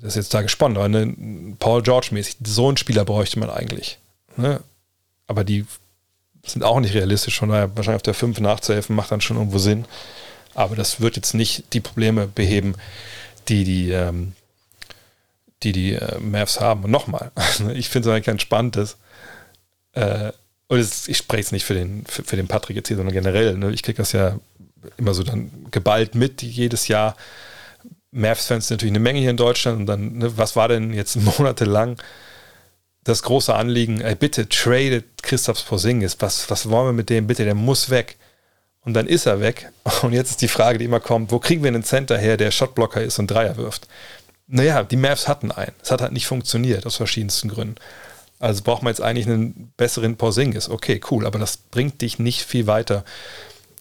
das 0.00 0.10
ist 0.10 0.16
jetzt 0.16 0.34
da 0.34 0.42
gesponnen, 0.42 0.76
aber 0.76 0.88
ne, 0.88 1.56
Paul 1.58 1.82
George-mäßig, 1.82 2.36
so 2.44 2.68
einen 2.68 2.76
Spieler 2.76 3.06
bräuchte 3.06 3.38
man 3.38 3.48
eigentlich. 3.48 3.98
Ne? 4.36 4.60
Aber 5.26 5.44
die 5.44 5.64
sind 6.46 6.62
auch 6.62 6.80
nicht 6.80 6.94
realistisch, 6.94 7.38
von 7.38 7.48
daher 7.48 7.74
wahrscheinlich 7.76 8.00
auf 8.00 8.02
der 8.02 8.14
5 8.14 8.40
nachzuhelfen, 8.40 8.94
macht 8.96 9.10
dann 9.10 9.20
schon 9.20 9.36
irgendwo 9.36 9.58
Sinn. 9.58 9.86
Aber 10.54 10.76
das 10.76 11.00
wird 11.00 11.16
jetzt 11.16 11.34
nicht 11.34 11.72
die 11.72 11.80
Probleme 11.80 12.26
beheben, 12.26 12.74
die 13.48 13.64
die, 13.64 13.90
ähm, 13.90 14.32
die, 15.62 15.72
die 15.72 15.94
äh, 15.94 16.18
Mavs 16.20 16.60
haben. 16.60 16.84
Und 16.84 16.90
nochmal, 16.90 17.32
ich 17.74 17.88
finde 17.88 18.08
es 18.08 18.12
eigentlich 18.12 18.26
ganz 18.26 18.42
spannend, 18.42 18.78
äh, 19.92 20.32
und 20.68 20.78
ist, 20.78 21.08
ich 21.08 21.18
spreche 21.18 21.42
es 21.42 21.52
nicht 21.52 21.64
für 21.64 21.74
den, 21.74 22.04
für, 22.06 22.24
für, 22.24 22.36
den 22.36 22.48
Patrick 22.48 22.76
jetzt 22.76 22.88
hier, 22.88 22.96
sondern 22.96 23.14
generell. 23.14 23.56
Ne? 23.56 23.70
Ich 23.72 23.82
kriege 23.82 23.98
das 23.98 24.12
ja 24.12 24.38
immer 24.96 25.14
so 25.14 25.22
dann 25.22 25.50
geballt 25.70 26.14
mit 26.14 26.42
jedes 26.42 26.88
Jahr. 26.88 27.16
Mavs-Fans 28.12 28.70
natürlich 28.70 28.92
eine 28.92 29.00
Menge 29.00 29.20
hier 29.20 29.30
in 29.30 29.36
Deutschland. 29.36 29.80
Und 29.80 29.86
dann, 29.86 30.18
ne, 30.18 30.36
was 30.36 30.56
war 30.56 30.68
denn 30.68 30.92
jetzt 30.94 31.16
monatelang 31.38 32.00
das 33.04 33.22
große 33.22 33.54
Anliegen? 33.54 34.00
Ey, 34.00 34.14
bitte 34.14 34.48
tradet 34.48 35.22
Christoph 35.22 35.66
Porzingis. 35.66 36.16
Was, 36.20 36.50
was 36.50 36.68
wollen 36.68 36.88
wir 36.88 36.92
mit 36.92 37.10
dem? 37.10 37.26
Bitte, 37.26 37.44
der 37.44 37.54
muss 37.54 37.90
weg. 37.90 38.16
Und 38.80 38.94
dann 38.94 39.06
ist 39.06 39.26
er 39.26 39.40
weg. 39.40 39.70
Und 40.02 40.12
jetzt 40.12 40.30
ist 40.30 40.42
die 40.42 40.48
Frage, 40.48 40.78
die 40.78 40.84
immer 40.84 41.00
kommt: 41.00 41.30
Wo 41.30 41.38
kriegen 41.38 41.62
wir 41.62 41.68
einen 41.68 41.84
Center 41.84 42.18
her, 42.18 42.36
der 42.36 42.50
Shotblocker 42.50 43.02
ist 43.02 43.18
und 43.18 43.28
Dreier 43.28 43.56
wirft? 43.56 43.88
Naja, 44.46 44.82
die 44.82 44.96
Mavs 44.96 45.28
hatten 45.28 45.52
einen. 45.52 45.72
Es 45.82 45.90
hat 45.90 46.02
halt 46.02 46.12
nicht 46.12 46.26
funktioniert, 46.26 46.84
aus 46.84 46.96
verschiedensten 46.96 47.48
Gründen. 47.48 47.76
Also 48.40 48.62
braucht 48.62 48.82
man 48.82 48.90
jetzt 48.90 49.00
eigentlich 49.00 49.26
einen 49.26 49.72
besseren 49.76 50.16
Porzingis. 50.16 50.68
Okay, 50.68 51.00
cool, 51.10 51.24
aber 51.24 51.38
das 51.38 51.56
bringt 51.56 52.02
dich 52.02 52.18
nicht 52.18 52.42
viel 52.42 52.66
weiter, 52.66 53.04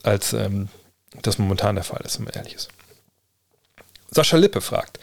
als 0.03 0.31
ähm, 0.31 0.69
das 1.21 1.38
momentan 1.38 1.75
der 1.75 1.83
Fall 1.83 2.01
ist, 2.05 2.17
wenn 2.17 2.25
man 2.25 2.33
ehrlich 2.33 2.55
ist. 2.55 2.69
Sascha 4.12 4.38
Lippe 4.38 4.62
fragt, 4.62 4.99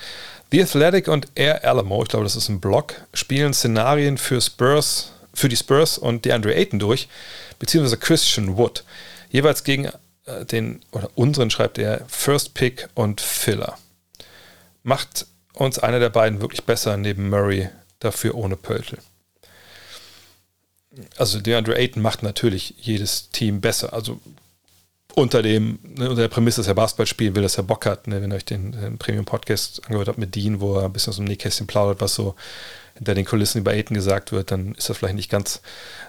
The 0.52 0.62
Athletic 0.62 1.06
und 1.06 1.28
Air 1.36 1.64
Alamo, 1.64 2.02
ich 2.02 2.08
glaube, 2.08 2.24
das 2.24 2.34
ist 2.34 2.48
ein 2.48 2.60
Blog, 2.60 2.94
spielen 3.14 3.54
Szenarien 3.54 4.18
für 4.18 4.40
Spurs, 4.40 5.12
für 5.32 5.48
die 5.48 5.56
Spurs 5.56 5.96
und 5.96 6.24
DeAndre 6.24 6.54
Ayton 6.54 6.80
durch, 6.80 7.08
beziehungsweise 7.60 7.98
Christian 7.98 8.56
Wood. 8.56 8.82
Jeweils 9.30 9.62
gegen 9.62 9.90
äh, 10.24 10.44
den, 10.44 10.82
oder 10.90 11.08
unseren 11.14 11.50
schreibt 11.50 11.78
er, 11.78 12.04
First 12.08 12.54
Pick 12.54 12.88
und 12.94 13.20
Filler. 13.20 13.78
Macht 14.82 15.26
uns 15.52 15.78
einer 15.78 16.00
der 16.00 16.10
beiden 16.10 16.40
wirklich 16.40 16.64
besser 16.64 16.96
neben 16.96 17.28
Murray, 17.28 17.68
dafür 18.00 18.34
ohne 18.34 18.56
Pöltl. 18.56 18.98
Also 21.16 21.38
DeAndre 21.38 21.76
Ayton 21.76 22.02
macht 22.02 22.24
natürlich 22.24 22.74
jedes 22.78 23.30
Team 23.30 23.60
besser. 23.60 23.92
Also 23.92 24.20
unter 25.14 25.42
dem, 25.42 25.78
ne, 25.82 26.08
unter 26.08 26.22
der 26.22 26.28
Prämisse, 26.28 26.60
dass 26.60 26.68
er 26.68 26.74
Basketball 26.74 27.06
spielen 27.06 27.34
will, 27.34 27.42
dass 27.42 27.56
er 27.56 27.64
Bock 27.64 27.86
hat. 27.86 28.06
Ne, 28.06 28.22
wenn 28.22 28.30
ihr 28.30 28.36
euch 28.36 28.44
den, 28.44 28.72
den 28.72 28.98
Premium-Podcast 28.98 29.82
angehört 29.86 30.08
habt 30.08 30.18
mit 30.18 30.34
Dean, 30.34 30.60
wo 30.60 30.76
er 30.76 30.86
ein 30.86 30.92
bisschen 30.92 31.10
aus 31.10 31.16
dem 31.16 31.26
Nähkästchen 31.26 31.66
plaudert, 31.66 32.00
was 32.00 32.14
so 32.14 32.34
hinter 32.94 33.14
den 33.14 33.24
Kulissen 33.24 33.60
über 33.60 33.70
Aiden 33.70 33.94
gesagt 33.94 34.30
wird, 34.32 34.50
dann 34.50 34.74
ist 34.74 34.90
das 34.90 34.98
vielleicht 34.98 35.14
nicht 35.14 35.30
ganz 35.30 35.62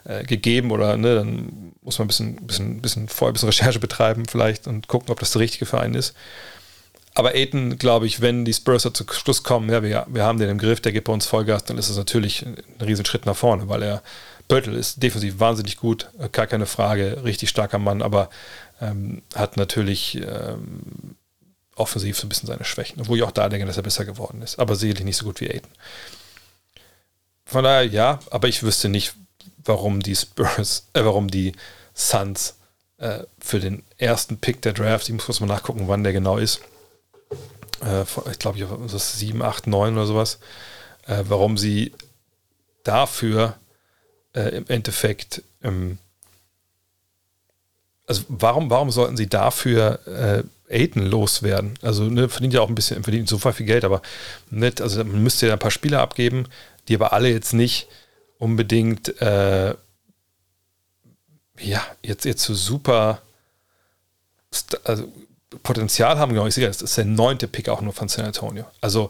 äh, 0.03 0.23
gegeben 0.23 0.71
oder 0.71 0.97
ne, 0.97 1.15
dann 1.15 1.73
muss 1.81 1.99
man 1.99 2.05
ein 2.05 2.09
bisschen, 2.09 2.35
bisschen, 2.45 2.81
bisschen 2.81 3.07
vorher 3.07 3.31
ein 3.31 3.33
bisschen 3.33 3.49
Recherche 3.49 3.79
betreiben 3.79 4.25
vielleicht 4.25 4.67
und 4.67 4.87
gucken, 4.87 5.09
ob 5.09 5.19
das 5.19 5.31
der 5.31 5.41
richtige 5.41 5.65
Verein 5.65 5.93
ist. 5.93 6.13
Aber 7.13 7.33
Aiden, 7.33 7.77
glaube 7.77 8.07
ich, 8.07 8.21
wenn 8.21 8.45
die 8.45 8.53
Spurs 8.53 8.83
zu 8.83 9.05
Schluss 9.11 9.43
kommen, 9.43 9.69
ja, 9.69 9.83
wir, 9.83 10.05
wir 10.09 10.23
haben 10.23 10.39
den 10.39 10.49
im 10.49 10.57
Griff, 10.57 10.79
der 10.79 10.93
gibt 10.93 11.07
bei 11.07 11.13
uns 11.13 11.25
Vollgas, 11.25 11.65
dann 11.65 11.77
ist 11.77 11.89
das 11.89 11.97
natürlich 11.97 12.45
ein 12.45 12.55
Riesenschritt 12.81 13.25
nach 13.25 13.35
vorne, 13.35 13.67
weil 13.67 13.83
er 13.83 14.01
Böttl 14.47 14.73
ist 14.73 15.01
defensiv 15.01 15.39
wahnsinnig 15.39 15.77
gut, 15.77 16.09
gar 16.33 16.47
keine 16.47 16.65
Frage, 16.65 17.23
richtig 17.23 17.49
starker 17.49 17.79
Mann, 17.79 18.01
aber 18.01 18.29
ähm, 18.81 19.21
hat 19.35 19.57
natürlich 19.57 20.15
ähm, 20.15 21.15
offensiv 21.75 22.17
so 22.17 22.25
ein 22.25 22.29
bisschen 22.29 22.47
seine 22.47 22.65
Schwächen, 22.65 22.99
obwohl 22.99 23.17
ich 23.17 23.23
auch 23.23 23.31
da 23.31 23.47
denke, 23.47 23.65
dass 23.65 23.77
er 23.77 23.83
besser 23.83 24.05
geworden 24.05 24.41
ist, 24.41 24.59
aber 24.59 24.75
sicherlich 24.75 25.05
nicht 25.05 25.17
so 25.17 25.25
gut 25.25 25.39
wie 25.39 25.49
Aiden. 25.49 25.71
Von 27.45 27.63
daher 27.63 27.85
ja, 27.85 28.19
aber 28.29 28.47
ich 28.47 28.63
wüsste 28.63 28.89
nicht, 28.89 29.13
warum 29.63 30.01
die 30.01 30.15
Spurs, 30.15 30.87
äh, 30.93 31.03
warum 31.03 31.29
die 31.29 31.53
Suns 31.93 32.55
äh, 32.97 33.23
für 33.39 33.59
den 33.59 33.83
ersten 33.97 34.37
Pick 34.37 34.61
der 34.61 34.73
Draft, 34.73 35.07
ich 35.07 35.13
muss 35.13 35.25
kurz 35.25 35.39
mal 35.39 35.47
nachgucken, 35.47 35.87
wann 35.87 36.03
der 36.03 36.13
genau 36.13 36.37
ist. 36.37 36.61
Äh, 37.83 38.03
ich 38.31 38.39
glaube, 38.39 38.59
das 38.59 38.93
ist 38.93 39.19
7, 39.19 39.41
8, 39.41 39.67
9 39.67 39.93
oder 39.93 40.05
sowas. 40.05 40.39
Äh, 41.07 41.23
warum 41.27 41.57
sie 41.57 41.93
dafür 42.83 43.57
äh, 44.33 44.55
im 44.55 44.67
Endeffekt 44.67 45.43
ähm, 45.63 45.97
also 48.11 48.25
warum, 48.27 48.69
warum 48.69 48.91
sollten 48.91 49.17
sie 49.17 49.27
dafür 49.27 49.99
äh, 50.05 50.43
Aiden 50.73 51.05
loswerden? 51.05 51.73
Also 51.81 52.03
ne, 52.03 52.29
verdient 52.29 52.53
ja 52.53 52.61
auch 52.61 52.69
ein 52.69 52.75
bisschen, 52.75 53.03
verdient 53.03 53.29
so 53.29 53.37
viel 53.37 53.65
Geld, 53.65 53.85
aber 53.85 54.01
nicht, 54.49 54.81
also 54.81 55.03
man 55.03 55.23
müsste 55.23 55.47
ja 55.47 55.53
ein 55.53 55.59
paar 55.59 55.71
Spieler 55.71 56.01
abgeben, 56.01 56.45
die 56.87 56.95
aber 56.95 57.13
alle 57.13 57.29
jetzt 57.29 57.53
nicht 57.53 57.87
unbedingt 58.37 59.21
äh, 59.21 59.75
ja, 61.59 61.85
jetzt, 62.03 62.25
jetzt 62.25 62.43
so 62.43 62.53
super 62.53 63.21
also 64.83 65.11
Potenzial 65.63 66.17
haben, 66.17 66.33
glaube 66.33 66.49
ich, 66.49 66.55
sicher, 66.55 66.67
das 66.67 66.81
ist 66.81 66.97
der 66.97 67.05
neunte 67.05 67.47
Pick 67.47 67.69
auch 67.69 67.81
nur 67.81 67.93
von 67.93 68.07
San 68.07 68.25
Antonio. 68.25 68.65
Also, 68.79 69.09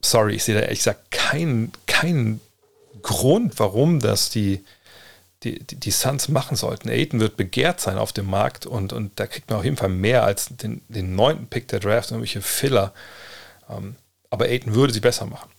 sorry, 0.00 0.34
ich 0.34 0.44
sehe 0.44 0.54
da 0.54 0.62
ehrlich 0.62 0.78
gesagt 0.78 1.10
keinen 1.10 1.72
kein 1.86 2.40
Grund, 3.02 3.58
warum 3.58 4.00
das 4.00 4.30
die, 4.30 4.64
die, 5.44 5.62
die, 5.62 5.76
die 5.76 5.90
Suns 5.90 6.28
machen 6.28 6.56
sollten. 6.56 6.88
Aiden 6.88 7.20
wird 7.20 7.36
begehrt 7.36 7.80
sein 7.80 7.98
auf 7.98 8.12
dem 8.12 8.26
Markt 8.26 8.66
und, 8.66 8.92
und 8.92 9.18
da 9.20 9.26
kriegt 9.26 9.50
man 9.50 9.58
auf 9.58 9.64
jeden 9.64 9.76
Fall 9.76 9.90
mehr 9.90 10.24
als 10.24 10.48
den, 10.50 10.80
den 10.88 11.14
neunten 11.14 11.46
Pick 11.46 11.68
der 11.68 11.80
Draft, 11.80 12.10
irgendwelche 12.10 12.42
Filler. 12.42 12.92
Ähm, 13.68 13.96
aber 14.30 14.46
Aiden 14.46 14.74
würde 14.74 14.92
sie 14.92 15.00
besser 15.00 15.26
machen. 15.26 15.50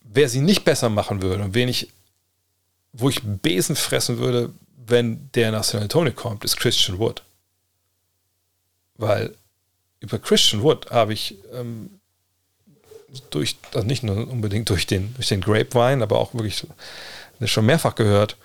Wer 0.00 0.28
sie 0.28 0.40
nicht 0.40 0.64
besser 0.64 0.88
machen 0.88 1.22
würde 1.22 1.44
und 1.44 1.54
wen 1.54 1.68
ich, 1.68 1.92
wo 2.92 3.10
ich 3.10 3.20
Besen 3.22 3.76
fressen 3.76 4.18
würde, 4.18 4.52
wenn 4.86 5.30
der 5.34 5.52
nach 5.52 5.64
San 5.64 5.82
Antonio 5.82 6.12
kommt, 6.12 6.44
ist 6.44 6.56
Christian 6.56 6.98
Wood. 6.98 7.22
Weil 8.94 9.34
über 10.00 10.18
Christian 10.18 10.62
Wood 10.62 10.90
habe 10.90 11.12
ich 11.12 11.36
ähm, 11.52 12.00
durch, 13.30 13.56
also 13.74 13.86
nicht 13.86 14.02
nur 14.02 14.28
unbedingt 14.28 14.70
durch 14.70 14.86
den, 14.86 15.14
durch 15.14 15.28
den 15.28 15.40
Grapevine, 15.40 16.02
aber 16.02 16.18
auch 16.18 16.34
wirklich 16.34 16.66
schon 17.46 17.66
mehrfach 17.66 17.94
gehört, 17.94 18.36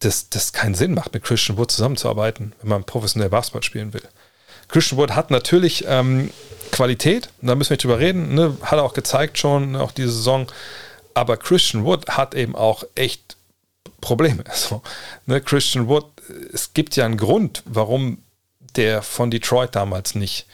dass 0.00 0.30
das 0.30 0.52
keinen 0.52 0.74
Sinn 0.74 0.94
macht, 0.94 1.14
mit 1.14 1.24
Christian 1.24 1.58
Wood 1.58 1.70
zusammenzuarbeiten, 1.70 2.52
wenn 2.60 2.68
man 2.68 2.84
professionell 2.84 3.30
Basketball 3.30 3.62
spielen 3.62 3.92
will. 3.92 4.02
Christian 4.68 4.98
Wood 4.98 5.12
hat 5.12 5.30
natürlich 5.30 5.84
ähm, 5.88 6.30
Qualität, 6.72 7.30
da 7.40 7.54
müssen 7.54 7.70
wir 7.70 7.74
nicht 7.74 7.84
drüber 7.84 7.98
reden, 7.98 8.34
ne? 8.34 8.56
hat 8.62 8.78
er 8.78 8.84
auch 8.84 8.94
gezeigt 8.94 9.38
schon, 9.38 9.76
auch 9.76 9.92
diese 9.92 10.10
Saison, 10.10 10.46
aber 11.14 11.36
Christian 11.36 11.84
Wood 11.84 12.08
hat 12.08 12.34
eben 12.34 12.54
auch 12.54 12.84
echt 12.94 13.36
Probleme. 14.00 14.44
So, 14.54 14.82
ne? 15.26 15.40
Christian 15.40 15.88
Wood, 15.88 16.06
es 16.52 16.74
gibt 16.74 16.96
ja 16.96 17.04
einen 17.04 17.16
Grund, 17.16 17.62
warum 17.64 18.22
der 18.76 19.02
von 19.02 19.30
Detroit 19.30 19.74
damals 19.74 20.14
nicht 20.14 20.46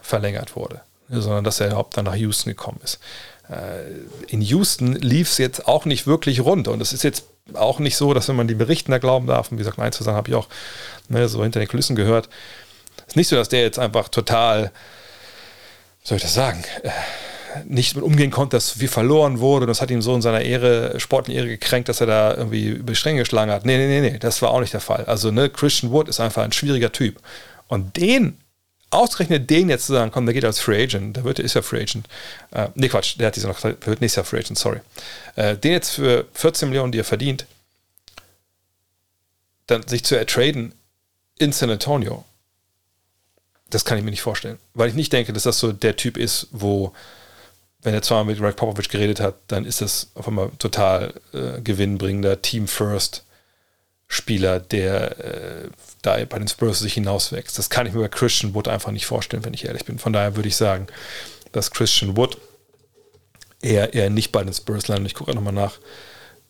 verlängert 0.00 0.56
wurde 0.56 0.82
sondern 1.10 1.44
dass 1.44 1.60
er 1.60 1.68
überhaupt 1.68 1.96
dann 1.96 2.04
nach 2.04 2.14
Houston 2.14 2.50
gekommen 2.50 2.80
ist. 2.84 3.00
Äh, 3.50 4.28
in 4.28 4.40
Houston 4.42 4.94
lief 4.94 5.30
es 5.30 5.38
jetzt 5.38 5.66
auch 5.66 5.84
nicht 5.84 6.06
wirklich 6.06 6.40
rund 6.40 6.68
und 6.68 6.80
es 6.80 6.92
ist 6.92 7.02
jetzt 7.02 7.24
auch 7.54 7.80
nicht 7.80 7.96
so, 7.96 8.14
dass 8.14 8.28
wenn 8.28 8.36
man 8.36 8.48
die 8.48 8.54
Berichten 8.54 8.92
da 8.92 8.98
glauben 8.98 9.26
darf, 9.26 9.50
und 9.50 9.58
wie 9.58 9.62
gesagt, 9.62 9.78
eins 9.78 9.96
zu 9.96 10.04
sagen, 10.04 10.16
habe 10.16 10.28
ich 10.28 10.36
auch 10.36 10.48
ne, 11.08 11.28
so 11.28 11.42
hinter 11.42 11.58
den 11.58 11.68
Kulissen 11.68 11.96
gehört, 11.96 12.28
es 12.98 13.08
ist 13.08 13.16
nicht 13.16 13.28
so, 13.28 13.36
dass 13.36 13.48
der 13.48 13.62
jetzt 13.62 13.78
einfach 13.78 14.08
total, 14.08 14.70
soll 16.04 16.16
ich 16.16 16.22
das 16.22 16.34
sagen, 16.34 16.62
äh, 16.82 16.90
nicht 17.64 17.96
mit 17.96 18.04
umgehen 18.04 18.30
konnte, 18.30 18.56
dass 18.56 18.70
viel 18.70 18.86
verloren 18.86 19.40
wurde. 19.40 19.66
Das 19.66 19.80
hat 19.80 19.90
ihm 19.90 20.02
so 20.02 20.14
in 20.14 20.22
seiner 20.22 20.42
Ehre, 20.42 21.00
sportlichen 21.00 21.40
Ehre 21.40 21.48
gekränkt, 21.48 21.88
dass 21.88 22.00
er 22.00 22.06
da 22.06 22.34
irgendwie 22.34 22.68
über 22.68 22.92
die 22.92 22.96
Stränge 22.96 23.20
geschlagen 23.20 23.50
hat. 23.50 23.66
Nee, 23.66 23.76
nee, 23.76 24.00
nee, 24.00 24.10
nee, 24.12 24.18
das 24.20 24.40
war 24.42 24.50
auch 24.50 24.60
nicht 24.60 24.72
der 24.72 24.80
Fall. 24.80 25.04
Also, 25.06 25.32
ne, 25.32 25.50
Christian 25.50 25.90
Wood 25.90 26.08
ist 26.08 26.20
einfach 26.20 26.44
ein 26.44 26.52
schwieriger 26.52 26.92
Typ. 26.92 27.20
Und 27.66 27.96
den 27.96 28.38
ausgerechnet 28.90 29.48
den 29.48 29.68
jetzt 29.68 29.86
zu 29.86 29.92
sagen, 29.92 30.10
komm, 30.10 30.26
der 30.26 30.34
geht 30.34 30.44
als 30.44 30.58
Free 30.58 30.82
Agent, 30.82 31.16
der 31.16 31.24
wird, 31.24 31.38
ist 31.38 31.54
ja 31.54 31.62
Free 31.62 31.82
Agent. 31.82 32.08
Äh, 32.50 32.68
nee, 32.74 32.88
Quatsch, 32.88 33.16
der 33.18 33.28
hat 33.28 33.36
diese 33.36 33.46
noch, 33.46 33.60
der 33.60 33.74
wird 33.86 34.00
nächstes 34.00 34.16
Jahr 34.16 34.24
Free 34.24 34.38
Agent, 34.38 34.58
sorry. 34.58 34.80
Äh, 35.36 35.56
den 35.56 35.72
jetzt 35.72 35.90
für 35.90 36.26
14 36.34 36.68
Millionen, 36.68 36.92
die 36.92 36.98
er 36.98 37.04
verdient, 37.04 37.46
dann 39.66 39.86
sich 39.86 40.04
zu 40.04 40.16
ertraden 40.16 40.74
in 41.38 41.52
San 41.52 41.70
Antonio, 41.70 42.24
das 43.70 43.84
kann 43.84 43.96
ich 43.96 44.04
mir 44.04 44.10
nicht 44.10 44.22
vorstellen. 44.22 44.58
Weil 44.74 44.88
ich 44.88 44.94
nicht 44.94 45.12
denke, 45.12 45.32
dass 45.32 45.44
das 45.44 45.58
so 45.60 45.72
der 45.72 45.96
Typ 45.96 46.16
ist, 46.16 46.48
wo, 46.50 46.92
wenn 47.82 47.94
er 47.94 48.02
zwar 48.02 48.24
mit 48.24 48.38
Greg 48.38 48.56
Popovich 48.56 48.88
geredet 48.88 49.20
hat, 49.20 49.36
dann 49.46 49.64
ist 49.64 49.80
das 49.80 50.08
auf 50.14 50.26
einmal 50.26 50.50
total 50.58 51.14
äh, 51.32 51.60
gewinnbringender 51.60 52.42
Team 52.42 52.66
First 52.66 53.24
Spieler, 54.12 54.58
der 54.58 55.18
äh, 55.24 55.68
da 56.02 56.16
bei 56.24 56.40
den 56.40 56.48
Spurs 56.48 56.80
sich 56.80 56.94
hinauswächst. 56.94 57.56
Das 57.56 57.70
kann 57.70 57.86
ich 57.86 57.94
mir 57.94 58.00
bei 58.00 58.08
Christian 58.08 58.54
Wood 58.54 58.66
einfach 58.66 58.90
nicht 58.90 59.06
vorstellen, 59.06 59.44
wenn 59.44 59.54
ich 59.54 59.66
ehrlich 59.66 59.84
bin. 59.84 60.00
Von 60.00 60.12
daher 60.12 60.34
würde 60.34 60.48
ich 60.48 60.56
sagen, 60.56 60.88
dass 61.52 61.70
Christian 61.70 62.16
Wood 62.16 62.36
eher, 63.62 63.94
eher 63.94 64.10
nicht 64.10 64.32
bei 64.32 64.42
den 64.42 64.52
Spurs 64.52 64.88
landet. 64.88 65.06
Ich 65.06 65.14
gucke 65.14 65.32
nochmal 65.32 65.52
nach, 65.52 65.78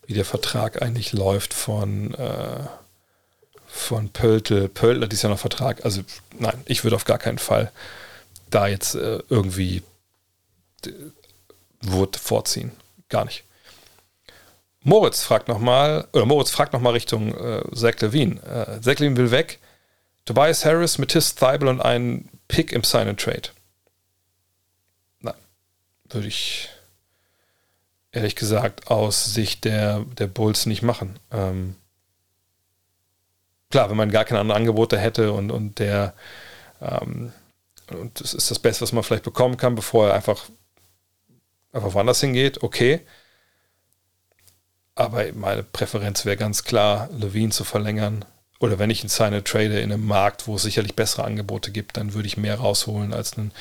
wie 0.07 0.15
der 0.15 0.25
Vertrag 0.25 0.81
eigentlich 0.81 1.13
läuft 1.13 1.53
von, 1.53 2.15
äh, 2.15 2.63
von 3.67 4.09
Pöltl. 4.09 4.67
Pöltl 4.67 5.03
hat 5.03 5.11
dies 5.11 5.21
Jahr 5.21 5.31
noch 5.31 5.37
Vertrag. 5.37 5.85
Also 5.85 6.01
nein, 6.39 6.63
ich 6.65 6.83
würde 6.83 6.95
auf 6.95 7.05
gar 7.05 7.19
keinen 7.19 7.37
Fall 7.37 7.71
da 8.49 8.65
jetzt 8.65 8.95
äh, 8.95 9.19
irgendwie 9.29 9.83
Wood 11.81 12.15
vorziehen. 12.15 12.71
Gar 13.07 13.25
nicht. 13.25 13.43
Moritz 14.83 15.23
fragt 15.23 15.47
nochmal, 15.47 16.07
oder 16.13 16.25
Moritz 16.25 16.49
fragt 16.49 16.73
nochmal 16.73 16.93
Richtung 16.93 17.35
äh, 17.35 17.63
Zach 17.73 17.99
Levine. 17.99 18.41
Äh, 18.43 18.81
Zach 18.81 18.99
Levine 18.99 19.17
will 19.17 19.31
weg. 19.31 19.59
Tobias 20.25 20.65
Harris, 20.65 20.97
Matisse 20.97 21.35
Thibel 21.35 21.67
und 21.67 21.81
einen 21.81 22.29
Pick 22.47 22.71
im 22.71 22.83
Sign 22.83 23.07
and 23.07 23.19
Trade. 23.19 23.49
Nein, 25.19 25.35
würde 26.09 26.27
ich 26.27 26.69
ehrlich 28.11 28.35
gesagt 28.35 28.87
aus 28.87 29.33
Sicht 29.33 29.65
der, 29.65 30.05
der 30.17 30.27
Bulls 30.27 30.65
nicht 30.65 30.81
machen. 30.81 31.19
Ähm, 31.31 31.75
klar, 33.69 33.89
wenn 33.89 33.97
man 33.97 34.11
gar 34.11 34.25
keine 34.25 34.39
anderen 34.39 34.61
Angebote 34.61 34.97
hätte 34.97 35.31
und, 35.31 35.51
und 35.51 35.79
der 35.79 36.13
ähm, 36.81 37.31
und 37.93 38.19
das 38.19 38.33
ist 38.33 38.51
das 38.51 38.59
Beste, 38.59 38.81
was 38.81 38.91
man 38.91 39.03
vielleicht 39.03 39.23
bekommen 39.23 39.57
kann, 39.57 39.75
bevor 39.75 40.07
er 40.07 40.13
einfach, 40.13 40.45
einfach 41.71 41.93
woanders 41.93 42.21
hingeht, 42.21 42.63
okay. 42.63 43.01
Aber 45.01 45.23
meine 45.33 45.63
Präferenz 45.63 46.25
wäre 46.25 46.37
ganz 46.37 46.63
klar, 46.63 47.09
Levine 47.11 47.51
zu 47.51 47.63
verlängern. 47.63 48.25
Oder 48.59 48.77
wenn 48.77 48.91
ich 48.91 49.03
ihn 49.03 49.09
seine 49.09 49.43
trade 49.43 49.79
in 49.79 49.91
einem 49.91 50.05
Markt, 50.05 50.47
wo 50.47 50.55
es 50.55 50.61
sicherlich 50.61 50.95
bessere 50.95 51.23
Angebote 51.23 51.71
gibt, 51.71 51.97
dann 51.97 52.13
würde 52.13 52.27
ich 52.27 52.37
mehr 52.37 52.59
rausholen 52.59 53.11
als 53.11 53.37
einen 53.37 53.51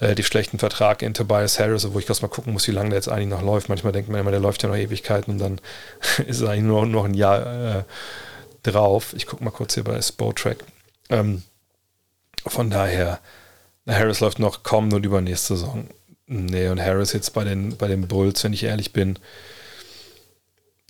relativ 0.00 0.26
schlechten 0.26 0.58
Vertrag 0.58 1.02
in 1.02 1.12
Tobias 1.12 1.58
Harris, 1.58 1.86
wo 1.92 1.98
ich 1.98 2.08
erst 2.08 2.22
mal 2.22 2.28
gucken 2.28 2.54
muss, 2.54 2.66
wie 2.66 2.72
lange 2.72 2.88
der 2.88 2.96
jetzt 2.96 3.08
eigentlich 3.08 3.28
noch 3.28 3.42
läuft. 3.42 3.68
Manchmal 3.68 3.92
denkt 3.92 4.08
man 4.08 4.20
immer, 4.20 4.30
der 4.30 4.40
läuft 4.40 4.62
ja 4.62 4.70
noch 4.70 4.76
Ewigkeiten 4.76 5.34
und 5.34 5.38
dann 5.38 5.60
ist 6.26 6.40
er 6.40 6.50
eigentlich 6.50 6.64
nur 6.64 6.86
noch 6.86 7.04
ein 7.04 7.14
Jahr 7.14 7.76
äh, 7.76 7.82
drauf. 8.62 9.12
Ich 9.14 9.26
gucke 9.26 9.44
mal 9.44 9.50
kurz 9.50 9.74
hier 9.74 9.84
bei 9.84 10.00
Spotrack. 10.00 10.64
Ähm, 11.10 11.42
von 12.46 12.70
daher, 12.70 13.20
Harris 13.86 14.20
läuft 14.20 14.38
noch 14.38 14.62
kaum 14.62 14.88
nur 14.88 15.00
übernächste 15.00 15.56
Saison. 15.56 15.88
Nee, 16.26 16.68
und 16.68 16.80
Harris 16.80 17.12
jetzt 17.12 17.34
bei 17.34 17.44
den, 17.44 17.76
bei 17.76 17.88
den 17.88 18.08
Bulls, 18.08 18.42
wenn 18.44 18.54
ich 18.54 18.62
ehrlich 18.62 18.94
bin, 18.94 19.18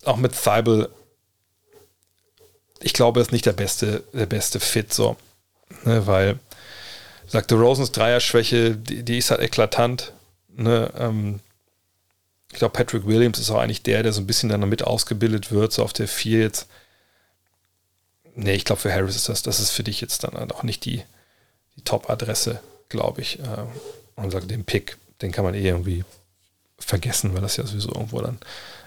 auch 0.05 0.17
mit 0.17 0.33
Thibault, 0.33 0.89
ich 2.79 2.93
glaube, 2.93 3.21
ist 3.21 3.31
nicht 3.31 3.45
der 3.45 3.53
beste, 3.53 4.03
der 4.13 4.25
beste 4.25 4.59
Fit, 4.59 4.93
so. 4.93 5.15
Ne, 5.83 6.05
weil, 6.07 6.39
sagte 7.27 7.55
Rosens 7.55 7.91
Dreierschwäche, 7.91 8.75
die, 8.75 9.03
die 9.03 9.17
ist 9.19 9.31
halt 9.31 9.41
eklatant. 9.41 10.13
Ne, 10.49 10.91
ähm, 10.97 11.39
ich 12.51 12.57
glaube, 12.57 12.73
Patrick 12.73 13.05
Williams 13.05 13.39
ist 13.39 13.49
auch 13.49 13.59
eigentlich 13.59 13.83
der, 13.83 14.03
der 14.03 14.11
so 14.11 14.21
ein 14.21 14.27
bisschen 14.27 14.49
dann 14.49 14.61
damit 14.61 14.83
ausgebildet 14.83 15.51
wird, 15.51 15.71
so 15.71 15.83
auf 15.83 15.93
der 15.93 16.07
4 16.07 16.39
jetzt. 16.39 16.67
Nee, 18.35 18.53
ich 18.53 18.65
glaube, 18.65 18.81
für 18.81 18.93
Harris 18.93 19.15
ist 19.15 19.29
das, 19.29 19.41
das 19.41 19.59
ist 19.59 19.71
für 19.71 19.83
dich 19.83 20.01
jetzt 20.01 20.23
dann 20.23 20.33
halt 20.33 20.53
auch 20.53 20.63
nicht 20.63 20.83
die, 20.85 21.03
die 21.75 21.83
Top-Adresse, 21.83 22.59
glaube 22.89 23.21
ich. 23.21 23.39
Äh, 23.39 23.65
und 24.15 24.31
sagt, 24.31 24.51
den 24.51 24.65
Pick, 24.65 24.97
den 25.21 25.31
kann 25.31 25.45
man 25.45 25.53
eh 25.53 25.67
irgendwie 25.67 26.03
vergessen, 26.77 27.33
weil 27.33 27.41
das 27.41 27.57
ja 27.57 27.65
sowieso 27.65 27.89
irgendwo 27.89 28.21
dann 28.21 28.39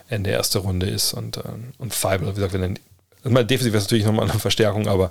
Ende 0.08 0.30
erste 0.30 0.58
Runde 0.58 0.86
ist. 0.86 1.14
Und, 1.14 1.38
ähm, 1.38 1.72
und 1.78 1.94
Feibel, 1.94 2.28
wie 2.28 2.34
gesagt, 2.34 2.52
wenn 2.52 2.78
dann, 3.22 3.32
mal 3.32 3.44
defensiv 3.44 3.74
ist 3.74 3.84
natürlich 3.84 4.04
nochmal 4.04 4.28
eine 4.28 4.38
Verstärkung, 4.38 4.88
aber 4.88 5.10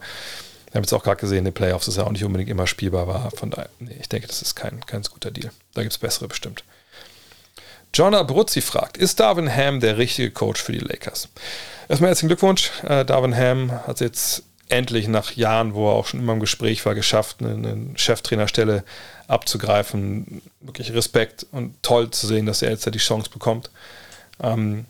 wir 0.67 0.79
haben 0.79 0.83
jetzt 0.83 0.93
auch 0.93 1.03
gerade 1.03 1.21
gesehen, 1.21 1.39
in 1.39 1.45
den 1.45 1.53
Playoffs 1.53 1.87
ist 1.87 1.97
er 1.97 2.07
auch 2.07 2.11
nicht 2.11 2.23
unbedingt 2.23 2.49
immer 2.49 2.67
spielbar 2.67 3.07
war. 3.07 3.31
Von 3.31 3.51
daher, 3.51 3.69
nee, 3.79 3.95
ich 3.99 4.09
denke, 4.09 4.27
das 4.27 4.41
ist 4.41 4.55
kein, 4.55 4.83
kein 4.85 5.03
guter 5.03 5.31
Deal. 5.31 5.51
Da 5.73 5.81
gibt 5.81 5.93
es 5.93 5.99
bessere 5.99 6.27
bestimmt. 6.27 6.63
John 7.93 8.15
Abruzzi 8.15 8.61
fragt, 8.61 8.97
ist 8.97 9.19
Darvin 9.19 9.55
Ham 9.55 9.79
der 9.79 9.99
richtige 9.99 10.31
Coach 10.31 10.61
für 10.61 10.71
die 10.71 10.79
Lakers? 10.79 11.29
Erstmal 11.87 12.09
herzlichen 12.09 12.29
Glückwunsch. 12.29 12.71
Äh, 12.81 13.05
Darvin 13.05 13.37
Ham 13.37 13.71
hat 13.85 13.99
jetzt 13.99 14.43
endlich 14.67 15.07
nach 15.07 15.33
Jahren, 15.33 15.75
wo 15.75 15.89
er 15.89 15.93
auch 15.93 16.07
schon 16.07 16.19
immer 16.19 16.33
im 16.33 16.39
Gespräch 16.39 16.83
war, 16.87 16.95
geschafft, 16.95 17.37
eine, 17.41 17.51
eine 17.51 17.91
Cheftrainerstelle 17.95 18.83
abzugreifen. 19.27 20.41
Wirklich 20.59 20.91
Respekt 20.93 21.45
und 21.51 21.75
toll 21.83 22.09
zu 22.09 22.25
sehen, 22.25 22.47
dass 22.47 22.63
er 22.63 22.71
jetzt 22.71 22.91
die 22.91 22.97
Chance 22.97 23.29
bekommt. 23.29 23.69
Ähm, 24.41 24.85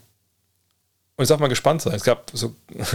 und 1.16 1.22
ich 1.22 1.28
sag 1.28 1.40
mal 1.40 1.48
gespannt 1.48 1.82
sein. 1.82 1.94
Es 1.94 2.04
gab 2.04 2.30
so 2.32 2.54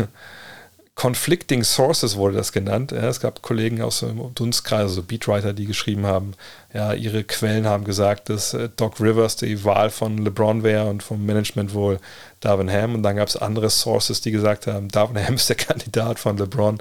Conflicting 1.00 1.64
Sources 1.64 2.18
wurde 2.18 2.36
das 2.36 2.52
genannt. 2.52 2.92
Ja, 2.92 3.08
es 3.08 3.22
gab 3.22 3.42
Kollegen 3.42 3.82
aus 3.82 4.02
dem 4.02 4.36
Dunstkreis, 4.36 4.82
also 4.82 5.02
Beatwriter, 5.02 5.54
die 5.54 5.66
geschrieben 5.66 6.06
haben, 6.06 6.34
ja, 6.74 6.92
ihre 6.92 7.24
Quellen 7.24 7.66
haben 7.66 7.86
gesagt, 7.86 8.28
dass 8.28 8.54
äh, 8.54 8.68
Doc 8.76 9.00
Rivers 9.00 9.38
die 9.38 9.64
Wahl 9.64 9.92
von 9.92 10.18
LeBron 10.18 10.62
wäre 10.64 10.88
und 10.90 11.02
vom 11.02 11.26
Management 11.26 11.74
wohl 11.74 12.02
Darvin 12.42 12.70
Ham. 12.70 12.96
Und 12.96 13.04
dann 13.04 13.16
gab 13.16 13.30
es 13.30 13.38
andere 13.38 13.70
Sources, 13.70 14.20
die 14.20 14.32
gesagt 14.32 14.68
haben, 14.68 14.90
Darvin 14.90 15.26
Ham 15.26 15.36
ist 15.36 15.48
der 15.48 15.56
Kandidat 15.56 16.20
von 16.20 16.38
LeBron 16.38 16.80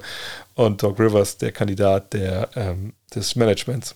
und 0.55 0.83
Doc 0.83 0.99
Rivers 0.99 1.37
der 1.37 1.53
Kandidat 1.53 2.11
der, 2.11 2.49
ähm, 2.57 2.91
des 3.15 3.37
Managements. 3.37 3.95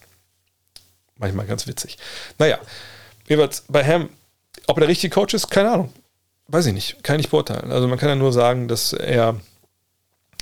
Manchmal 1.17 1.47
ganz 1.47 1.67
witzig. 1.67 1.97
Naja, 2.39 2.59
jeweils 3.27 3.65
bei 3.67 3.83
Ham, 3.83 4.07
ob 4.67 4.77
er 4.77 4.81
der 4.81 4.89
richtige 4.89 5.13
Coach 5.13 5.33
ist, 5.33 5.49
keine 5.49 5.71
Ahnung. 5.71 5.93
Weiß 6.47 6.65
ich 6.65 6.73
nicht, 6.73 7.03
kann 7.03 7.19
ich 7.19 7.29
beurteilen. 7.29 7.71
Also 7.71 7.87
man 7.87 7.97
kann 7.97 8.09
ja 8.09 8.15
nur 8.15 8.33
sagen, 8.33 8.67
dass 8.67 8.93
er 8.93 9.39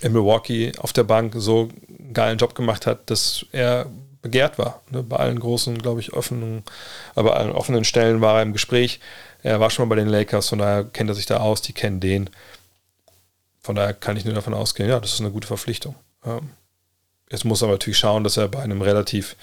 in 0.02 0.14
Milwaukee 0.14 0.72
auf 0.80 0.94
der 0.94 1.04
Bank 1.04 1.34
so 1.38 1.70
einen 1.88 2.14
geilen 2.14 2.38
Job 2.38 2.56
gemacht 2.56 2.88
hat, 2.88 3.10
dass 3.10 3.46
er 3.52 3.86
begehrt 4.22 4.58
war. 4.58 4.82
Ne? 4.90 5.04
Bei 5.04 5.18
allen 5.18 5.40
großen, 5.40 5.78
glaube 5.78 6.00
ich, 6.00 6.14
offenen, 6.14 6.64
aber 7.16 7.38
allen 7.38 7.52
offenen 7.52 7.84
Stellen 7.84 8.22
war 8.22 8.38
er 8.38 8.44
im 8.44 8.54
Gespräch. 8.54 9.00
Er 9.44 9.60
war 9.60 9.70
schon 9.70 9.88
mal 9.88 9.96
bei 9.96 10.02
den 10.02 10.10
Lakers, 10.10 10.50
von 10.50 10.60
daher 10.60 10.84
kennt 10.84 11.10
er 11.10 11.16
sich 11.16 11.26
da 11.26 11.38
aus, 11.38 11.62
die 11.62 11.74
kennen 11.74 12.00
den. 12.00 12.30
Von 13.62 13.76
daher 13.76 13.94
kann 13.94 14.18
ich 14.18 14.26
nur 14.26 14.34
davon 14.34 14.54
ausgehen, 14.54 14.90
ja, 14.90 15.00
das 15.00 15.14
ist 15.14 15.20
eine 15.20 15.32
gute 15.32 15.48
Verpflichtung. 15.48 15.96
Ähm, 16.26 16.50
jetzt 17.30 17.46
muss 17.46 17.62
er 17.62 17.68
natürlich 17.68 17.98
schauen, 17.98 18.24
dass 18.24 18.38
er 18.38 18.48
bei 18.48 18.62
einem 18.62 18.82
relativ 18.82 19.36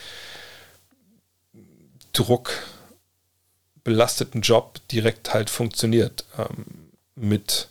druckbelasteten 3.89 4.43
Job 4.43 4.81
direkt 4.93 5.33
halt 5.35 5.51
funktioniert. 5.51 6.25
Ähm, 6.39 6.91
mit 7.17 7.69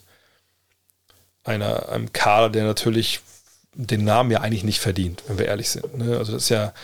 einer, 1.44 1.88
einem 1.88 2.12
Kader, 2.12 2.50
der 2.50 2.64
natürlich 2.64 3.20
den 3.74 4.04
Namen 4.04 4.30
ja 4.30 4.40
eigentlich 4.40 4.64
nicht 4.64 4.80
verdient, 4.80 5.22
wenn 5.26 5.38
wir 5.38 5.46
ehrlich 5.46 5.70
sind. 5.70 5.96
Ne? 5.96 6.18
Also 6.18 6.32
das 6.32 6.44
ist 6.44 6.48
ja 6.50 6.74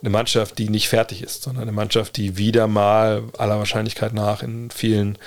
eine 0.00 0.10
Mannschaft, 0.10 0.58
die 0.58 0.68
nicht 0.68 0.88
fertig 0.88 1.22
ist, 1.22 1.42
sondern 1.42 1.62
eine 1.62 1.72
Mannschaft, 1.72 2.16
die 2.16 2.36
wieder 2.36 2.68
mal 2.68 3.24
aller 3.38 3.58
Wahrscheinlichkeit 3.58 4.12
nach 4.12 4.42
in 4.42 4.70
vielen 4.70 5.18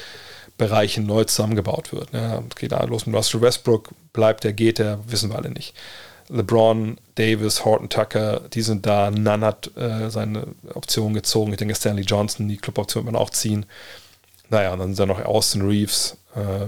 Bereichen 0.57 1.05
neu 1.05 1.25
zusammengebaut 1.25 1.91
wird. 1.91 2.13
Ne? 2.13 2.43
Geht 2.55 2.71
da 2.71 2.83
los 2.85 3.05
mit 3.05 3.15
Russell 3.15 3.41
Westbrook, 3.41 3.89
bleibt 4.13 4.43
der, 4.43 4.53
geht 4.53 4.79
der, 4.79 4.99
wissen 5.07 5.29
wir 5.31 5.37
alle 5.37 5.49
nicht. 5.49 5.73
LeBron, 6.29 6.97
Davis, 7.15 7.65
Horton 7.65 7.89
Tucker, 7.89 8.41
die 8.53 8.61
sind 8.61 8.85
da. 8.85 9.11
Nunn 9.11 9.43
hat 9.43 9.75
äh, 9.77 10.09
seine 10.09 10.47
Option 10.73 11.13
gezogen. 11.13 11.51
Ich 11.51 11.57
denke, 11.57 11.75
Stanley 11.75 12.03
Johnson, 12.03 12.47
die 12.47 12.57
Cluboption 12.57 13.05
wird 13.05 13.13
man 13.13 13.21
auch 13.21 13.29
ziehen. 13.29 13.65
Naja, 14.49 14.73
und 14.73 14.79
dann 14.79 14.95
sind 14.95 15.09
da 15.09 15.13
noch 15.13 15.23
Austin 15.23 15.61
Reeves, 15.61 16.17
äh, 16.35 16.67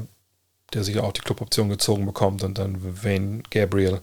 der 0.74 0.84
sich 0.84 1.00
auch 1.00 1.14
die 1.14 1.22
Cluboption 1.22 1.70
gezogen 1.70 2.06
bekommt 2.06 2.44
und 2.44 2.58
dann 2.58 3.04
Wayne 3.04 3.44
Gabriel, 3.50 4.02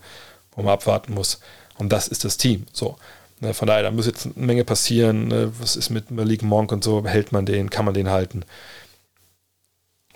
wo 0.53 0.63
man 0.63 0.75
abwarten 0.75 1.15
muss. 1.15 1.41
Und 1.79 1.93
das 1.93 2.09
ist 2.09 2.25
das 2.25 2.37
Team. 2.37 2.67
So. 2.73 2.97
Ne, 3.41 3.53
von 3.53 3.67
daher, 3.67 3.83
da 3.83 3.91
muss 3.91 4.07
jetzt 4.07 4.27
eine 4.27 4.47
Menge 4.47 4.65
passieren. 4.65 5.29
Ne, 5.29 5.53
was 5.59 5.77
ist 5.77 5.91
mit 5.91 6.11
Malik 6.11 6.43
Monk 6.43 6.73
und 6.73 6.85
so? 6.85 7.05
Hält 7.05 7.33
man 7.33 7.47
den? 7.47 7.71
Kann 7.71 7.85
man 7.85 7.95
den 7.95 8.11
halten? 8.11 8.45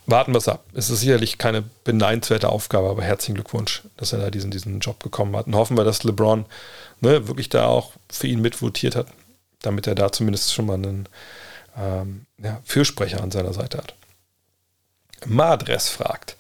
Warten 0.08 0.32
wir 0.32 0.38
es 0.38 0.48
ab. 0.48 0.64
Es 0.72 0.88
ist 0.88 1.00
sicherlich 1.00 1.36
keine 1.36 1.62
beneidenswerte 1.84 2.48
Aufgabe, 2.48 2.88
aber 2.88 3.02
herzlichen 3.02 3.34
Glückwunsch, 3.34 3.82
dass 3.98 4.14
er 4.14 4.18
da 4.18 4.30
diesen, 4.30 4.50
diesen 4.50 4.80
Job 4.80 4.98
bekommen 5.00 5.36
hat. 5.36 5.46
Und 5.46 5.54
hoffen 5.54 5.76
wir, 5.76 5.84
dass 5.84 6.02
LeBron 6.02 6.46
ne, 7.02 7.28
wirklich 7.28 7.50
da 7.50 7.66
auch 7.66 7.92
für 8.10 8.26
ihn 8.26 8.40
mitvotiert 8.40 8.96
hat, 8.96 9.08
damit 9.60 9.86
er 9.86 9.94
da 9.94 10.10
zumindest 10.10 10.54
schon 10.54 10.64
mal 10.64 10.74
einen 10.74 11.10
ähm, 11.76 12.24
ja, 12.42 12.58
Fürsprecher 12.64 13.22
an 13.22 13.30
seiner 13.30 13.52
Seite 13.52 13.76
hat. 13.76 13.94
Madres 15.26 15.90
fragt, 15.90 16.36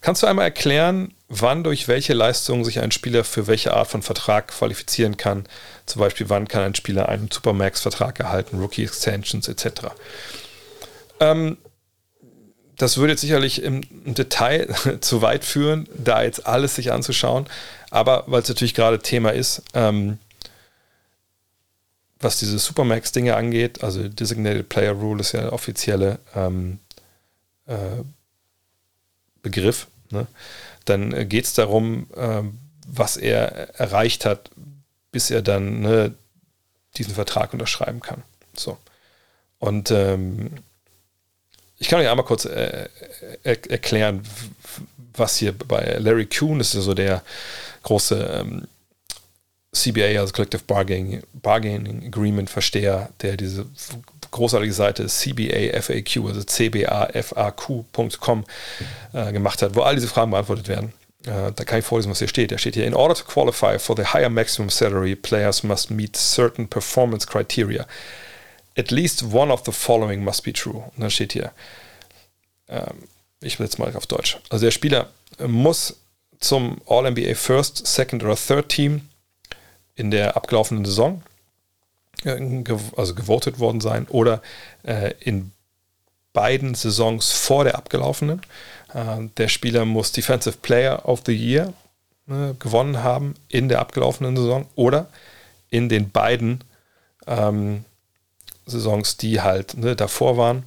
kannst 0.00 0.22
du 0.22 0.26
einmal 0.26 0.46
erklären, 0.46 1.12
wann 1.28 1.62
durch 1.62 1.88
welche 1.88 2.14
Leistungen 2.14 2.64
sich 2.64 2.80
ein 2.80 2.90
Spieler 2.90 3.24
für 3.24 3.46
welche 3.46 3.74
Art 3.74 3.88
von 3.88 4.00
Vertrag 4.00 4.48
qualifizieren 4.48 5.18
kann? 5.18 5.44
Zum 5.84 6.00
Beispiel, 6.00 6.30
wann 6.30 6.48
kann 6.48 6.62
ein 6.62 6.74
Spieler 6.74 7.10
einen 7.10 7.30
Supermax-Vertrag 7.30 8.18
erhalten, 8.18 8.60
Rookie-Extensions 8.60 9.46
etc. 9.46 9.88
Ähm, 11.20 11.58
das 12.80 12.96
würde 12.96 13.12
jetzt 13.12 13.20
sicherlich 13.20 13.62
im, 13.62 13.82
Detail 14.14 14.74
zu 15.00 15.20
weit 15.20 15.44
führen, 15.44 15.86
da 15.94 16.22
jetzt 16.22 16.46
alles 16.46 16.76
sich 16.76 16.92
anzuschauen. 16.92 17.46
Aber 17.90 18.24
weil 18.26 18.42
es 18.42 18.48
natürlich 18.48 18.74
gerade 18.74 19.00
Thema 19.00 19.30
ist, 19.30 19.62
ähm, 19.74 20.18
was 22.20 22.38
diese 22.38 22.58
Supermax-Dinge 22.58 23.36
angeht, 23.36 23.84
also 23.84 24.08
Designated 24.08 24.68
Player 24.68 24.92
Rule 24.92 25.20
ist 25.20 25.32
ja 25.32 25.42
der 25.42 25.52
offizielle 25.52 26.18
ähm, 26.34 26.78
äh, 27.66 27.76
Begriff, 29.42 29.86
ne? 30.10 30.26
dann 30.86 31.12
äh, 31.12 31.26
geht 31.26 31.44
es 31.44 31.54
darum, 31.54 32.06
äh, 32.16 32.42
was 32.86 33.16
er 33.16 33.78
erreicht 33.78 34.24
hat, 34.24 34.50
bis 35.12 35.30
er 35.30 35.42
dann 35.42 35.80
ne, 35.80 36.14
diesen 36.96 37.14
Vertrag 37.14 37.52
unterschreiben 37.52 38.00
kann. 38.00 38.22
So. 38.54 38.78
Und 39.58 39.90
ähm, 39.90 40.50
ich 41.80 41.88
kann 41.88 41.98
euch 41.98 42.08
einmal 42.08 42.24
kurz 42.24 42.44
äh, 42.44 42.88
er 43.42 43.70
erklären, 43.70 44.22
was 45.14 45.36
hier 45.36 45.52
bei 45.52 45.96
Larry 45.98 46.26
Kuhn 46.26 46.60
ist, 46.60 46.72
so 46.72 46.94
der, 46.94 47.22
große 47.82 48.40
ähm, 48.40 48.66
CBA, 49.72 50.18
also 50.18 50.32
Collective 50.32 50.62
Bargaining, 50.66 51.22
Bargaining 51.32 52.04
Agreement 52.06 52.50
Versteher, 52.50 53.10
der 53.22 53.36
diese 53.36 53.66
großartige 54.30 54.72
Seite 54.72 55.06
CBAFAQ, 55.06 56.26
also 56.26 56.42
cbafaq.com 56.42 58.44
äh, 59.12 59.32
gemacht 59.32 59.62
hat, 59.62 59.76
wo 59.76 59.82
all 59.82 59.94
diese 59.94 60.08
Fragen 60.08 60.32
beantwortet 60.32 60.66
werden. 60.68 60.92
Äh, 61.24 61.52
da 61.54 61.64
kann 61.64 61.78
ich 61.78 61.84
vorlesen, 61.84 62.10
was 62.10 62.18
hier 62.18 62.26
steht. 62.28 62.50
Da 62.50 62.58
steht 62.58 62.74
hier, 62.74 62.86
in 62.86 62.94
order 62.94 63.14
to 63.14 63.24
qualify 63.24 63.78
for 63.78 63.96
the 63.96 64.04
higher 64.04 64.28
maximum 64.28 64.68
salary, 64.70 65.14
players 65.14 65.62
must 65.62 65.90
meet 65.90 66.16
certain 66.16 66.68
performance 66.68 67.26
criteria. 67.26 67.86
At 68.80 68.90
least 68.90 69.22
one 69.30 69.52
of 69.52 69.62
the 69.66 69.72
following 69.72 70.24
must 70.24 70.42
be 70.42 70.54
true. 70.54 70.84
Und 70.94 71.02
dann 71.02 71.10
steht 71.10 71.34
hier, 71.34 71.52
ähm, 72.68 73.04
ich 73.42 73.58
will 73.58 73.66
jetzt 73.66 73.78
mal 73.78 73.94
auf 73.94 74.06
Deutsch. 74.06 74.38
Also 74.48 74.64
der 74.64 74.70
Spieler 74.70 75.10
muss 75.46 75.96
zum 76.38 76.80
All-NBA 76.86 77.34
First, 77.34 77.86
Second 77.86 78.24
oder 78.24 78.36
Third 78.36 78.70
Team 78.70 79.02
in 79.96 80.10
der 80.10 80.34
abgelaufenen 80.34 80.86
Saison 80.86 81.22
äh, 82.24 82.62
also 82.96 83.14
gewotet 83.14 83.58
worden 83.58 83.82
sein 83.82 84.06
oder 84.08 84.40
äh, 84.82 85.12
in 85.20 85.52
beiden 86.32 86.74
Saisons 86.74 87.32
vor 87.32 87.64
der 87.64 87.76
abgelaufenen. 87.76 88.40
Äh, 88.94 89.28
der 89.36 89.48
Spieler 89.48 89.84
muss 89.84 90.12
Defensive 90.12 90.56
Player 90.62 91.06
of 91.06 91.22
the 91.26 91.34
Year 91.34 91.74
äh, 92.28 92.54
gewonnen 92.58 93.02
haben 93.02 93.34
in 93.48 93.68
der 93.68 93.80
abgelaufenen 93.80 94.36
Saison 94.36 94.66
oder 94.74 95.08
in 95.68 95.90
den 95.90 96.10
beiden 96.10 96.64
ähm, 97.26 97.84
Saisons, 98.66 99.16
die 99.16 99.40
halt 99.40 99.76
ne, 99.76 99.96
davor 99.96 100.36
waren. 100.36 100.64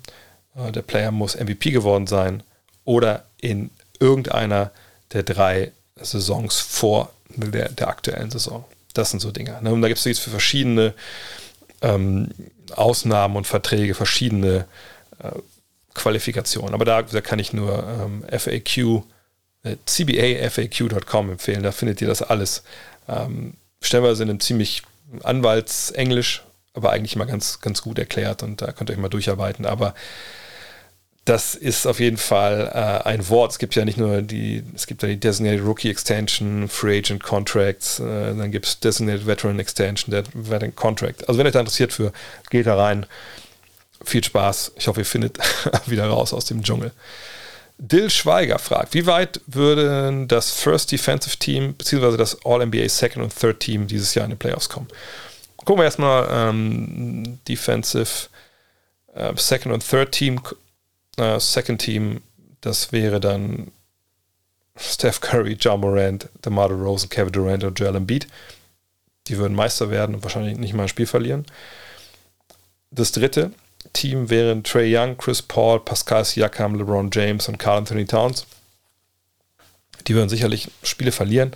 Äh, 0.55 0.71
der 0.71 0.81
Player 0.81 1.11
muss 1.11 1.35
MVP 1.35 1.71
geworden 1.71 2.07
sein 2.07 2.43
oder 2.85 3.25
in 3.39 3.69
irgendeiner 3.99 4.71
der 5.13 5.23
drei 5.23 5.71
Saisons 5.95 6.59
vor 6.59 7.11
der, 7.29 7.69
der 7.69 7.87
aktuellen 7.87 8.31
Saison. 8.31 8.65
Das 8.93 9.11
sind 9.11 9.19
so 9.19 9.31
Dinge. 9.31 9.59
Ne? 9.61 9.71
Und 9.71 9.81
da 9.81 9.87
gibt 9.87 9.99
es 9.99 10.05
jetzt 10.05 10.19
für 10.19 10.29
verschiedene 10.29 10.93
ähm, 11.81 12.29
Ausnahmen 12.75 13.35
und 13.35 13.47
Verträge, 13.47 13.93
verschiedene 13.93 14.65
äh, 15.19 15.31
Qualifikationen. 15.93 16.73
Aber 16.73 16.85
da, 16.85 17.01
da, 17.01 17.21
kann 17.21 17.39
ich 17.39 17.53
nur 17.53 17.83
ähm, 17.83 18.23
FAQ, 18.27 19.03
äh, 19.63 19.75
cbafaq.com 19.85 21.31
empfehlen. 21.31 21.63
Da 21.63 21.71
findet 21.71 22.01
ihr 22.01 22.07
das 22.07 22.21
alles. 22.21 22.63
Ähm, 23.07 23.53
stellenweise 23.81 24.23
in 24.23 24.29
einem 24.29 24.39
ziemlich 24.39 24.83
Anwaltsenglisch, 25.23 26.43
aber 26.73 26.91
eigentlich 26.91 27.15
mal 27.15 27.25
ganz, 27.25 27.59
ganz 27.61 27.81
gut 27.81 27.99
erklärt 27.99 28.43
und 28.43 28.61
da 28.61 28.71
könnt 28.71 28.89
ihr 28.89 28.93
euch 28.93 28.99
mal 28.99 29.09
durcharbeiten. 29.09 29.65
Aber 29.65 29.93
das 31.25 31.55
ist 31.55 31.87
auf 31.87 31.99
jeden 31.99 32.17
Fall 32.17 32.69
äh, 32.73 33.07
ein 33.07 33.29
Wort. 33.29 33.51
Es 33.51 33.59
gibt 33.59 33.75
ja 33.75 33.85
nicht 33.85 33.97
nur 33.97 34.21
die, 34.21 34.63
es 34.75 34.87
gibt 34.87 35.03
ja 35.03 35.07
die 35.07 35.19
Designated 35.19 35.65
Rookie 35.65 35.89
Extension, 35.89 36.67
Free 36.67 36.97
Agent 36.97 37.23
Contracts, 37.23 37.99
äh, 37.99 38.35
dann 38.35 38.51
gibt 38.51 38.65
es 38.65 38.79
Designated 38.79 39.25
Veteran 39.25 39.59
Extension, 39.59 40.11
der 40.11 40.23
Veteran 40.33 40.75
Contract. 40.75 41.27
Also 41.27 41.37
wenn 41.37 41.47
euch 41.47 41.53
da 41.53 41.59
interessiert 41.59 41.93
für, 41.93 42.11
geht 42.49 42.67
da 42.67 42.75
rein. 42.75 43.05
Viel 44.05 44.23
Spaß. 44.23 44.73
Ich 44.75 44.87
hoffe, 44.87 45.01
ihr 45.01 45.05
findet 45.05 45.37
wieder 45.85 46.07
raus 46.07 46.33
aus 46.33 46.43
dem 46.43 46.61
Dschungel. 46.61 46.91
Dill 47.77 48.09
Schweiger 48.09 48.59
fragt, 48.59 48.93
wie 48.93 49.05
weit 49.05 49.39
würde 49.47 50.25
das 50.27 50.51
First 50.51 50.91
Defensive 50.91 51.37
Team 51.37 51.73
bzw. 51.73 52.17
das 52.17 52.45
All-NBA 52.45 52.89
Second 52.89 53.23
und 53.23 53.37
Third 53.37 53.61
Team 53.61 53.87
dieses 53.87 54.13
Jahr 54.13 54.25
in 54.25 54.31
die 54.31 54.37
Playoffs 54.37 54.67
kommen? 54.67 54.87
Gucken 55.65 55.81
wir 55.81 55.85
erstmal 55.85 56.27
ähm, 56.29 57.39
Defensive 57.47 58.27
äh, 59.13 59.33
Second 59.35 59.73
und 59.73 59.87
Third 59.87 60.11
Team 60.11 60.39
äh, 61.17 61.39
Second 61.39 61.81
Team, 61.81 62.21
das 62.61 62.91
wäre 62.91 63.19
dann 63.19 63.71
Steph 64.75 65.21
Curry, 65.21 65.57
John 65.59 65.81
Morant, 65.81 66.29
DeMar 66.43 66.69
DeRozan, 66.69 67.09
Kevin 67.09 67.31
Durant 67.31 67.63
und 67.63 67.79
Joel 67.79 67.95
Embiid. 67.95 68.27
Die 69.27 69.37
würden 69.37 69.55
Meister 69.55 69.89
werden 69.89 70.15
und 70.15 70.23
wahrscheinlich 70.23 70.57
nicht 70.57 70.73
mal 70.73 70.83
ein 70.83 70.89
Spiel 70.89 71.05
verlieren. 71.05 71.45
Das 72.91 73.11
dritte 73.11 73.51
Team 73.93 74.29
wären 74.29 74.63
Trey 74.63 74.95
Young, 74.95 75.17
Chris 75.17 75.41
Paul, 75.41 75.79
Pascal 75.79 76.25
Siakam, 76.25 76.75
LeBron 76.75 77.09
James 77.11 77.47
und 77.47 77.57
Carl 77.57 77.79
Anthony 77.79 78.05
Towns. 78.05 78.45
Die 80.07 80.15
würden 80.15 80.29
sicherlich 80.29 80.69
Spiele 80.81 81.11
verlieren, 81.11 81.51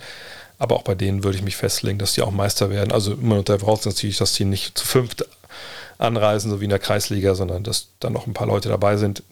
aber 0.58 0.76
auch 0.76 0.82
bei 0.82 0.94
denen 0.94 1.24
würde 1.24 1.38
ich 1.38 1.44
mich 1.44 1.56
festlegen, 1.56 1.98
dass 1.98 2.12
die 2.12 2.22
auch 2.22 2.30
Meister 2.30 2.70
werden. 2.70 2.92
Also 2.92 3.12
immer 3.12 3.38
unter 3.38 3.58
Voraussetzung 3.58 3.92
natürlich, 3.92 4.18
dass 4.18 4.32
die 4.34 4.44
nicht 4.44 4.76
zu 4.76 4.86
fünft 4.86 5.24
anreisen, 5.98 6.50
so 6.50 6.60
wie 6.60 6.64
in 6.64 6.70
der 6.70 6.78
Kreisliga, 6.78 7.34
sondern 7.34 7.62
dass 7.62 7.88
dann 8.00 8.12
noch 8.12 8.26
ein 8.26 8.34
paar 8.34 8.46
Leute 8.46 8.68
dabei 8.68 8.96
sind, 8.96 9.22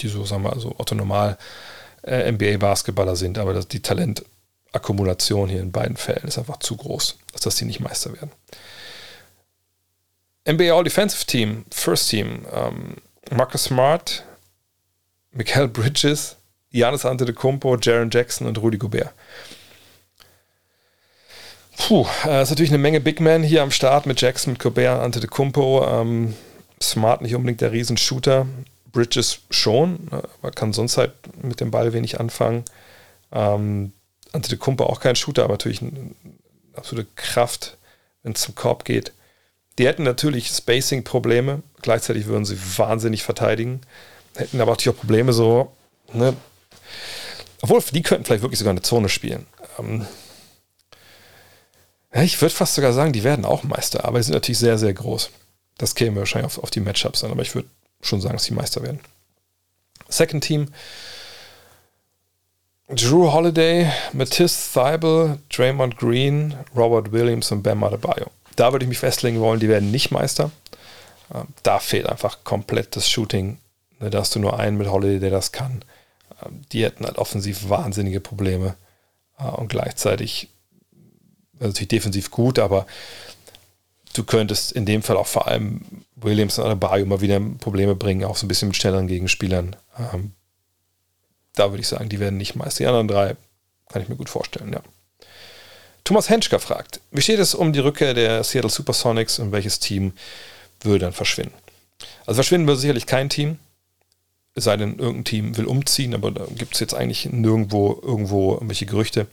die 0.00 0.08
so, 0.08 0.24
sagen 0.24 0.44
wir, 0.44 0.52
also 0.52 0.74
Otto 0.78 0.94
Normal 0.94 1.38
äh, 2.02 2.30
NBA-Basketballer 2.30 3.16
sind, 3.16 3.38
aber 3.38 3.54
das, 3.54 3.68
die 3.68 3.82
Talentakkumulation 3.82 5.48
hier 5.48 5.60
in 5.60 5.72
beiden 5.72 5.96
Fällen 5.96 6.26
ist 6.26 6.38
einfach 6.38 6.58
zu 6.58 6.76
groß, 6.76 7.18
als 7.32 7.42
dass 7.42 7.56
die 7.56 7.64
nicht 7.64 7.80
Meister 7.80 8.12
werden. 8.12 8.30
NBA 10.48 10.72
All-Defensive 10.72 11.26
Team, 11.26 11.64
First 11.70 12.08
Team, 12.10 12.46
ähm, 12.52 12.96
Marcus 13.30 13.64
Smart, 13.64 14.24
Michael 15.32 15.68
Bridges, 15.68 16.36
Janis 16.70 17.04
Antetokounmpo, 17.04 17.76
Jaron 17.76 18.10
Jackson 18.10 18.46
und 18.46 18.58
Rudy 18.58 18.78
Gobert. 18.78 19.12
Puh, 21.78 22.06
äh, 22.26 22.42
ist 22.42 22.50
natürlich 22.50 22.70
eine 22.70 22.78
Menge 22.78 23.00
Big 23.00 23.20
Men 23.20 23.42
hier 23.42 23.62
am 23.62 23.70
Start 23.70 24.04
mit 24.04 24.20
Jackson, 24.20 24.52
mit 24.52 24.62
Gobert, 24.62 25.00
Antetokounmpo. 25.00 25.86
Ähm, 25.86 26.34
Smart 26.82 27.22
nicht 27.22 27.34
unbedingt 27.34 27.60
der 27.60 27.72
Riesenshooter. 27.72 28.46
Bridges 28.92 29.40
schon, 29.50 30.08
ne, 30.10 30.22
aber 30.40 30.50
kann 30.50 30.72
sonst 30.72 30.96
halt 30.96 31.12
mit 31.42 31.60
dem 31.60 31.70
Ball 31.70 31.92
wenig 31.92 32.20
anfangen. 32.20 32.64
Ähm, 33.32 33.92
Antetokounmpo 34.32 34.84
auch 34.84 35.00
kein 35.00 35.16
Shooter, 35.16 35.44
aber 35.44 35.54
natürlich 35.54 35.80
eine 35.80 36.14
absolute 36.74 37.08
Kraft, 37.16 37.76
wenn 38.22 38.32
es 38.32 38.40
zum 38.40 38.54
Korb 38.54 38.84
geht. 38.84 39.12
Die 39.78 39.86
hätten 39.86 40.02
natürlich 40.02 40.48
Spacing-Probleme, 40.48 41.62
gleichzeitig 41.82 42.26
würden 42.26 42.44
sie 42.44 42.58
wahnsinnig 42.76 43.22
verteidigen, 43.22 43.80
hätten 44.34 44.60
aber 44.60 44.72
natürlich 44.72 44.96
auch 44.96 45.00
Probleme 45.00 45.32
so, 45.32 45.72
ne? 46.12 46.34
obwohl 47.60 47.82
die 47.92 48.02
könnten 48.02 48.24
vielleicht 48.24 48.42
wirklich 48.42 48.58
sogar 48.58 48.72
eine 48.72 48.82
Zone 48.82 49.08
spielen. 49.08 49.46
Ähm, 49.78 50.06
ja, 52.14 52.22
ich 52.22 52.40
würde 52.40 52.54
fast 52.54 52.74
sogar 52.74 52.92
sagen, 52.92 53.12
die 53.12 53.24
werden 53.24 53.44
auch 53.44 53.62
Meister, 53.62 54.04
aber 54.04 54.18
die 54.18 54.24
sind 54.24 54.34
natürlich 54.34 54.58
sehr, 54.58 54.78
sehr 54.78 54.94
groß. 54.94 55.30
Das 55.76 55.94
käme 55.94 56.16
wahrscheinlich 56.16 56.46
auf, 56.46 56.62
auf 56.62 56.70
die 56.70 56.80
Matchups 56.80 57.22
an, 57.22 57.30
aber 57.30 57.42
ich 57.42 57.54
würde 57.54 57.68
schon 58.00 58.20
sagen, 58.20 58.34
dass 58.34 58.44
sie 58.44 58.54
Meister 58.54 58.82
werden. 58.82 59.00
Second 60.08 60.42
Team. 60.42 60.68
Drew 62.88 63.30
Holiday, 63.30 63.92
Matisse 64.14 64.72
Thibel, 64.72 65.38
Draymond 65.50 65.98
Green, 65.98 66.54
Robert 66.74 67.12
Williams 67.12 67.52
und 67.52 67.62
Bam 67.62 67.84
Adebayo. 67.84 68.30
Da 68.56 68.72
würde 68.72 68.84
ich 68.84 68.88
mich 68.88 68.98
festlegen 68.98 69.40
wollen, 69.40 69.60
die 69.60 69.68
werden 69.68 69.90
nicht 69.90 70.10
Meister. 70.10 70.50
Ähm, 71.34 71.48
da 71.62 71.78
fehlt 71.78 72.08
einfach 72.08 72.44
komplett 72.44 72.96
das 72.96 73.08
Shooting. 73.08 73.58
Ne, 74.00 74.08
da 74.08 74.20
hast 74.20 74.34
du 74.34 74.38
nur 74.38 74.58
einen 74.58 74.78
mit 74.78 74.90
Holiday, 74.90 75.20
der 75.20 75.30
das 75.30 75.52
kann. 75.52 75.84
Ähm, 76.42 76.62
die 76.72 76.82
hätten 76.82 77.04
halt 77.04 77.18
offensiv 77.18 77.68
wahnsinnige 77.68 78.20
Probleme 78.20 78.74
äh, 79.38 79.44
und 79.44 79.68
gleichzeitig 79.68 80.48
natürlich 81.60 81.88
defensiv 81.88 82.30
gut, 82.30 82.58
aber 82.58 82.86
du 84.14 84.24
könntest 84.24 84.72
in 84.72 84.86
dem 84.86 85.02
Fall 85.02 85.16
auch 85.16 85.26
vor 85.26 85.46
allem 85.46 85.80
Williams 86.16 86.58
und 86.58 86.64
Adebayo 86.64 87.06
mal 87.06 87.20
wieder 87.20 87.40
Probleme 87.60 87.94
bringen, 87.94 88.24
auch 88.24 88.36
so 88.36 88.46
ein 88.46 88.48
bisschen 88.48 88.68
mit 88.68 88.76
schnelleren 88.76 89.06
Gegenspielern. 89.06 89.76
Ähm, 89.98 90.32
da 91.54 91.70
würde 91.70 91.80
ich 91.80 91.88
sagen, 91.88 92.08
die 92.08 92.20
werden 92.20 92.36
nicht 92.36 92.56
Meister. 92.56 92.84
Die 92.84 92.86
anderen 92.86 93.08
drei 93.08 93.36
kann 93.88 94.02
ich 94.02 94.08
mir 94.08 94.16
gut 94.16 94.28
vorstellen, 94.28 94.72
ja. 94.72 94.82
Thomas 96.04 96.30
Henschker 96.30 96.58
fragt, 96.58 97.00
wie 97.10 97.20
steht 97.20 97.38
es 97.38 97.54
um 97.54 97.72
die 97.72 97.80
Rückkehr 97.80 98.14
der 98.14 98.42
Seattle 98.42 98.70
Supersonics 98.70 99.38
und 99.38 99.52
welches 99.52 99.78
Team 99.78 100.12
würde 100.80 101.00
dann 101.00 101.12
verschwinden? 101.12 101.54
Also 102.24 102.36
verschwinden 102.36 102.66
würde 102.66 102.80
sicherlich 102.80 103.06
kein 103.06 103.28
Team, 103.28 103.58
es 104.54 104.64
sei 104.64 104.76
denn, 104.76 104.98
irgendein 104.98 105.24
Team 105.24 105.56
will 105.56 105.66
umziehen, 105.66 106.14
aber 106.14 106.30
da 106.30 106.46
gibt 106.56 106.74
es 106.74 106.80
jetzt 106.80 106.94
eigentlich 106.94 107.26
nirgendwo 107.26 108.00
irgendwo 108.02 108.54
irgendwelche 108.54 108.86
Gerüchte. 108.86 109.26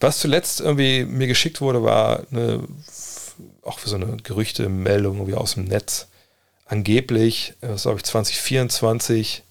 Was 0.00 0.18
zuletzt 0.18 0.60
irgendwie 0.60 1.04
mir 1.04 1.26
geschickt 1.26 1.60
wurde, 1.60 1.82
war 1.82 2.24
eine 2.30 2.62
auch 3.62 3.78
für 3.78 3.88
so 3.88 3.96
eine 3.96 4.16
Gerüchte-Meldung 4.18 5.16
irgendwie 5.16 5.34
aus 5.34 5.54
dem 5.54 5.64
Netz. 5.64 6.08
Angeblich, 6.66 7.54
was 7.60 7.82
glaube 7.82 7.98
ich, 7.98 8.04
2024, 8.04 9.42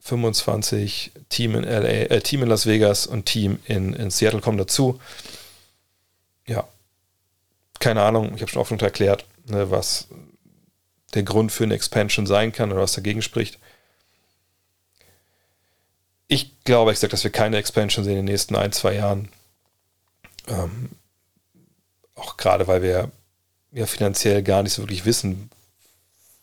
25 0.00 1.12
Team 1.28 1.54
in 1.54 1.64
LA, 1.64 1.88
äh, 1.88 2.20
Team 2.20 2.42
in 2.42 2.48
Las 2.48 2.66
Vegas 2.66 3.06
und 3.06 3.26
Team 3.26 3.58
in, 3.66 3.92
in 3.92 4.10
Seattle 4.10 4.40
kommen 4.40 4.58
dazu. 4.58 5.00
Ja, 6.46 6.66
keine 7.78 8.02
Ahnung, 8.02 8.32
ich 8.34 8.40
habe 8.40 8.50
schon 8.50 8.62
oft 8.62 8.82
erklärt, 8.82 9.26
ne, 9.46 9.70
was 9.70 10.08
der 11.14 11.22
Grund 11.22 11.52
für 11.52 11.64
eine 11.64 11.74
Expansion 11.74 12.26
sein 12.26 12.52
kann 12.52 12.72
oder 12.72 12.82
was 12.82 12.94
dagegen 12.94 13.22
spricht. 13.22 13.58
Ich 16.28 16.62
glaube, 16.64 16.92
ich 16.92 16.98
sage, 16.98 17.10
dass 17.10 17.24
wir 17.24 17.30
keine 17.30 17.56
Expansion 17.56 18.04
sehen 18.04 18.18
in 18.18 18.26
den 18.26 18.32
nächsten 18.32 18.54
ein, 18.54 18.72
zwei 18.72 18.94
Jahren. 18.94 19.28
Ähm, 20.46 20.90
auch 22.14 22.36
gerade 22.36 22.66
weil 22.66 22.82
wir 22.82 23.10
ja 23.72 23.86
finanziell 23.86 24.42
gar 24.42 24.62
nicht 24.62 24.72
so 24.72 24.82
wirklich 24.82 25.04
wissen, 25.04 25.50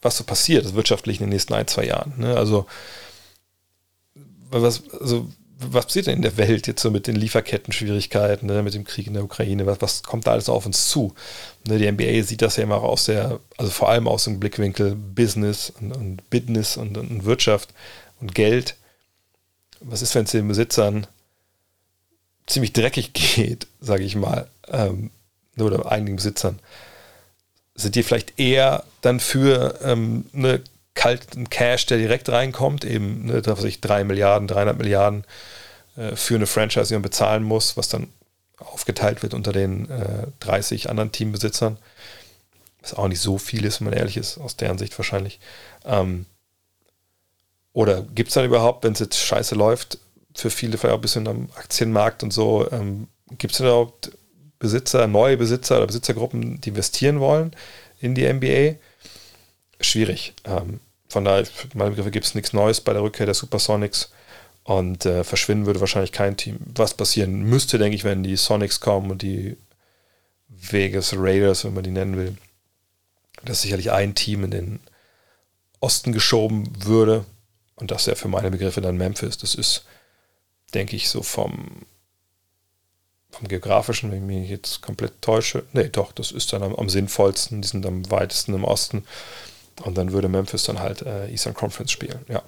was 0.01 0.17
so 0.17 0.23
passiert, 0.23 0.63
also 0.63 0.75
wirtschaftlich 0.75 1.19
in 1.19 1.25
den 1.25 1.33
nächsten 1.33 1.53
ein, 1.53 1.67
zwei 1.67 1.86
Jahren. 1.86 2.13
Ne? 2.17 2.36
Also, 2.36 2.65
was, 4.49 4.83
also 4.91 5.27
was 5.57 5.86
passiert 5.86 6.07
denn 6.07 6.17
in 6.17 6.21
der 6.21 6.38
Welt 6.38 6.67
jetzt 6.67 6.81
so 6.81 6.91
mit 6.91 7.07
den 7.07 7.15
Lieferketten-Schwierigkeiten, 7.15 8.45
ne, 8.45 8.61
mit 8.61 8.73
dem 8.73 8.83
Krieg 8.83 9.07
in 9.07 9.13
der 9.13 9.23
Ukraine? 9.23 9.65
Was, 9.65 9.81
was 9.81 10.03
kommt 10.03 10.27
da 10.27 10.31
alles 10.31 10.49
auf 10.49 10.65
uns 10.65 10.89
zu? 10.89 11.13
Ne, 11.67 11.77
die 11.77 11.91
NBA 11.91 12.23
sieht 12.23 12.41
das 12.41 12.57
ja 12.57 12.63
immer 12.63 12.77
auch 12.77 12.83
aus 12.83 13.05
der, 13.05 13.39
also 13.57 13.71
vor 13.71 13.89
allem 13.89 14.07
aus 14.07 14.25
dem 14.25 14.39
Blickwinkel 14.39 14.95
Business 14.95 15.71
und, 15.79 15.95
und 15.95 16.29
Business 16.29 16.77
und, 16.77 16.97
und, 16.97 17.25
Wirtschaft 17.25 17.69
und 18.19 18.36
Geld. 18.36 18.75
Was 19.80 20.01
ist, 20.01 20.15
wenn 20.15 20.26
es 20.26 20.32
den 20.32 20.47
Besitzern 20.47 21.07
ziemlich 22.47 22.73
dreckig 22.73 23.13
geht, 23.13 23.67
sage 23.80 24.03
ich 24.03 24.15
mal, 24.15 24.47
ähm, 24.67 25.11
oder 25.57 25.91
einigen 25.91 26.15
Besitzern? 26.15 26.59
Sind 27.76 27.95
die 27.95 28.03
vielleicht 28.03 28.39
eher 28.39 28.84
dann 29.01 29.19
für 29.19 29.80
ähm, 29.84 30.26
eine 30.34 30.61
kalten 30.93 31.49
Cash, 31.49 31.86
der 31.88 31.97
direkt 31.97 32.30
reinkommt, 32.30 32.86
eben, 32.86 33.26
ne, 33.26 33.41
was 33.45 33.65
ich, 33.65 33.82
3 33.82 34.05
Milliarden, 34.05 34.47
300 34.47 34.78
Milliarden 34.78 35.26
äh, 35.97 36.15
für 36.15 36.36
eine 36.36 36.47
Franchise, 36.47 36.88
die 36.88 36.93
man 36.93 37.01
bezahlen 37.01 37.43
muss, 37.43 37.78
was 37.78 37.89
dann 37.89 38.07
aufgeteilt 38.57 39.21
wird 39.21 39.34
unter 39.34 39.51
den 39.51 39.89
äh, 39.89 40.28
30 40.39 40.89
anderen 40.89 41.11
Teambesitzern. 41.11 41.78
Was 42.82 42.93
auch 42.93 43.07
nicht 43.07 43.19
so 43.19 43.38
viel 43.38 43.65
ist, 43.65 43.82
wenn 43.82 43.89
man 43.89 43.97
ehrlich 43.97 44.17
ist, 44.17 44.38
aus 44.38 44.55
deren 44.55 44.78
Sicht 44.78 44.97
wahrscheinlich. 44.97 45.39
Ähm, 45.86 46.26
oder 47.76 48.03
gibt 48.03 48.30
es 48.30 48.36
dann 48.36 48.45
überhaupt, 48.45 48.86
wenn 48.86 48.93
es 48.93 48.99
jetzt 48.99 49.19
scheiße 49.19 49.53
läuft, 49.53 49.99
für 50.34 50.49
viele 50.49 50.78
vielleicht 50.78 50.93
auch 50.93 50.99
ein 50.99 51.01
bisschen 51.01 51.28
am 51.28 51.49
Aktienmarkt 51.57 52.23
und 52.23 52.32
so, 52.32 52.71
ähm, 52.71 53.07
gibt 53.38 53.53
es 53.53 53.59
überhaupt 53.59 54.11
Besitzer, 54.59 55.07
neue 55.07 55.36
Besitzer 55.36 55.78
oder 55.78 55.88
Besitzergruppen, 55.88 56.61
die 56.61 56.69
investieren 56.69 57.19
wollen 57.19 57.51
in 57.99 58.15
die 58.15 58.32
NBA? 58.32 58.76
Schwierig. 59.82 60.34
Ähm, 60.45 60.80
von 61.09 61.26
daher, 61.26 61.45
für 61.45 61.67
meine 61.73 61.89
Begriffe 61.89 62.11
gibt 62.11 62.26
es 62.26 62.34
nichts 62.34 62.53
Neues 62.53 62.80
bei 62.80 62.93
der 62.93 63.01
Rückkehr 63.01 63.26
der 63.26 63.36
Supersonics 63.36 64.09
und 64.63 65.05
äh, 65.05 65.26
verschwinden 65.26 65.65
würde 65.65 65.82
wahrscheinlich 65.82 66.13
kein 66.13 66.38
Team. 66.38 66.59
Was 66.76 66.93
passieren 66.93 67.43
müsste, 67.43 67.78
denke 67.78 67.97
ich, 67.97 68.05
wenn 68.05 68.23
die 68.23 68.38
Sonics 68.38 68.80
kommen 68.80 69.11
und 69.11 69.21
die 69.21 69.57
Vegas 70.47 71.13
Raiders, 71.17 71.65
wenn 71.65 71.73
man 71.73 71.84
die 71.84 71.91
nennen 71.91 72.15
will, 72.15 72.38
dass 73.43 73.63
sicherlich 73.63 73.91
ein 73.91 74.15
Team 74.15 74.45
in 74.45 74.51
den 74.51 74.80
Osten 75.82 76.13
geschoben 76.13 76.71
würde 76.86 77.26
und 77.76 77.91
das 77.91 78.07
wäre 78.07 78.15
für 78.15 78.28
meine 78.28 78.51
Begriffe 78.51 78.82
dann 78.82 78.97
Memphis. 78.97 79.38
Das 79.38 79.55
ist, 79.55 79.86
denke 80.73 80.95
ich, 80.95 81.09
so 81.09 81.23
vom, 81.23 81.86
vom 83.32 83.47
geografischen, 83.47 84.11
wenn 84.11 84.30
ich 84.30 84.41
mich 84.41 84.49
jetzt 84.49 84.82
komplett 84.82 85.21
täusche. 85.21 85.63
Nee, 85.73 85.89
doch, 85.89 86.11
das 86.11 86.32
ist 86.32 86.53
dann 86.53 86.63
am, 86.63 86.76
am 86.76 86.89
sinnvollsten. 86.89 87.61
Die 87.61 87.67
sind 87.67 87.86
am 87.86 88.09
weitesten 88.09 88.53
im 88.53 88.63
Osten. 88.63 89.05
Und 89.84 89.97
dann 89.97 90.13
würde 90.13 90.30
Memphis 90.30 90.63
dann 90.63 90.80
halt 90.80 91.01
äh, 91.01 91.30
Eastern 91.30 91.53
Conference 91.53 91.91
spielen. 91.91 92.26
Ja. 92.30 92.41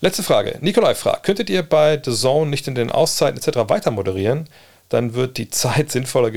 Letzte 0.00 0.22
Frage. 0.22 0.58
Nikolai 0.60 0.94
fragt, 0.94 1.24
könntet 1.24 1.50
ihr 1.50 1.62
bei 1.62 2.00
The 2.02 2.14
Zone 2.14 2.48
nicht 2.48 2.68
in 2.68 2.74
den 2.74 2.90
Auszeiten 2.90 3.36
etc. 3.36 3.68
weiter 3.68 3.90
moderieren? 3.90 4.48
Dann 4.88 5.12
wird 5.12 5.36
die 5.36 5.50
Zeit 5.50 5.90
sinnvoller 5.90 6.32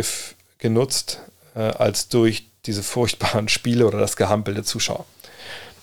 genutzt 0.58 1.22
äh, 1.56 1.60
als 1.60 2.10
durch 2.10 2.48
diese 2.66 2.84
furchtbaren 2.84 3.48
Spiele 3.48 3.88
oder 3.88 4.00
das 4.00 4.18
Gehampel 4.18 4.56
der 4.56 4.64
Zuschauer. 4.64 5.06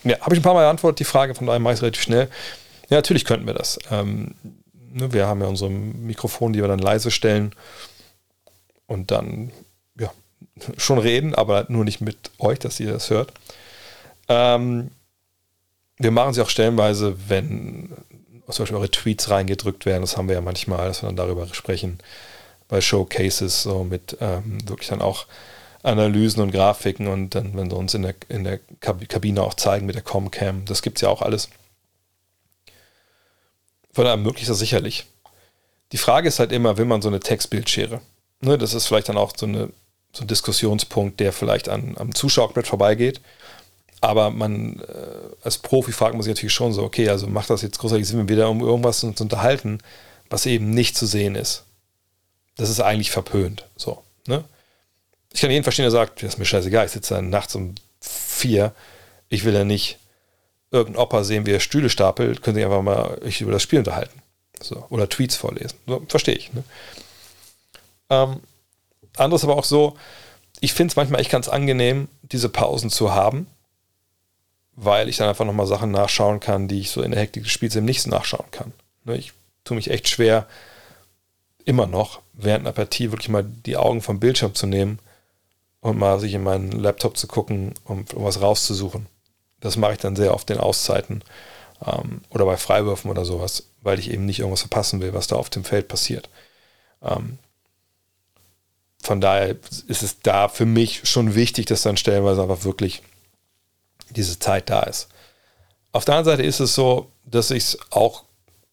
Ja, 0.03 0.19
habe 0.21 0.33
ich 0.33 0.39
ein 0.39 0.43
paar 0.43 0.53
Mal 0.53 0.65
beantwortet, 0.65 0.99
die 0.99 1.05
Frage, 1.05 1.35
von 1.35 1.47
daher 1.47 1.59
mache 1.59 1.73
ich 1.73 1.79
es 1.79 1.83
relativ 1.83 2.03
schnell. 2.03 2.29
Ja, 2.89 2.97
natürlich 2.97 3.25
könnten 3.25 3.45
wir 3.45 3.53
das. 3.53 3.79
Ähm, 3.91 4.33
ne, 4.91 5.11
wir 5.13 5.27
haben 5.27 5.41
ja 5.41 5.47
unsere 5.47 5.69
Mikrofone, 5.69 6.53
die 6.53 6.61
wir 6.61 6.67
dann 6.67 6.79
leise 6.79 7.11
stellen 7.11 7.53
und 8.87 9.11
dann 9.11 9.51
schon 10.77 10.99
reden, 10.99 11.35
aber 11.35 11.65
nur 11.69 11.85
nicht 11.85 12.01
mit 12.01 12.31
euch, 12.39 12.59
dass 12.59 12.79
ihr 12.79 12.91
das 12.91 13.09
hört. 13.09 13.31
Ähm, 14.27 14.91
wir 15.97 16.11
machen 16.11 16.33
sie 16.33 16.41
auch 16.41 16.49
stellenweise, 16.49 17.15
wenn 17.27 17.89
zum 18.49 18.63
Beispiel 18.63 18.77
eure 18.77 18.91
Tweets 18.91 19.29
reingedrückt 19.29 19.85
werden. 19.85 20.01
Das 20.01 20.17
haben 20.17 20.27
wir 20.27 20.35
ja 20.35 20.41
manchmal, 20.41 20.87
dass 20.87 21.03
wir 21.03 21.07
dann 21.07 21.15
darüber 21.15 21.47
sprechen. 21.53 21.99
Bei 22.67 22.81
Showcases, 22.81 23.63
so 23.63 23.83
mit 23.83 24.17
ähm, 24.21 24.67
wirklich 24.67 24.89
dann 24.89 25.01
auch 25.01 25.25
Analysen 25.83 26.41
und 26.41 26.51
Grafiken 26.51 27.07
und 27.07 27.35
dann, 27.35 27.55
wenn 27.55 27.69
sie 27.69 27.75
uns 27.75 27.93
in 27.93 28.01
der, 28.01 28.15
in 28.27 28.43
der 28.43 28.59
Kabine 28.79 29.41
auch 29.41 29.53
zeigen 29.53 29.85
mit 29.85 29.95
der 29.95 30.01
Comcam. 30.01 30.65
Das 30.65 30.81
gibt 30.81 30.97
es 30.97 31.01
ja 31.01 31.09
auch 31.09 31.21
alles. 31.21 31.49
Von 33.93 34.03
daher 34.03 34.17
ermöglicht 34.17 34.49
das 34.49 34.59
sicherlich. 34.59 35.05
Die 35.91 35.97
Frage 35.97 36.27
ist 36.27 36.39
halt 36.39 36.51
immer, 36.51 36.77
will 36.77 36.85
man 36.85 37.01
so 37.01 37.07
eine 37.07 37.19
Textbildschere? 37.19 38.01
Ne, 38.41 38.57
das 38.57 38.73
ist 38.73 38.87
vielleicht 38.87 39.09
dann 39.09 39.17
auch 39.17 39.33
so 39.35 39.45
eine 39.45 39.69
so 40.11 40.23
ein 40.23 40.27
Diskussionspunkt, 40.27 41.19
der 41.19 41.33
vielleicht 41.33 41.69
an, 41.69 41.95
am 41.97 42.13
Zuschauerbrett 42.13 42.67
vorbeigeht. 42.67 43.21
Aber 44.01 44.31
man, 44.31 44.79
äh, 44.79 45.35
als 45.43 45.57
Profi 45.57 45.91
fragt 45.91 46.13
man 46.13 46.23
sich 46.23 46.33
natürlich 46.33 46.53
schon 46.53 46.73
so, 46.73 46.83
okay, 46.83 47.09
also 47.09 47.27
macht 47.27 47.49
das 47.49 47.61
jetzt 47.61 47.79
großartig 47.79 48.07
Sinn, 48.07 48.29
wieder 48.29 48.49
um 48.49 48.61
irgendwas 48.61 49.01
zu, 49.01 49.07
unterhalten, 49.07 49.79
was 50.29 50.45
eben 50.45 50.71
nicht 50.71 50.97
zu 50.97 51.05
sehen 51.05 51.35
ist. 51.35 51.65
Das 52.55 52.69
ist 52.69 52.79
eigentlich 52.79 53.11
verpönt. 53.11 53.65
So, 53.75 54.03
ne? 54.25 54.45
Ich 55.31 55.41
kann 55.41 55.51
jeden 55.51 55.63
verstehen, 55.63 55.83
der 55.83 55.91
sagt, 55.91 56.23
das 56.23 56.33
ist 56.33 56.39
mir 56.39 56.45
scheißegal, 56.45 56.85
ich 56.85 56.91
sitze 56.91 57.13
dann 57.15 57.29
nachts 57.29 57.55
um 57.55 57.75
vier, 57.99 58.73
ich 59.29 59.43
will 59.45 59.53
ja 59.53 59.63
nicht 59.63 59.99
irgendeinen 60.71 61.03
Opa 61.03 61.23
sehen, 61.23 61.45
wie 61.45 61.51
er 61.51 61.59
Stühle 61.59 61.89
stapelt, 61.89 62.41
können 62.41 62.55
Sie 62.55 62.63
einfach 62.63 62.81
mal 62.81 63.19
euch 63.23 63.41
über 63.41 63.51
das 63.51 63.63
Spiel 63.63 63.79
unterhalten. 63.79 64.21
So, 64.61 64.85
oder 64.89 65.07
Tweets 65.07 65.35
vorlesen. 65.35 65.77
So, 65.87 66.03
verstehe 66.07 66.35
ich. 66.35 66.53
Ne? 66.53 66.63
Ähm, 68.09 68.41
anderes 69.15 69.43
aber 69.43 69.55
auch 69.55 69.63
so, 69.63 69.97
ich 70.59 70.73
finde 70.73 70.91
es 70.91 70.95
manchmal 70.95 71.21
echt 71.21 71.31
ganz 71.31 71.47
angenehm, 71.47 72.07
diese 72.21 72.49
Pausen 72.49 72.89
zu 72.89 73.13
haben, 73.13 73.47
weil 74.75 75.09
ich 75.09 75.17
dann 75.17 75.29
einfach 75.29 75.45
nochmal 75.45 75.67
Sachen 75.67 75.91
nachschauen 75.91 76.39
kann, 76.39 76.67
die 76.67 76.81
ich 76.81 76.91
so 76.91 77.01
in 77.01 77.11
der 77.11 77.19
Hektik 77.19 77.43
des 77.43 77.51
Spiels 77.51 77.75
eben 77.75 77.85
nicht 77.85 78.05
nachschauen 78.07 78.51
kann. 78.51 78.73
Ne, 79.05 79.17
ich 79.17 79.33
tue 79.63 79.75
mich 79.75 79.89
echt 79.89 80.09
schwer, 80.09 80.47
immer 81.65 81.85
noch 81.85 82.21
während 82.33 82.65
einer 82.65 82.73
Partie 82.73 83.11
wirklich 83.11 83.29
mal 83.29 83.43
die 83.43 83.77
Augen 83.77 84.01
vom 84.01 84.19
Bildschirm 84.19 84.55
zu 84.55 84.65
nehmen 84.65 84.99
und 85.81 85.97
mal 85.97 86.19
sich 86.19 86.33
in 86.33 86.43
meinen 86.43 86.71
Laptop 86.71 87.17
zu 87.17 87.27
gucken, 87.27 87.73
um, 87.85 88.05
um 88.13 88.23
was 88.23 88.41
rauszusuchen. 88.41 89.07
Das 89.59 89.77
mache 89.77 89.93
ich 89.93 89.99
dann 89.99 90.15
sehr 90.15 90.33
oft 90.33 90.49
in 90.49 90.57
Auszeiten 90.57 91.23
ähm, 91.85 92.21
oder 92.29 92.45
bei 92.45 92.57
Freiwürfen 92.57 93.09
oder 93.09 93.25
sowas, 93.25 93.69
weil 93.81 93.99
ich 93.99 94.11
eben 94.11 94.25
nicht 94.25 94.39
irgendwas 94.39 94.61
verpassen 94.61 95.01
will, 95.01 95.13
was 95.13 95.27
da 95.27 95.35
auf 95.35 95.49
dem 95.49 95.63
Feld 95.63 95.87
passiert. 95.87 96.29
Ähm, 97.01 97.37
von 99.01 99.21
daher 99.21 99.55
ist 99.87 100.03
es 100.03 100.19
da 100.19 100.49
für 100.49 100.65
mich 100.65 101.07
schon 101.07 101.35
wichtig, 101.35 101.65
dass 101.67 101.83
dann 101.83 101.97
stellenweise 101.97 102.41
einfach 102.41 102.63
wirklich 102.63 103.01
diese 104.09 104.39
Zeit 104.39 104.69
da 104.69 104.81
ist. 104.83 105.07
Auf 105.91 106.05
der 106.05 106.15
anderen 106.15 106.37
Seite 106.37 106.47
ist 106.47 106.59
es 106.59 106.75
so, 106.75 107.11
dass 107.25 107.51
ich 107.51 107.63
es 107.63 107.77
auch 107.91 108.23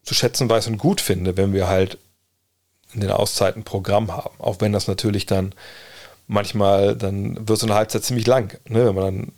zu 0.03 0.15
schätzen 0.15 0.49
weiß 0.49 0.67
und 0.67 0.79
gut 0.79 1.01
finde, 1.01 1.37
wenn 1.37 1.53
wir 1.53 1.69
halt 1.69 1.99
in 2.93 3.01
den 3.01 3.11
Auszeiten 3.11 3.65
Programm 3.65 4.13
haben. 4.13 4.35
Auch 4.39 4.61
wenn 4.61 4.73
das 4.73 4.89
natürlich 4.89 5.27
dann 5.27 5.55
manchmal, 6.27 6.97
dann 6.97 7.49
wird 7.49 7.59
so 7.59 7.66
eine 7.66 7.74
Halbzeit 7.74 8.05
ziemlich 8.05 8.27
lang. 8.27 8.59
Ne? 8.68 8.87
Wenn 8.87 8.95
man 8.95 9.05
dann 9.05 9.33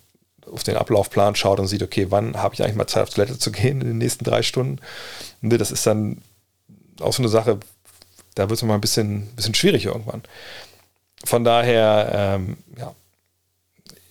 auf 0.52 0.62
den 0.62 0.76
Ablaufplan 0.76 1.34
schaut 1.34 1.60
und 1.60 1.66
sieht, 1.66 1.82
okay, 1.82 2.06
wann 2.10 2.36
habe 2.36 2.54
ich 2.54 2.62
eigentlich 2.62 2.76
mal 2.76 2.86
Zeit 2.86 3.02
auf 3.02 3.10
Toilette 3.10 3.38
zu 3.38 3.52
gehen 3.52 3.80
in 3.80 3.88
den 3.88 3.98
nächsten 3.98 4.24
drei 4.24 4.42
Stunden? 4.42 4.80
Ne? 5.40 5.58
Das 5.58 5.70
ist 5.70 5.86
dann 5.86 6.22
auch 7.00 7.12
so 7.12 7.22
eine 7.22 7.28
Sache, 7.28 7.58
da 8.34 8.48
wird 8.48 8.58
es 8.58 8.62
mal 8.62 8.74
ein 8.74 8.80
bisschen, 8.80 9.26
bisschen 9.36 9.54
schwierig 9.54 9.84
irgendwann 9.84 10.22
von 11.24 11.44
daher, 11.44 12.10
ähm, 12.12 12.58
ja, 12.76 12.94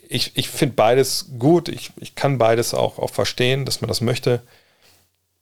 ich, 0.10 0.32
ich 0.36 0.50
finde 0.50 0.76
beides 0.76 1.28
gut. 1.38 1.70
Ich, 1.70 1.92
ich 1.98 2.16
kann 2.16 2.38
beides 2.38 2.74
auch, 2.74 2.98
auch 2.98 3.10
verstehen, 3.10 3.66
dass 3.66 3.82
man 3.82 3.88
das 3.88 4.02
möchte. 4.02 4.42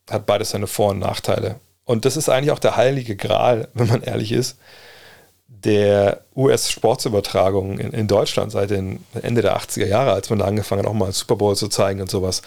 Hat 0.10 0.26
beides 0.26 0.52
seine 0.52 0.68
Vor- 0.68 0.92
und 0.92 1.00
Nachteile. 1.00 1.60
Und 1.84 2.06
das 2.06 2.18
ist 2.18 2.30
eigentlich 2.30 2.52
auch 2.52 2.60
der 2.60 2.76
heilige 2.76 3.16
Gral, 3.16 3.68
wenn 3.74 3.88
man 3.88 4.02
ehrlich 4.02 4.32
ist, 4.32 4.58
der 5.66 6.22
US-Sportsübertragung 6.36 7.80
in, 7.80 7.92
in 7.92 8.08
Deutschland 8.08 8.52
seit 8.52 8.70
den 8.70 9.04
Ende 9.22 9.42
der 9.42 9.58
80er 9.58 9.88
Jahre, 9.88 10.14
als 10.14 10.30
man 10.30 10.40
da 10.40 10.46
angefangen 10.46 10.84
hat, 10.84 10.88
auch 10.90 10.94
mal 10.94 11.12
Super 11.12 11.36
Bowl 11.36 11.56
zu 11.56 11.68
zeigen 11.68 12.02
und 12.02 12.10
sowas. 12.10 12.42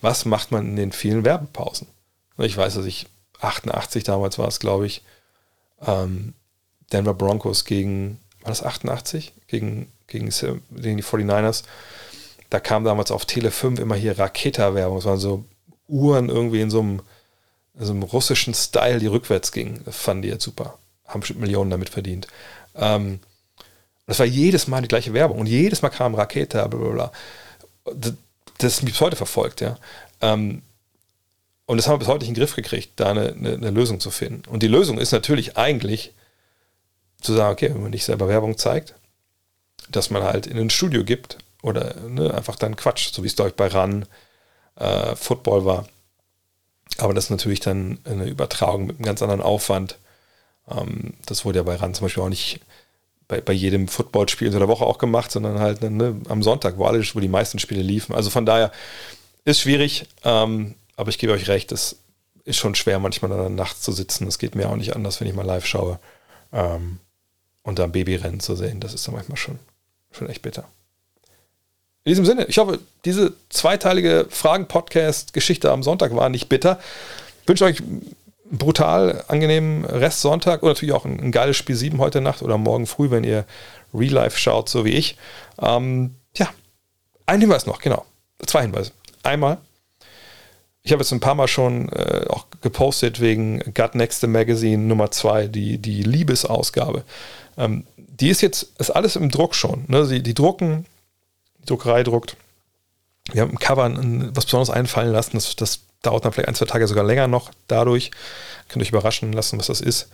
Was 0.00 0.24
macht 0.24 0.50
man 0.50 0.66
in 0.66 0.76
den 0.76 0.92
vielen 0.92 1.24
Werbepausen? 1.24 1.86
Ich 2.38 2.56
weiß, 2.56 2.74
dass 2.74 2.86
ich 2.86 3.06
88 3.40 4.04
damals 4.04 4.38
war 4.38 4.48
es, 4.48 4.58
glaube 4.58 4.86
ich, 4.86 5.02
ähm, 5.86 6.34
Denver 6.92 7.14
Broncos 7.14 7.64
gegen 7.64 8.18
war 8.42 8.50
das 8.50 8.62
88 8.62 9.32
gegen, 9.46 9.90
gegen, 10.06 10.30
gegen 10.30 10.96
die 10.96 11.04
49ers. 11.04 11.62
Da 12.50 12.60
kam 12.60 12.84
damals 12.84 13.10
auf 13.10 13.24
Tele 13.24 13.50
5 13.50 13.80
immer 13.80 13.94
hier 13.94 14.18
Raketa-Werbung. 14.18 14.98
Es 14.98 15.04
waren 15.04 15.18
so 15.18 15.44
Uhren 15.88 16.28
irgendwie 16.28 16.60
in 16.60 16.70
so 16.70 16.80
einem, 16.80 17.02
in 17.78 17.84
so 17.84 17.92
einem 17.92 18.02
russischen 18.02 18.54
Style, 18.54 18.98
die 18.98 19.06
rückwärts 19.06 19.52
gingen. 19.52 19.82
Das 19.84 19.96
fanden 19.96 20.22
die 20.22 20.28
jetzt 20.28 20.44
super. 20.44 20.78
Haben 21.06 21.20
bestimmt 21.20 21.40
Millionen 21.40 21.70
damit 21.70 21.88
verdient. 21.88 22.26
Ähm, 22.74 23.20
das 24.06 24.18
war 24.18 24.26
jedes 24.26 24.66
Mal 24.66 24.82
die 24.82 24.88
gleiche 24.88 25.14
Werbung 25.14 25.38
und 25.38 25.46
jedes 25.46 25.82
Mal 25.82 25.90
kam 25.90 26.14
Raketa, 26.14 26.66
bla 26.66 26.78
bla 26.78 26.90
bla. 26.90 27.12
Das, 28.58 28.74
ist 28.74 28.84
bis 28.84 29.00
heute 29.00 29.16
verfolgt, 29.16 29.60
ja. 29.60 29.78
Ähm, 30.20 30.62
und 31.66 31.76
das 31.76 31.86
haben 31.86 31.94
wir 31.94 31.98
bis 32.00 32.08
heute 32.08 32.20
nicht 32.20 32.28
in 32.28 32.34
den 32.34 32.40
Griff 32.40 32.54
gekriegt, 32.56 32.92
da 32.96 33.10
eine, 33.10 33.32
eine, 33.32 33.54
eine 33.54 33.70
Lösung 33.70 34.00
zu 34.00 34.10
finden. 34.10 34.48
Und 34.48 34.62
die 34.62 34.68
Lösung 34.68 34.98
ist 34.98 35.12
natürlich 35.12 35.56
eigentlich, 35.56 36.12
zu 37.20 37.32
sagen, 37.34 37.52
okay, 37.52 37.70
wenn 37.72 37.82
man 37.82 37.90
nicht 37.92 38.04
selber 38.04 38.28
Werbung 38.28 38.58
zeigt, 38.58 38.94
dass 39.90 40.10
man 40.10 40.22
halt 40.22 40.46
in 40.46 40.58
ein 40.58 40.70
Studio 40.70 41.04
gibt 41.04 41.38
oder 41.62 41.94
ne, 42.08 42.34
einfach 42.34 42.56
dann 42.56 42.76
Quatsch, 42.76 43.12
so 43.12 43.22
wie 43.22 43.28
es 43.28 43.36
glaube 43.36 43.52
bei 43.52 43.68
RAN 43.68 44.06
äh, 44.76 45.14
Football 45.16 45.64
war, 45.64 45.86
Aber 46.98 47.14
das 47.14 47.24
ist 47.24 47.30
natürlich 47.30 47.60
dann 47.60 47.98
eine 48.04 48.24
Übertragung 48.26 48.86
mit 48.86 48.96
einem 48.96 49.06
ganz 49.06 49.22
anderen 49.22 49.40
Aufwand. 49.40 49.98
Ähm, 50.74 51.14
das 51.26 51.44
wurde 51.44 51.58
ja 51.58 51.62
bei 51.62 51.76
RAN 51.76 51.94
zum 51.94 52.06
Beispiel 52.06 52.22
auch 52.22 52.28
nicht 52.28 52.60
bei, 53.28 53.40
bei 53.40 53.52
jedem 53.52 53.88
Footballspiel 53.88 54.48
unter 54.48 54.58
der 54.58 54.68
Woche 54.68 54.84
auch 54.84 54.98
gemacht, 54.98 55.30
sondern 55.30 55.58
halt 55.58 55.82
ne, 55.82 56.20
am 56.28 56.42
Sonntag, 56.42 56.78
wo, 56.78 56.84
alle, 56.84 57.02
wo 57.14 57.20
die 57.20 57.28
meisten 57.28 57.58
Spiele 57.58 57.82
liefen. 57.82 58.14
Also 58.14 58.30
von 58.30 58.44
daher 58.44 58.72
ist 59.44 59.60
schwierig, 59.60 60.06
ähm, 60.24 60.74
aber 60.96 61.08
ich 61.08 61.18
gebe 61.18 61.32
euch 61.32 61.48
recht, 61.48 61.72
es 61.72 61.96
ist 62.44 62.58
schon 62.58 62.74
schwer, 62.74 62.98
manchmal 62.98 63.30
dann 63.30 63.54
nachts 63.54 63.80
zu 63.80 63.92
sitzen. 63.92 64.26
Das 64.26 64.38
geht 64.38 64.54
mir 64.54 64.68
auch 64.68 64.76
nicht 64.76 64.94
anders, 64.94 65.20
wenn 65.20 65.28
ich 65.28 65.34
mal 65.34 65.46
live 65.46 65.66
schaue. 65.66 65.98
Ähm, 66.52 66.98
und 67.62 67.78
dann 67.78 67.92
Babyrennen 67.92 68.40
zu 68.40 68.56
sehen, 68.56 68.80
das 68.80 68.92
ist 68.92 69.06
dann 69.06 69.14
manchmal 69.14 69.38
schon, 69.38 69.58
schon 70.10 70.28
echt 70.28 70.42
bitter. 70.42 70.68
In 72.04 72.10
diesem 72.10 72.26
Sinne, 72.26 72.46
ich 72.46 72.58
hoffe, 72.58 72.80
diese 73.04 73.32
zweiteilige 73.48 74.26
Fragen-Podcast-Geschichte 74.28 75.70
am 75.70 75.84
Sonntag 75.84 76.14
war 76.16 76.28
nicht 76.28 76.48
bitter. 76.48 76.80
Ich 77.42 77.48
wünsche 77.48 77.64
euch 77.64 77.80
brutal 78.52 79.24
angenehmen 79.28 79.84
Rest 79.84 80.20
Sonntag 80.20 80.62
und 80.62 80.68
natürlich 80.68 80.94
auch 80.94 81.04
ein, 81.04 81.18
ein, 81.18 81.32
geiles 81.32 81.56
Spiel 81.56 81.74
7 81.74 81.98
heute 81.98 82.20
Nacht 82.20 82.42
oder 82.42 82.58
morgen 82.58 82.86
früh, 82.86 83.10
wenn 83.10 83.24
ihr 83.24 83.44
Real 83.94 84.12
Life 84.12 84.38
schaut, 84.38 84.68
so 84.68 84.84
wie 84.84 84.90
ich. 84.90 85.16
Ähm, 85.60 86.14
ja, 86.36 86.48
ein 87.26 87.40
Hinweis 87.40 87.66
noch, 87.66 87.80
genau. 87.80 88.04
Zwei 88.46 88.62
Hinweise. 88.62 88.92
Einmal, 89.22 89.58
ich 90.82 90.92
habe 90.92 91.02
jetzt 91.02 91.12
ein 91.12 91.20
paar 91.20 91.34
Mal 91.34 91.48
schon 91.48 91.88
äh, 91.90 92.26
auch 92.28 92.46
gepostet 92.60 93.20
wegen 93.20 93.60
Gut 93.74 93.94
Next 93.94 94.26
Magazine 94.26 94.82
Nummer 94.82 95.10
2, 95.10 95.48
die, 95.48 95.78
die 95.78 96.02
Liebesausgabe. 96.02 97.04
Ähm, 97.56 97.86
die 97.96 98.28
ist 98.28 98.40
jetzt, 98.40 98.72
ist 98.78 98.90
alles 98.90 99.16
im 99.16 99.30
Druck 99.30 99.54
schon. 99.54 99.84
Ne? 99.88 100.04
Sie, 100.04 100.22
die 100.22 100.34
drucken 100.34 100.86
die 101.62 101.66
Druckerei 101.66 102.02
druckt. 102.02 102.36
Wir 103.32 103.42
haben 103.42 103.50
im 103.50 103.58
Cover 103.58 103.84
ein, 103.84 104.34
was 104.34 104.44
Besonderes 104.44 104.70
einfallen 104.70 105.12
lassen. 105.12 105.32
Das, 105.34 105.54
das 105.56 105.80
dauert 106.02 106.24
dann 106.24 106.32
vielleicht 106.32 106.48
ein, 106.48 106.54
zwei 106.54 106.66
Tage 106.66 106.86
sogar 106.86 107.04
länger 107.04 107.28
noch 107.28 107.50
dadurch. 107.68 108.10
Könnt 108.68 108.82
euch 108.82 108.90
überraschen 108.90 109.32
lassen, 109.32 109.58
was 109.58 109.66
das 109.66 109.80
ist. 109.80 110.08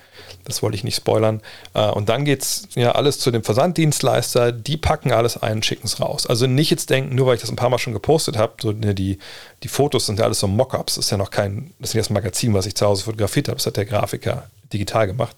Das 0.44 0.62
wollte 0.62 0.76
ich 0.76 0.84
nicht 0.84 0.96
spoilern. 0.96 1.40
Äh, 1.74 1.90
und 1.90 2.08
dann 2.08 2.24
geht 2.24 2.42
es 2.42 2.68
ja 2.74 2.92
alles 2.92 3.18
zu 3.18 3.30
dem 3.30 3.44
Versanddienstleister. 3.44 4.52
Die 4.52 4.76
packen 4.76 5.12
alles 5.12 5.40
ein 5.40 5.62
schicken 5.62 5.86
es 5.86 6.00
raus. 6.00 6.26
Also 6.26 6.46
nicht 6.46 6.70
jetzt 6.70 6.90
denken, 6.90 7.14
nur 7.14 7.26
weil 7.26 7.36
ich 7.36 7.40
das 7.40 7.50
ein 7.50 7.56
paar 7.56 7.70
Mal 7.70 7.78
schon 7.78 7.92
gepostet 7.92 8.36
habe, 8.36 8.54
so 8.60 8.72
ne, 8.72 8.94
die, 8.94 9.18
die 9.62 9.68
Fotos 9.68 10.06
sind 10.06 10.18
ja 10.18 10.24
alles 10.24 10.40
so 10.40 10.48
Mockups. 10.48 10.96
Das 10.96 11.06
ist 11.06 11.10
ja 11.10 11.16
noch 11.16 11.30
kein, 11.30 11.72
das 11.78 11.90
ist 11.90 11.94
nicht 11.94 12.06
das 12.06 12.10
Magazin, 12.10 12.54
was 12.54 12.66
ich 12.66 12.74
zu 12.74 12.86
Hause 12.86 13.04
fotografiert 13.04 13.48
habe. 13.48 13.56
Das 13.56 13.66
hat 13.66 13.76
der 13.76 13.86
Grafiker 13.86 14.50
digital 14.72 15.06
gemacht. 15.06 15.36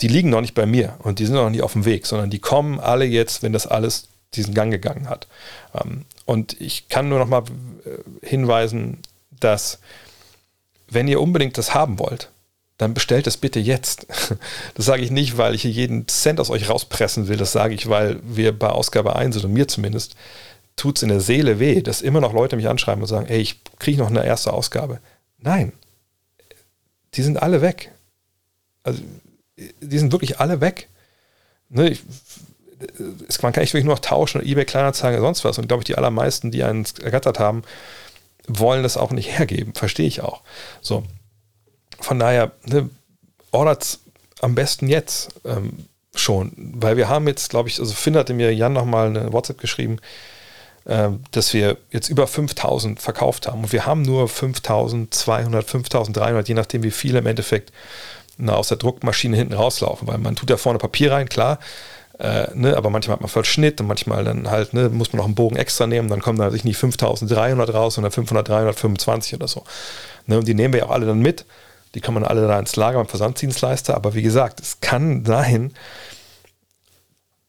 Die 0.00 0.08
liegen 0.08 0.30
noch 0.30 0.40
nicht 0.40 0.54
bei 0.54 0.66
mir 0.66 0.94
und 0.98 1.18
die 1.18 1.26
sind 1.26 1.36
noch 1.36 1.50
nicht 1.50 1.62
auf 1.62 1.72
dem 1.72 1.84
Weg, 1.84 2.06
sondern 2.06 2.30
die 2.30 2.40
kommen 2.40 2.80
alle 2.80 3.04
jetzt, 3.04 3.42
wenn 3.42 3.52
das 3.52 3.66
alles 3.66 4.08
diesen 4.34 4.54
Gang 4.54 4.70
gegangen 4.70 5.08
hat. 5.08 5.28
Ähm, 5.74 6.04
und 6.24 6.60
ich 6.60 6.88
kann 6.88 7.08
nur 7.08 7.18
noch 7.18 7.28
mal 7.28 7.44
äh, 7.84 8.26
hinweisen, 8.26 8.98
dass 9.44 9.78
wenn 10.88 11.08
ihr 11.08 11.20
unbedingt 11.20 11.56
das 11.58 11.74
haben 11.74 11.98
wollt, 11.98 12.30
dann 12.78 12.94
bestellt 12.94 13.26
es 13.26 13.36
bitte 13.36 13.60
jetzt. 13.60 14.06
Das 14.74 14.86
sage 14.86 15.02
ich 15.02 15.10
nicht, 15.10 15.36
weil 15.36 15.54
ich 15.54 15.62
hier 15.62 15.70
jeden 15.70 16.08
Cent 16.08 16.40
aus 16.40 16.50
euch 16.50 16.68
rauspressen 16.68 17.28
will. 17.28 17.36
Das 17.36 17.52
sage 17.52 17.74
ich, 17.74 17.88
weil 17.88 18.18
wir 18.22 18.58
bei 18.58 18.68
Ausgabe 18.68 19.16
1 19.16 19.36
oder 19.36 19.48
mir 19.48 19.68
zumindest 19.68 20.16
tut 20.76 20.96
es 20.96 21.02
in 21.02 21.10
der 21.10 21.20
Seele 21.20 21.58
weh, 21.58 21.82
dass 21.82 22.00
immer 22.00 22.20
noch 22.20 22.32
Leute 22.32 22.56
mich 22.56 22.68
anschreiben 22.68 23.02
und 23.02 23.08
sagen, 23.08 23.26
ey, 23.26 23.40
ich 23.40 23.60
kriege 23.78 23.98
noch 23.98 24.08
eine 24.08 24.24
erste 24.24 24.52
Ausgabe. 24.52 25.00
Nein, 25.38 25.72
die 27.14 27.22
sind 27.22 27.42
alle 27.42 27.60
weg. 27.60 27.92
Also, 28.82 29.02
die 29.56 29.98
sind 29.98 30.12
wirklich 30.12 30.40
alle 30.40 30.60
weg. 30.60 30.88
Ne, 31.68 31.90
ich 31.90 32.02
man 33.42 33.52
kann 33.52 33.62
echt 33.62 33.74
wirklich 33.74 33.84
nur 33.84 33.94
noch 33.94 34.00
tauschen 34.00 34.42
eBay 34.42 34.64
Kleinanzeigen 34.64 35.18
oder 35.18 35.28
sonst 35.28 35.44
was. 35.44 35.58
Und 35.58 35.68
glaube 35.68 35.82
ich, 35.82 35.84
die 35.84 35.96
allermeisten, 35.96 36.50
die 36.50 36.64
einen 36.64 36.84
ergattert 37.02 37.38
haben, 37.38 37.62
wollen 38.46 38.82
das 38.82 38.96
auch 38.96 39.10
nicht 39.10 39.38
hergeben. 39.38 39.74
Verstehe 39.74 40.06
ich 40.06 40.20
auch. 40.20 40.42
So. 40.80 41.04
Von 42.00 42.18
daher, 42.18 42.52
ne, 42.64 42.90
ordert 43.52 43.98
am 44.40 44.54
besten 44.54 44.88
jetzt 44.88 45.28
ähm, 45.44 45.86
schon. 46.14 46.52
Weil 46.56 46.96
wir 46.96 47.08
haben 47.08 47.28
jetzt, 47.28 47.50
glaube 47.50 47.68
ich, 47.68 47.78
also 47.78 47.94
Finn 47.94 48.16
hatte 48.16 48.34
mir 48.34 48.54
Jan 48.54 48.72
nochmal 48.72 49.08
eine 49.08 49.32
WhatsApp 49.32 49.58
geschrieben, 49.58 49.98
äh, 50.84 51.10
dass 51.30 51.54
wir 51.54 51.76
jetzt 51.90 52.08
über 52.08 52.26
5000 52.26 53.00
verkauft 53.00 53.46
haben. 53.46 53.62
Und 53.62 53.72
wir 53.72 53.86
haben 53.86 54.02
nur 54.02 54.28
5200, 54.28 55.64
5300, 55.64 56.48
je 56.48 56.54
nachdem, 56.54 56.82
wie 56.82 56.90
viele 56.90 57.20
im 57.20 57.26
Endeffekt 57.26 57.72
na, 58.36 58.54
aus 58.54 58.68
der 58.68 58.78
Druckmaschine 58.78 59.36
hinten 59.36 59.54
rauslaufen. 59.54 60.08
Weil 60.08 60.18
man 60.18 60.36
tut 60.36 60.50
da 60.50 60.56
vorne 60.56 60.78
Papier 60.78 61.12
rein, 61.12 61.28
klar. 61.28 61.58
Äh, 62.22 62.46
ne, 62.54 62.76
aber 62.76 62.88
manchmal 62.88 63.16
hat 63.16 63.20
man 63.20 63.28
Verschnitt 63.28 63.80
und 63.80 63.88
manchmal 63.88 64.22
dann 64.22 64.48
halt, 64.48 64.74
ne, 64.74 64.88
muss 64.88 65.12
man 65.12 65.18
noch 65.18 65.24
einen 65.24 65.34
Bogen 65.34 65.56
extra 65.56 65.88
nehmen, 65.88 66.08
dann 66.08 66.22
kommen 66.22 66.38
da 66.38 66.52
sich 66.52 66.62
nicht 66.62 66.76
5300 66.76 67.74
raus, 67.74 67.94
sondern 67.94 68.12
500, 68.12 68.48
325 68.48 69.34
oder 69.34 69.48
so. 69.48 69.64
Ne, 70.26 70.38
und 70.38 70.46
die 70.46 70.54
nehmen 70.54 70.72
wir 70.72 70.80
ja 70.80 70.86
auch 70.86 70.92
alle 70.92 71.06
dann 71.06 71.18
mit. 71.18 71.44
Die 71.96 72.00
man 72.10 72.24
alle 72.24 72.46
da 72.46 72.58
ins 72.58 72.76
Lager 72.76 72.98
beim 72.98 73.08
Versanddienstleister. 73.08 73.94
Aber 73.96 74.14
wie 74.14 74.22
gesagt, 74.22 74.60
es 74.60 74.80
kann 74.80 75.24
sein, 75.24 75.74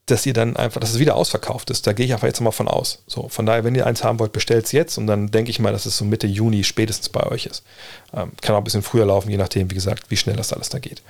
dass 0.07 0.25
ihr 0.25 0.33
dann 0.33 0.57
einfach, 0.57 0.81
dass 0.81 0.89
es 0.89 0.99
wieder 0.99 1.15
ausverkauft 1.15 1.69
ist. 1.69 1.85
Da 1.85 1.93
gehe 1.93 2.07
ich 2.07 2.11
einfach 2.11 2.27
jetzt 2.27 2.41
mal 2.41 2.51
von 2.51 2.67
aus. 2.67 3.03
So, 3.05 3.29
von 3.29 3.45
daher, 3.45 3.63
wenn 3.63 3.75
ihr 3.75 3.85
eins 3.85 4.03
haben 4.03 4.17
wollt, 4.17 4.33
bestellt 4.33 4.65
es 4.65 4.71
jetzt 4.71 4.97
und 4.97 5.05
dann 5.05 5.27
denke 5.27 5.51
ich 5.51 5.59
mal, 5.59 5.71
dass 5.71 5.85
es 5.85 5.97
so 5.97 6.03
Mitte 6.03 6.27
Juni 6.27 6.63
spätestens 6.63 7.09
bei 7.09 7.23
euch 7.27 7.45
ist. 7.45 7.63
Ähm, 8.11 8.31
kann 8.41 8.55
auch 8.55 8.59
ein 8.59 8.63
bisschen 8.65 8.81
früher 8.81 9.05
laufen, 9.05 9.29
je 9.29 9.37
nachdem, 9.37 9.69
wie 9.69 9.75
gesagt, 9.75 10.09
wie 10.09 10.17
schnell 10.17 10.35
das 10.35 10.51
alles 10.51 10.69
da 10.69 10.79
geht. 10.79 11.03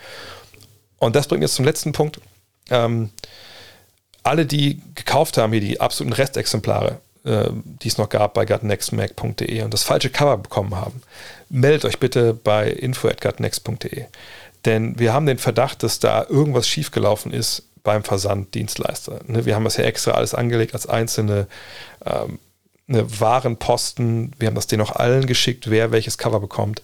Und 0.99 1.16
das 1.16 1.28
bringt 1.28 1.41
jetzt 1.41 1.55
zum 1.55 1.66
letzten 1.66 1.93
Punkt. 1.93 2.20
Ähm, 2.70 3.09
alle, 4.24 4.45
die 4.45 4.82
gekauft 4.95 5.38
haben, 5.38 5.51
hier 5.51 5.61
die 5.61 5.80
absoluten 5.80 6.13
Restexemplare, 6.13 6.99
äh, 7.26 7.45
die 7.51 7.88
es 7.88 7.97
noch 7.97 8.09
gab 8.09 8.34
bei 8.34 8.45
gutnextmac.de 8.45 9.61
und 9.61 9.74
das 9.74 9.84
falsche 9.84 10.09
Cover 10.09 10.38
bekommen 10.38 10.76
haben, 10.76 11.01
meldet 11.49 11.86
euch 11.86 11.99
bitte 11.99 12.34
bei 12.34 12.69
info.gutnext.de. 12.69 14.05
Denn 14.65 14.97
wir 14.97 15.13
haben 15.13 15.26
den 15.26 15.38
Verdacht, 15.38 15.84
dass 15.84 15.99
da 15.99 16.26
irgendwas 16.28 16.67
schiefgelaufen 16.67 17.34
ist 17.34 17.63
beim 17.84 18.03
Versanddienstleister. 18.03 19.19
Ne, 19.28 19.45
wir 19.45 19.55
haben 19.55 19.65
das 19.65 19.78
ja 19.78 19.84
extra 19.84 20.11
alles 20.11 20.34
angelegt 20.34 20.74
als 20.74 20.88
einzelne 20.88 21.47
ähm, 22.05 22.39
eine 22.88 23.19
Warenposten. 23.19 24.34
Wir 24.39 24.47
haben 24.47 24.55
das 24.55 24.67
denen 24.67 24.82
auch 24.82 24.91
allen 24.91 25.26
geschickt, 25.26 25.69
wer 25.69 25.91
welches 25.91 26.17
Cover 26.17 26.39
bekommt. 26.39 26.82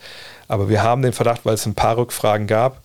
Aber 0.48 0.70
wir 0.70 0.84
haben 0.84 1.02
den 1.02 1.14
Verdacht, 1.14 1.42
weil 1.46 1.56
es 1.56 1.66
ein 1.66 1.76
paar 1.76 1.98
Rückfragen 1.98 2.48
gab, 2.48 2.82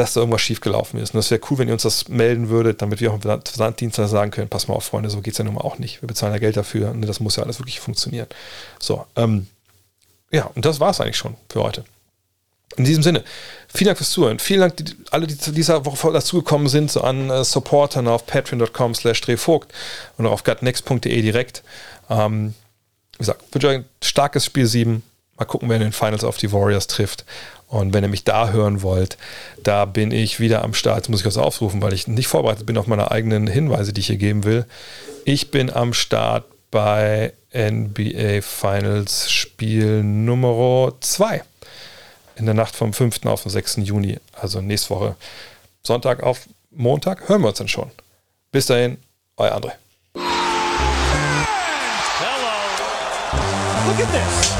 dass 0.00 0.14
da 0.14 0.20
irgendwas 0.20 0.40
schiefgelaufen 0.40 0.98
ist. 0.98 1.14
Und 1.14 1.18
das 1.18 1.30
wäre 1.30 1.40
cool, 1.50 1.58
wenn 1.58 1.68
ihr 1.68 1.74
uns 1.74 1.82
das 1.82 2.08
melden 2.08 2.48
würdet, 2.48 2.80
damit 2.80 3.00
wir 3.00 3.10
auch 3.10 3.14
im 3.16 3.20
Versanddienstleister 3.20 4.08
sagen 4.08 4.30
können, 4.30 4.48
pass 4.48 4.66
mal 4.66 4.74
auf, 4.74 4.84
Freunde, 4.84 5.10
so 5.10 5.20
geht 5.20 5.34
es 5.34 5.38
ja 5.38 5.44
nun 5.44 5.54
mal 5.54 5.60
auch 5.60 5.78
nicht. 5.78 6.02
Wir 6.02 6.06
bezahlen 6.06 6.32
ja 6.32 6.38
Geld 6.38 6.56
dafür. 6.56 6.90
Und 6.90 7.02
das 7.02 7.20
muss 7.20 7.36
ja 7.36 7.42
alles 7.42 7.58
wirklich 7.60 7.80
funktionieren. 7.80 8.26
So, 8.78 9.06
ähm, 9.16 9.46
ja, 10.30 10.50
und 10.54 10.64
das 10.64 10.80
war 10.80 10.90
es 10.90 11.00
eigentlich 11.00 11.18
schon 11.18 11.36
für 11.48 11.62
heute. 11.62 11.84
In 12.76 12.84
diesem 12.84 13.02
Sinne, 13.02 13.24
vielen 13.68 13.86
Dank 13.86 13.98
fürs 13.98 14.10
Zuhören. 14.10 14.38
Vielen 14.38 14.60
Dank, 14.60 14.76
die, 14.76 14.84
alle, 15.10 15.26
die 15.26 15.36
zu 15.36 15.50
dieser 15.52 15.84
Woche 15.84 16.12
dazugekommen 16.12 16.68
sind, 16.68 16.90
so 16.90 17.02
an 17.02 17.28
äh, 17.28 17.44
Supportern 17.44 18.08
auf 18.08 18.26
patreon.com 18.26 18.94
slash 18.94 19.20
drehvogt 19.20 19.72
und 20.16 20.26
auf 20.26 20.44
gutnext.de 20.44 21.20
direkt. 21.20 21.62
Ähm, 22.08 22.54
wie 23.14 23.18
gesagt, 23.18 23.42
wünsche 23.52 23.68
euch 23.68 23.76
ein 23.78 23.84
starkes 24.02 24.46
Spiel 24.46 24.66
7. 24.66 25.02
Mal 25.36 25.44
gucken, 25.44 25.68
wer 25.68 25.76
in 25.76 25.82
den 25.82 25.92
Finals 25.92 26.22
auf 26.22 26.36
die 26.36 26.52
Warriors 26.52 26.86
trifft. 26.86 27.24
Und 27.70 27.94
wenn 27.94 28.02
ihr 28.02 28.08
mich 28.08 28.24
da 28.24 28.50
hören 28.50 28.82
wollt, 28.82 29.16
da 29.62 29.84
bin 29.84 30.10
ich 30.10 30.40
wieder 30.40 30.64
am 30.64 30.74
Start. 30.74 30.96
Jetzt 30.96 31.08
muss 31.08 31.20
ich 31.20 31.26
was 31.26 31.36
aufrufen, 31.36 31.80
weil 31.80 31.92
ich 31.92 32.08
nicht 32.08 32.26
vorbereitet 32.26 32.66
bin 32.66 32.76
auf 32.76 32.88
meine 32.88 33.12
eigenen 33.12 33.46
Hinweise, 33.46 33.92
die 33.92 34.00
ich 34.00 34.08
hier 34.08 34.16
geben 34.16 34.42
will. 34.42 34.66
Ich 35.24 35.52
bin 35.52 35.70
am 35.72 35.94
Start 35.94 36.44
bei 36.72 37.32
NBA 37.54 38.42
Finals 38.42 39.30
Spiel 39.30 40.02
Nummer 40.02 40.94
2. 41.00 41.42
In 42.34 42.46
der 42.46 42.54
Nacht 42.54 42.74
vom 42.74 42.92
5. 42.92 43.24
auf 43.26 43.44
den 43.44 43.50
6. 43.50 43.76
Juni, 43.82 44.18
also 44.32 44.60
nächste 44.60 44.90
Woche 44.90 45.14
Sonntag 45.82 46.24
auf 46.24 46.48
Montag, 46.72 47.28
hören 47.28 47.42
wir 47.42 47.48
uns 47.48 47.58
dann 47.58 47.68
schon. 47.68 47.90
Bis 48.50 48.66
dahin, 48.66 48.98
euer 49.36 49.54
André. 49.54 49.72
Hello. 52.18 52.50
Look 53.86 54.00
at 54.00 54.12
this. 54.12 54.59